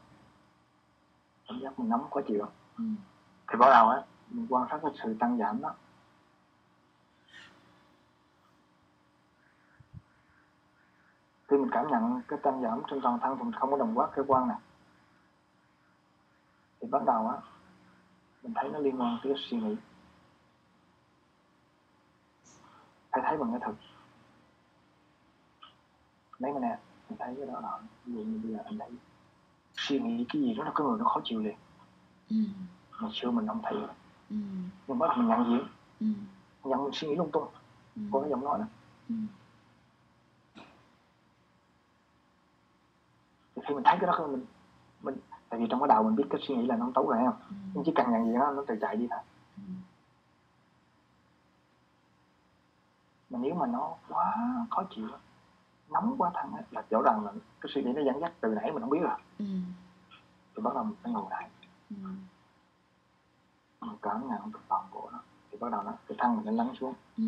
Cảm 1.49 1.61
giác 1.61 1.79
mình 1.79 1.89
nóng 1.89 2.11
khó 2.11 2.21
chịu. 2.29 2.47
Ừ, 2.79 2.85
thì 3.49 3.59
bắt 3.59 3.69
đầu 3.71 3.89
á 3.89 4.03
mình 4.29 4.47
quan 4.51 4.67
sát 4.71 4.79
cái 4.83 4.93
sự 5.03 5.17
tăng 5.21 5.39
giảm 5.39 5.61
đó. 5.61 5.75
Khi 11.49 11.57
mình 11.57 11.71
cảm 11.73 11.89
nhận 11.91 12.23
cái 12.29 12.39
tăng 12.43 12.63
giảm 12.63 12.83
trên 12.91 13.01
toàn 13.03 13.19
thân 13.23 13.37
thì 13.39 13.45
mình 13.45 13.53
không 13.53 13.71
có 13.71 13.77
đồng 13.77 13.99
quát 13.99 14.09
cơ 14.15 14.23
quan 14.27 14.49
này 14.49 14.59
thì 16.81 16.89
bắt 16.89 17.03
đầu 17.07 17.29
á 17.29 17.37
mình 18.43 18.53
thấy 18.55 18.69
nó 18.69 18.79
liên 18.79 19.01
quan 19.01 19.19
tới 19.25 19.35
suy 19.37 19.57
nghĩ 19.57 19.77
phải 23.21 23.31
thấy 23.31 23.39
bằng 23.39 23.51
cái 23.51 23.61
thực. 23.67 23.77
Lấy 26.39 26.53
mà 26.53 26.61
nè 26.61 26.79
mình 27.09 27.19
thấy 27.19 27.35
cái 27.37 27.47
đó 27.47 27.61
là 27.61 27.79
ví 28.05 28.13
dụ 28.15 28.21
như 28.21 28.41
bây 28.43 28.53
giờ 28.53 28.59
anh 28.65 28.79
thấy 28.79 28.91
suy 29.77 29.99
nghĩ 30.01 30.27
cái 30.33 30.43
gì 30.43 30.55
đó 30.55 30.65
là 30.65 30.73
cái 30.75 30.87
người 30.87 30.99
nó 30.99 31.05
khó 31.05 31.21
chịu 31.25 31.41
liền. 31.41 31.57
Ừ, 32.31 32.37
ngày 33.03 33.11
xưa 33.15 33.31
mình 33.31 33.47
không 33.47 33.61
thấy. 33.63 33.75
Ừ, 34.31 34.37
nhưng 34.87 34.99
bắt 34.99 35.07
đầu 35.09 35.17
mình 35.19 35.29
nhận 35.29 35.45
diện. 35.51 35.67
Ừ, 36.01 36.07
nhận 36.71 36.91
suy 36.93 37.09
nghĩ 37.09 37.17
lung 37.17 37.31
tung. 37.33 37.49
Ừ, 37.97 38.03
có 38.13 38.21
cái 38.21 38.31
giọng 38.31 38.45
nói 38.45 38.59
đó. 38.59 38.65
Ừ, 39.09 39.15
thì 43.57 43.63
khi 43.69 43.75
mình 43.75 43.85
thấy 43.85 43.97
cái 44.01 44.07
đó 44.07 44.27
mình 44.27 44.45
mình 45.03 45.17
tại 45.49 45.61
vì 45.61 45.67
trong 45.71 45.81
cái 45.81 45.89
đầu 45.89 46.03
mình 46.03 46.17
biết 46.17 46.25
cái 46.31 46.41
suy 46.49 46.57
nghĩ 46.57 46.67
là 46.67 46.77
nó 46.77 46.91
tốt 46.95 47.09
rồi 47.09 47.19
không? 47.27 47.37
Ừ, 47.51 47.55
nhưng 47.75 47.85
chỉ 47.85 47.93
cần 47.95 48.11
nhận 48.11 48.25
diện 48.27 48.35
nó 48.39 48.51
nó 48.53 48.65
tự 48.67 48.75
chạy 48.81 48.97
đi 48.97 49.07
thôi 49.11 49.21
mà 53.31 53.39
nếu 53.43 53.55
mà 53.55 53.67
nó 53.67 53.95
quá 54.09 54.35
khó 54.71 54.83
chịu 54.91 55.09
nóng 55.89 56.15
quá 56.19 56.31
thân 56.35 56.53
á, 56.57 56.63
là 56.71 56.83
rõ 56.91 57.03
ràng 57.03 57.25
là 57.25 57.33
cái 57.61 57.71
suy 57.75 57.83
nghĩ 57.83 57.93
nó 57.93 58.03
dẫn 58.03 58.21
dắt 58.21 58.33
từ 58.41 58.49
nãy 58.49 58.73
mình 58.73 58.81
không 58.81 58.91
biết 58.91 59.03
rồi. 59.03 59.19
Ừ, 59.39 59.45
thì 60.57 60.63
bắt 60.63 60.75
đầu 60.75 60.85
mình 60.85 60.95
phải 61.03 61.13
ngồi 61.13 61.25
lại. 61.31 61.51
Ừ, 61.91 61.97
mình 63.81 63.97
cảm 64.03 64.29
nhận 64.29 64.53
được 64.53 64.61
toàn 64.69 64.85
bộ 64.93 65.09
nó 65.13 65.19
thì 65.51 65.59
bắt 65.59 65.73
đầu 65.73 65.83
nó 65.83 65.93
cái 66.07 66.17
thân 66.19 66.37
mình 66.37 66.47
nó 66.47 66.53
lắng 66.53 66.75
xuống. 66.81 66.95
Ừ, 67.17 67.25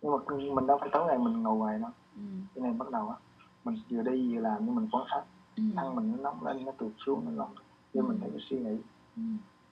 nhưng 0.00 0.12
mà 0.12 0.18
mình 0.54 0.66
đâu 0.66 0.78
phải 0.80 0.88
tối 0.92 1.06
ngày 1.06 1.18
mình 1.18 1.42
ngồi 1.42 1.58
hoài 1.58 1.78
đâu. 1.78 1.90
Ừ, 2.16 2.22
cho 2.54 2.62
nên 2.62 2.78
bắt 2.78 2.90
đầu 2.90 3.08
á 3.08 3.16
mình 3.64 3.76
vừa 3.90 4.02
đi 4.02 4.34
vừa 4.34 4.40
làm 4.40 4.66
nhưng 4.66 4.74
mình 4.74 4.88
quan 4.92 5.04
sát 5.10 5.22
ừ, 5.56 5.62
thân 5.76 5.96
mình 5.96 6.12
nó 6.12 6.22
nóng 6.22 6.44
lên 6.44 6.64
nó 6.64 6.72
tụt 6.72 6.92
xuống 7.06 7.24
nó 7.24 7.30
lòng 7.30 7.54
để 7.94 8.02
mình 8.02 8.18
thấy 8.20 8.30
cái 8.30 8.40
suy 8.50 8.58
nghĩ 8.58 8.76
ừ, 9.16 9.22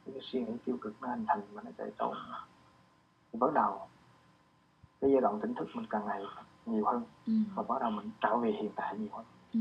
cái 0.05 0.23
suy 0.23 0.41
nghĩ 0.41 0.53
tiêu 0.65 0.79
cực 0.81 1.03
nó 1.03 1.09
hình 1.09 1.25
thành 1.29 1.41
mà 1.53 1.63
nó 1.63 1.71
chạy 1.79 1.91
trốn 1.99 2.15
thì 3.33 3.39
bắt 3.39 3.53
đầu 3.55 3.89
cái 5.01 5.11
giai 5.13 5.21
đoạn 5.21 5.41
tỉnh 5.41 5.55
thức 5.55 5.69
mình 5.75 5.87
càng 5.91 6.07
ngày 6.07 6.23
nhiều 6.67 6.85
hơn 6.87 7.03
ừ. 7.27 7.33
và 7.55 7.63
bắt 7.63 7.81
đầu 7.81 7.91
mình 7.91 8.11
trở 8.21 8.37
về 8.37 8.51
hiện 8.51 8.71
tại 8.77 8.99
nhiều 8.99 9.09
hơn 9.13 9.25
Ừ. 9.55 9.61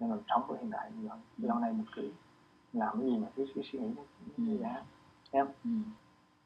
nên 0.00 0.10
mình 0.10 0.20
sống 0.28 0.42
với 0.48 0.58
hiện 0.58 0.70
tại 0.72 0.90
nhiều 1.00 1.08
hơn 1.10 1.20
lâu 1.38 1.58
nay 1.58 1.72
mình 1.72 1.86
cứ 1.96 2.12
làm 2.72 3.00
cái 3.00 3.10
gì 3.10 3.18
mà 3.18 3.26
cứ 3.36 3.46
suy 3.54 3.62
suy 3.72 3.78
nghĩ 3.78 3.88
nó 3.96 4.02
Ừ. 4.26 4.32
như 4.36 4.58
vậy 4.60 4.70
em 5.30 5.46
Ừ. 5.64 5.70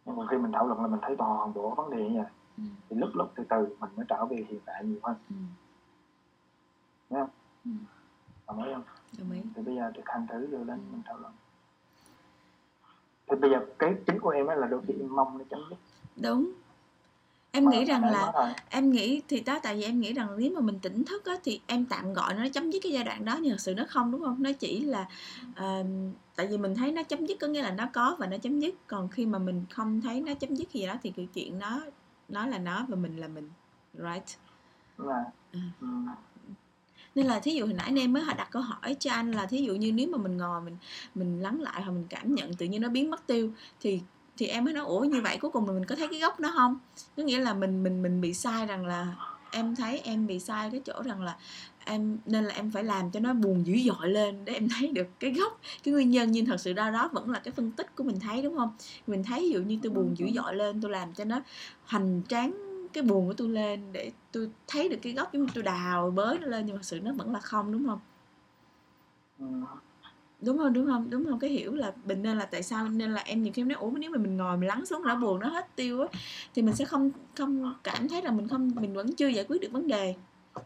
nhưng 0.04 0.16
mà 0.16 0.26
khi 0.30 0.36
mình 0.38 0.52
thảo 0.52 0.66
luận 0.66 0.80
là 0.82 0.86
mình 0.86 1.00
thấy 1.02 1.16
toàn 1.16 1.52
bộ 1.54 1.74
vấn 1.74 1.90
đề 1.90 2.10
như 2.10 2.20
vậy 2.20 2.30
Ừ. 2.58 2.62
thì 2.88 2.96
lúc 2.96 3.10
lúc 3.14 3.32
từ 3.34 3.44
từ 3.50 3.76
mình 3.80 3.90
mới 3.96 4.06
trở 4.08 4.24
về 4.26 4.36
hiện 4.48 4.60
tại 4.64 4.84
nhiều 4.84 4.98
hơn 5.02 5.16
Ừ. 5.30 5.36
không 7.10 7.28
Ừ. 7.64 7.70
đồng 8.46 8.62
ý 8.64 8.72
không 8.74 8.82
đồng 9.18 9.30
ý 9.30 9.40
thì 9.56 9.62
bây 9.62 9.76
giờ 9.76 9.92
thực 9.94 10.02
hành 10.08 10.26
thử 10.26 10.46
rồi 10.46 10.64
đến 10.66 10.80
mình 10.92 11.02
thảo 11.04 11.18
luận 11.18 11.32
thì 13.30 13.36
bây 13.36 13.50
giờ 13.50 13.66
cái 13.78 13.94
chính 14.06 14.20
của 14.20 14.30
em 14.30 14.46
là 14.46 14.66
đôi 14.66 14.80
khi 14.86 14.94
em 15.00 15.16
mong 15.16 15.38
nó 15.38 15.44
chấm 15.50 15.60
dứt 15.70 15.76
đúng 16.22 16.52
em 17.52 17.70
nghĩ 17.70 17.84
rằng 17.84 18.02
hồi 18.02 18.12
nãy 18.12 18.22
là 18.34 18.54
em 18.68 18.90
nghĩ 18.90 19.22
thì 19.28 19.40
đó 19.40 19.58
tại 19.62 19.76
vì 19.76 19.82
em 19.82 20.00
nghĩ 20.00 20.12
rằng 20.12 20.28
nếu 20.38 20.52
mà 20.54 20.60
mình 20.60 20.78
tỉnh 20.78 21.04
thức 21.04 21.24
á 21.24 21.34
thì 21.44 21.60
em 21.66 21.84
tạm 21.84 22.12
gọi 22.12 22.34
nó 22.34 22.48
chấm 22.52 22.70
dứt 22.70 22.80
cái 22.82 22.92
giai 22.92 23.04
đoạn 23.04 23.24
đó 23.24 23.38
nhưng 23.42 23.50
thật 23.50 23.60
sự 23.60 23.74
nó 23.74 23.84
không 23.88 24.12
đúng 24.12 24.20
không? 24.20 24.42
Nó 24.42 24.52
chỉ 24.52 24.80
là 24.80 25.08
à, 25.54 25.82
tại 26.36 26.46
vì 26.46 26.58
mình 26.58 26.74
thấy 26.74 26.92
nó 26.92 27.02
chấm 27.02 27.26
dứt 27.26 27.36
có 27.40 27.46
nghĩa 27.46 27.62
là 27.62 27.70
nó 27.70 27.86
có 27.92 28.16
và 28.18 28.26
nó 28.26 28.38
chấm 28.38 28.60
dứt. 28.60 28.74
Còn 28.86 29.08
khi 29.08 29.26
mà 29.26 29.38
mình 29.38 29.64
không 29.70 30.00
thấy 30.00 30.20
nó 30.20 30.34
chấm 30.34 30.54
dứt 30.54 30.72
gì 30.72 30.86
đó 30.86 30.94
thì 31.02 31.12
cái 31.16 31.28
chuyện 31.34 31.58
nó 31.58 31.80
nó 32.28 32.46
là 32.46 32.58
nó 32.58 32.86
và 32.88 32.96
mình 32.96 33.16
là 33.16 33.28
mình 33.28 33.50
right? 33.94 34.38
Là 34.98 35.24
Ừ. 35.52 35.58
ừ, 35.80 35.86
nên 37.14 37.26
là 37.26 37.40
thí 37.40 37.54
dụ 37.54 37.64
hồi 37.64 37.74
nãy 37.74 37.92
em 37.96 38.12
mới 38.12 38.22
đặt 38.36 38.48
câu 38.50 38.62
hỏi 38.62 38.96
cho 39.00 39.12
anh 39.12 39.32
là 39.32 39.46
thí 39.46 39.58
dụ 39.58 39.74
như 39.74 39.92
nếu 39.92 40.08
mà 40.08 40.18
mình 40.18 40.36
ngồi 40.36 40.60
mình 40.60 40.76
mình 41.14 41.40
lắng 41.40 41.60
lại 41.60 41.82
hoặc 41.82 41.92
mình 41.92 42.06
cảm 42.10 42.34
nhận 42.34 42.54
tự 42.54 42.66
nhiên 42.66 42.80
nó 42.82 42.88
biến 42.88 43.10
mất 43.10 43.26
tiêu 43.26 43.52
thì 43.80 44.00
thì 44.36 44.46
em 44.46 44.64
mới 44.64 44.74
nói 44.74 44.84
ủa 44.84 45.00
như 45.00 45.20
vậy 45.20 45.38
cuối 45.40 45.50
cùng 45.50 45.66
mình 45.66 45.84
có 45.84 45.96
thấy 45.96 46.08
cái 46.10 46.20
gốc 46.20 46.40
nó 46.40 46.52
không? 46.54 46.78
Có 47.16 47.22
nghĩa 47.22 47.38
là 47.38 47.54
mình 47.54 47.82
mình 47.82 48.02
mình 48.02 48.20
bị 48.20 48.34
sai 48.34 48.66
rằng 48.66 48.86
là 48.86 49.14
em 49.50 49.76
thấy 49.76 49.98
em 49.98 50.26
bị 50.26 50.40
sai 50.40 50.70
cái 50.70 50.80
chỗ 50.84 51.02
rằng 51.02 51.22
là 51.22 51.36
em 51.84 52.18
nên 52.26 52.44
là 52.44 52.54
em 52.54 52.70
phải 52.70 52.84
làm 52.84 53.10
cho 53.10 53.20
nó 53.20 53.32
buồn 53.34 53.66
dữ 53.66 53.74
dội 53.86 54.08
lên 54.08 54.44
để 54.44 54.52
em 54.52 54.68
thấy 54.78 54.88
được 54.88 55.06
cái 55.20 55.30
gốc. 55.32 55.60
Cái 55.82 55.94
nguyên 55.94 56.10
nhân 56.10 56.32
nhưng 56.32 56.46
thật 56.46 56.60
sự 56.60 56.72
ra 56.72 56.90
đó 56.90 57.10
vẫn 57.12 57.30
là 57.30 57.38
cái 57.38 57.52
phân 57.52 57.70
tích 57.70 57.96
của 57.96 58.04
mình 58.04 58.20
thấy 58.20 58.42
đúng 58.42 58.56
không? 58.56 58.76
Mình 59.06 59.24
thấy 59.24 59.40
ví 59.40 59.50
dụ 59.50 59.60
như 59.60 59.78
tôi 59.82 59.92
buồn 59.92 60.14
dữ 60.18 60.26
dội 60.34 60.54
lên 60.54 60.80
tôi 60.80 60.90
làm 60.90 61.14
cho 61.14 61.24
nó 61.24 61.40
hoành 61.84 62.22
tráng 62.28 62.72
cái 62.92 63.02
buồn 63.02 63.26
của 63.26 63.34
tôi 63.34 63.48
lên 63.48 63.92
để 63.92 64.12
tôi 64.32 64.50
thấy 64.66 64.88
được 64.88 64.98
cái 65.02 65.12
gốc 65.12 65.32
giống 65.32 65.42
như 65.42 65.48
tôi 65.54 65.64
đào 65.64 66.10
bới 66.10 66.38
nó 66.38 66.46
lên 66.46 66.66
nhưng 66.66 66.76
mà 66.76 66.82
sự 66.82 67.00
nó 67.00 67.12
vẫn 67.12 67.32
là 67.32 67.40
không 67.40 67.72
đúng 67.72 67.86
không? 67.86 68.00
Ừ, 69.38 69.46
đúng 70.42 70.58
không 70.58 70.72
đúng 70.72 70.86
không? 70.86 71.10
Đúng 71.10 71.26
không 71.26 71.38
cái 71.38 71.50
hiểu 71.50 71.74
là 71.74 71.92
bình 72.04 72.22
nên 72.22 72.38
là 72.38 72.44
tại 72.44 72.62
sao 72.62 72.88
nên 72.88 73.10
là 73.14 73.22
em 73.24 73.42
nhiều 73.42 73.52
khi 73.52 73.62
em 73.62 73.68
nói 73.68 73.76
ủa 73.80 73.90
nếu 73.90 74.10
mà 74.10 74.18
mình 74.18 74.36
ngồi 74.36 74.56
mình 74.56 74.68
lắng 74.68 74.86
xuống 74.86 75.02
nó 75.02 75.16
buồn 75.16 75.40
nó 75.40 75.48
hết 75.48 75.76
tiêu 75.76 76.00
á 76.00 76.06
thì 76.54 76.62
mình 76.62 76.74
sẽ 76.74 76.84
không 76.84 77.10
không 77.36 77.74
cảm 77.84 78.08
thấy 78.08 78.22
là 78.22 78.30
mình 78.30 78.48
không 78.48 78.70
mình 78.74 78.94
vẫn 78.94 79.12
chưa 79.12 79.28
giải 79.28 79.44
quyết 79.48 79.60
được 79.60 79.72
vấn 79.72 79.88
đề. 79.88 80.14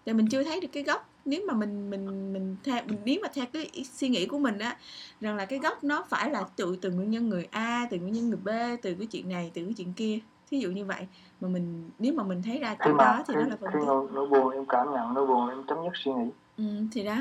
Tại 0.04 0.14
mình 0.14 0.28
chưa 0.28 0.44
thấy 0.44 0.60
được 0.60 0.68
cái 0.72 0.82
gốc 0.82 1.08
nếu 1.24 1.42
mà 1.48 1.54
mình 1.54 1.90
mình 1.90 2.32
mình 2.32 2.56
theo 2.64 2.82
mình 2.86 2.98
nếu 3.04 3.16
mà 3.22 3.28
theo 3.34 3.46
cái 3.52 3.70
suy 3.92 4.08
nghĩ 4.08 4.26
của 4.26 4.38
mình 4.38 4.58
á 4.58 4.76
rằng 5.20 5.36
là 5.36 5.44
cái 5.44 5.58
gốc 5.58 5.84
nó 5.84 6.04
phải 6.08 6.30
là 6.30 6.44
tự 6.56 6.76
từ 6.80 6.90
nguyên 6.90 7.10
nhân 7.10 7.28
người 7.28 7.48
A 7.50 7.86
từ 7.90 7.98
nguyên 7.98 8.12
nhân 8.12 8.28
người 8.28 8.38
B 8.44 8.48
từ 8.82 8.94
cái 8.94 9.06
chuyện 9.06 9.28
này 9.28 9.50
từ 9.54 9.64
cái 9.64 9.74
chuyện 9.76 9.92
kia. 9.92 10.18
Thí 10.50 10.58
dụ 10.58 10.70
như 10.70 10.84
vậy 10.84 11.06
mà 11.40 11.48
mình 11.48 11.90
nếu 11.98 12.12
mà 12.14 12.24
mình 12.24 12.42
thấy 12.42 12.58
ra 12.58 12.76
mà 12.80 12.92
đó 12.98 13.22
thì 13.28 13.34
khi, 13.34 13.40
đó 13.40 13.46
là 13.48 13.56
phân 13.60 13.70
khi 13.72 13.78
nỗi, 13.86 14.06
nỗi 14.12 14.26
buồn 14.26 14.50
em 14.50 14.66
cảm 14.66 14.92
nhận 14.92 15.14
nỗi 15.14 15.26
buồn 15.26 15.48
em 15.48 15.62
chấm 15.68 15.78
dứt 15.84 15.92
suy 15.94 16.12
nghĩ. 16.12 16.30
Ừ, 16.56 16.64
thì 16.92 17.04
đó. 17.04 17.16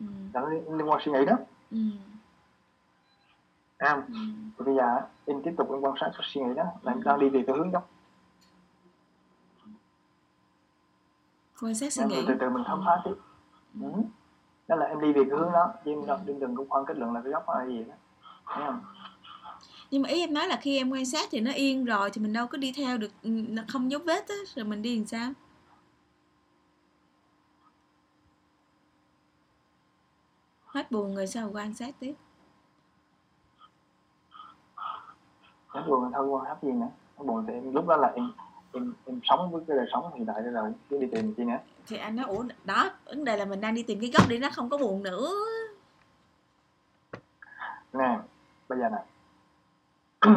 Ừ, 0.00 0.06
liên 0.76 0.90
quan 0.90 1.00
suy 1.04 1.12
nghĩ 1.12 1.24
đó 1.26 1.36
ừ, 1.70 1.78
ừ, 3.78 4.64
bây 4.64 4.74
giờ 4.74 5.00
em 5.26 5.42
tiếp 5.44 5.52
tục 5.58 5.70
em 5.70 5.80
quan 5.80 5.94
sát 6.00 6.10
suy 6.22 6.40
nghĩ 6.40 6.54
đó. 6.56 6.64
Là 6.82 6.92
em 6.92 7.02
đang 7.02 7.18
đi 7.20 7.28
về 7.28 7.44
cái 7.46 7.56
hướng 7.56 7.70
gốc 7.70 7.90
quan 11.60 11.74
sát 11.74 11.92
suy 11.92 12.04
nghĩ. 12.04 12.24
từ 12.28 12.34
từ 12.40 12.50
mình 12.50 12.64
khám 12.66 12.80
phá 12.86 12.92
tiếp 13.04 13.14
Ừ. 13.80 13.86
ừ. 13.94 14.02
đó 14.68 14.76
là 14.76 14.86
em 14.86 15.00
đi 15.00 15.12
về 15.12 15.22
cái 15.30 15.38
hướng 15.38 15.52
đó. 15.52 15.72
Chứ 15.84 15.90
em, 15.90 16.06
đừng- 16.06 16.26
em 16.26 16.40
đừng 16.40 16.54
có 16.56 16.64
khoan 16.68 16.84
kết 16.86 16.96
luận 16.96 17.12
là 17.14 17.20
cái 17.20 17.32
gốc 17.32 17.44
là 17.48 17.66
gì 17.66 17.84
đó. 17.84 17.94
Thấy 18.46 18.64
không? 18.66 18.80
Nhưng 19.90 20.02
mà 20.02 20.08
ý 20.08 20.20
em 20.20 20.34
nói 20.34 20.48
là 20.48 20.56
khi 20.62 20.76
em 20.78 20.90
quan 20.90 21.06
sát 21.06 21.28
thì 21.30 21.40
nó 21.40 21.52
yên 21.52 21.84
rồi 21.84 22.10
thì 22.10 22.22
mình 22.22 22.32
đâu 22.32 22.46
có 22.46 22.58
đi 22.58 22.72
theo 22.76 22.98
được 22.98 23.10
ừ, 23.22 23.30
không 23.68 23.90
dấu 23.90 24.00
vết 24.06 24.28
á 24.28 24.34
rồi 24.54 24.64
mình 24.64 24.82
đi 24.82 24.96
làm 24.96 25.06
sao 25.06 25.32
hết 30.76 30.90
buồn 30.90 31.16
rồi 31.16 31.26
sao 31.26 31.50
quan 31.52 31.74
sát 31.74 31.94
tiếp? 32.00 32.14
Nó 35.74 35.82
buồn 35.86 36.10
thôi 36.14 36.26
quan 36.28 36.44
sát 36.46 36.56
gì 36.62 36.72
nữa? 36.72 36.88
Nó 37.18 37.24
buồn 37.24 37.44
thì 37.46 37.52
em 37.52 37.74
lúc 37.74 37.86
đó 37.86 37.96
là 37.96 38.08
em 38.08 38.32
em 38.72 38.94
em 39.04 39.20
sống 39.24 39.50
với 39.50 39.62
cái 39.68 39.76
đời 39.76 39.86
sống 39.92 40.14
hiện 40.14 40.26
tại 40.26 40.42
rồi 40.42 40.72
chứ 40.90 40.98
đi 40.98 41.06
tìm 41.12 41.34
chi 41.34 41.44
nữa. 41.44 41.58
Thì 41.86 41.96
anh 41.96 42.16
nói 42.16 42.26
ủa 42.26 42.44
đó 42.64 42.90
vấn 43.04 43.24
đề 43.24 43.36
là 43.36 43.44
mình 43.44 43.60
đang 43.60 43.74
đi 43.74 43.82
tìm 43.82 44.00
cái 44.00 44.10
gốc 44.14 44.26
để 44.28 44.38
nó 44.38 44.48
không 44.52 44.68
có 44.68 44.78
buồn 44.78 45.02
nữa. 45.02 45.30
Nè 47.92 48.18
bây 48.68 48.78
giờ 48.78 48.88
nè. 48.88 49.04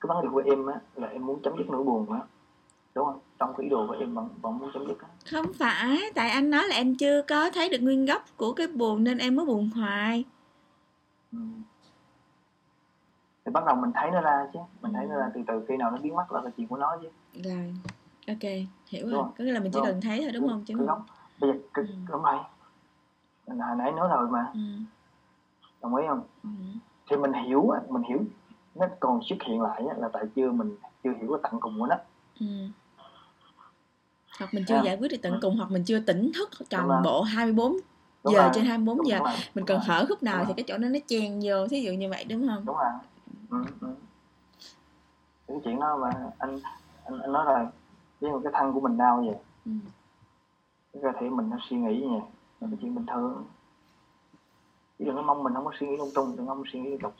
Cái 0.00 0.08
vấn 0.08 0.22
đề 0.22 0.28
của 0.32 0.42
em 0.46 0.66
á 0.66 0.80
là 0.94 1.08
em 1.08 1.26
muốn 1.26 1.42
chấm 1.42 1.56
dứt 1.58 1.66
nỗi 1.68 1.82
buồn 1.84 2.12
á 2.12 2.20
đúng 2.96 3.04
không? 3.06 3.18
Trong 3.38 3.54
cái 3.56 3.64
ý 3.64 3.70
đồ 3.70 3.86
của 3.86 3.96
em 4.00 4.14
vẫn 4.14 4.28
vẫn 4.42 4.58
muốn 4.58 4.70
chấm 4.74 4.86
dứt 4.86 5.00
á. 5.02 5.08
Không 5.30 5.46
phải 5.58 6.00
tại 6.14 6.30
anh 6.30 6.50
nói 6.50 6.64
là 6.68 6.76
em 6.76 6.94
chưa 6.96 7.22
có 7.22 7.50
thấy 7.50 7.68
được 7.68 7.78
nguyên 7.80 8.06
gốc 8.06 8.24
của 8.36 8.52
cái 8.52 8.66
buồn 8.66 9.04
nên 9.04 9.18
em 9.18 9.36
mới 9.36 9.46
buồn 9.46 9.70
hoài. 9.74 10.24
Ừ. 11.32 11.38
thì 13.44 13.52
bắt 13.52 13.64
đầu 13.66 13.76
mình 13.76 13.90
thấy 13.94 14.10
nó 14.10 14.20
ra 14.20 14.46
chứ. 14.52 14.58
Mình 14.82 14.92
thấy 14.92 15.06
nó 15.06 15.16
ra 15.16 15.30
từ 15.34 15.40
từ 15.46 15.64
khi 15.68 15.76
nào 15.76 15.90
nó 15.90 15.96
biến 16.02 16.14
mất 16.16 16.32
là 16.32 16.40
cái 16.42 16.52
chuyện 16.56 16.66
của 16.66 16.76
nó 16.76 16.96
chứ. 17.02 17.08
Rồi 17.44 17.74
ok 18.28 18.42
hiểu 18.86 19.02
Đúng 19.06 19.10
rồi. 19.12 19.24
có 19.38 19.44
nghĩa 19.44 19.52
là 19.52 19.60
mình 19.60 19.72
chỉ 19.72 19.78
Đúng 19.78 19.86
cần 19.86 20.00
thấy 20.00 20.20
thôi 20.22 20.30
đúng 20.32 20.48
không? 20.48 20.64
chứ 20.64 20.74
cái 20.78 20.86
gốc 20.86 21.06
bây 21.40 21.50
giờ 21.52 21.58
cái, 21.74 21.84
Ừ. 21.88 21.94
đúng 22.12 22.22
rồi. 22.22 22.36
Mình 23.46 23.58
hồi 23.58 23.76
nãy 23.78 23.92
nói 23.92 24.08
rồi 24.08 24.28
mà. 24.28 24.50
Ừ. 24.54 24.60
đồng 25.82 25.94
ý 25.96 26.04
không? 26.08 26.22
Ừ. 26.42 26.48
thì 27.10 27.16
mình 27.16 27.32
hiểu 27.32 27.70
á, 27.70 27.80
mình 27.88 28.02
hiểu. 28.02 28.18
Nó 28.74 28.86
còn 29.00 29.20
xuất 29.28 29.36
hiện 29.42 29.60
lại 29.62 29.82
là 29.96 30.08
tại 30.12 30.24
chưa 30.36 30.52
mình 30.52 30.76
chưa 31.04 31.10
hiểu 31.20 31.28
cái 31.30 31.40
tận 31.42 31.60
cùng 31.60 31.80
của 31.80 31.86
nó. 31.86 31.96
Ừ. 32.40 32.46
hoặc 34.38 34.54
mình 34.54 34.64
chưa 34.68 34.74
À. 34.74 34.82
giải 34.84 34.96
quyết 34.96 35.10
được 35.10 35.16
tận 35.22 35.38
cùng 35.42 35.56
hoặc 35.56 35.70
mình 35.70 35.84
chưa 35.84 36.00
tỉnh 36.00 36.32
thức 36.34 36.50
toàn 36.70 37.02
bộ 37.04 37.22
24 37.22 37.72
đúng 38.24 38.32
giờ 38.34 38.38
rồi, 38.42 38.50
trên 38.54 38.64
24 38.64 38.98
đúng 38.98 39.06
giờ 39.08 39.18
rồi, 39.18 39.28
mình 39.36 39.38
đúng 39.54 39.66
cần 39.66 39.78
rồi, 39.78 39.84
hở 39.86 40.06
khúc 40.08 40.22
nào 40.22 40.38
Đúng 40.38 40.46
thì 40.46 40.52
cái 40.56 40.64
chỗ 40.68 40.78
đó 40.78 40.88
nó 40.88 40.98
chen 41.06 41.40
vô 41.44 41.68
thí 41.68 41.80
dụ 41.82 41.92
như 41.92 42.10
vậy 42.10 42.24
đúng 42.24 42.48
không? 42.48 42.64
Đúng 42.66 42.76
rồi. 42.76 42.90
Ừ, 43.50 43.64
ừ. 43.80 43.94
cái 45.48 45.56
chuyện 45.64 45.80
đó 45.80 45.98
mà 46.02 46.08
anh 46.38 46.60
anh, 47.04 47.20
anh 47.20 47.32
nói 47.32 47.44
rồi 47.44 47.66
với 48.20 48.30
một 48.30 48.40
cái 48.44 48.52
thân 48.56 48.72
của 48.72 48.80
mình 48.80 48.96
đau 48.96 49.24
vậy. 49.26 49.36
Ừ. 49.64 49.72
cái 50.92 51.02
cơ 51.02 51.08
thể 51.20 51.28
mình 51.30 51.50
nó 51.50 51.56
suy 51.70 51.76
nghĩ 51.76 52.00
vậy 52.00 52.20
là 52.60 52.68
cái 52.70 52.78
chuyện 52.80 52.94
bình 52.94 53.06
thường. 53.06 53.44
Chứ 54.98 55.04
đừng 55.04 55.14
có 55.16 55.22
mong 55.22 55.42
mình 55.42 55.54
không 55.54 55.64
có 55.64 55.72
suy 55.80 55.86
nghĩ 55.86 55.96
lung 55.96 56.10
tung 56.14 56.36
đừng 56.36 56.46
có 56.46 56.56
suy 56.72 56.80
nghĩ 56.80 56.90
liên 56.90 56.98
tục. 56.98 57.14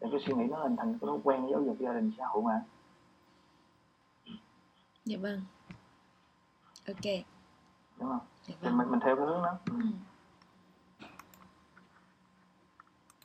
Để 0.00 0.08
cái 0.10 0.20
suy 0.26 0.34
nghĩ 0.34 0.44
nó 0.50 0.56
hình 0.62 0.76
thành 0.76 0.98
cái 1.00 1.06
thói 1.06 1.18
quen 1.24 1.46
giáo 1.50 1.62
dục 1.62 1.76
gia 1.80 1.92
đình 1.92 2.12
xã 2.18 2.24
hội 2.26 2.42
mà. 2.42 2.62
Dạ 5.04 5.16
vâng 5.20 5.40
ok. 6.94 7.24
Đúng 8.00 8.08
không? 8.08 8.26
Dạ 8.46 8.54
thì 8.60 8.68
vâng. 8.68 8.78
mình 8.78 8.90
mình 8.90 9.00
theo 9.00 9.16
cái 9.16 9.26
hướng 9.26 9.42
đó. 9.42 9.58
Ừ. 9.66 9.72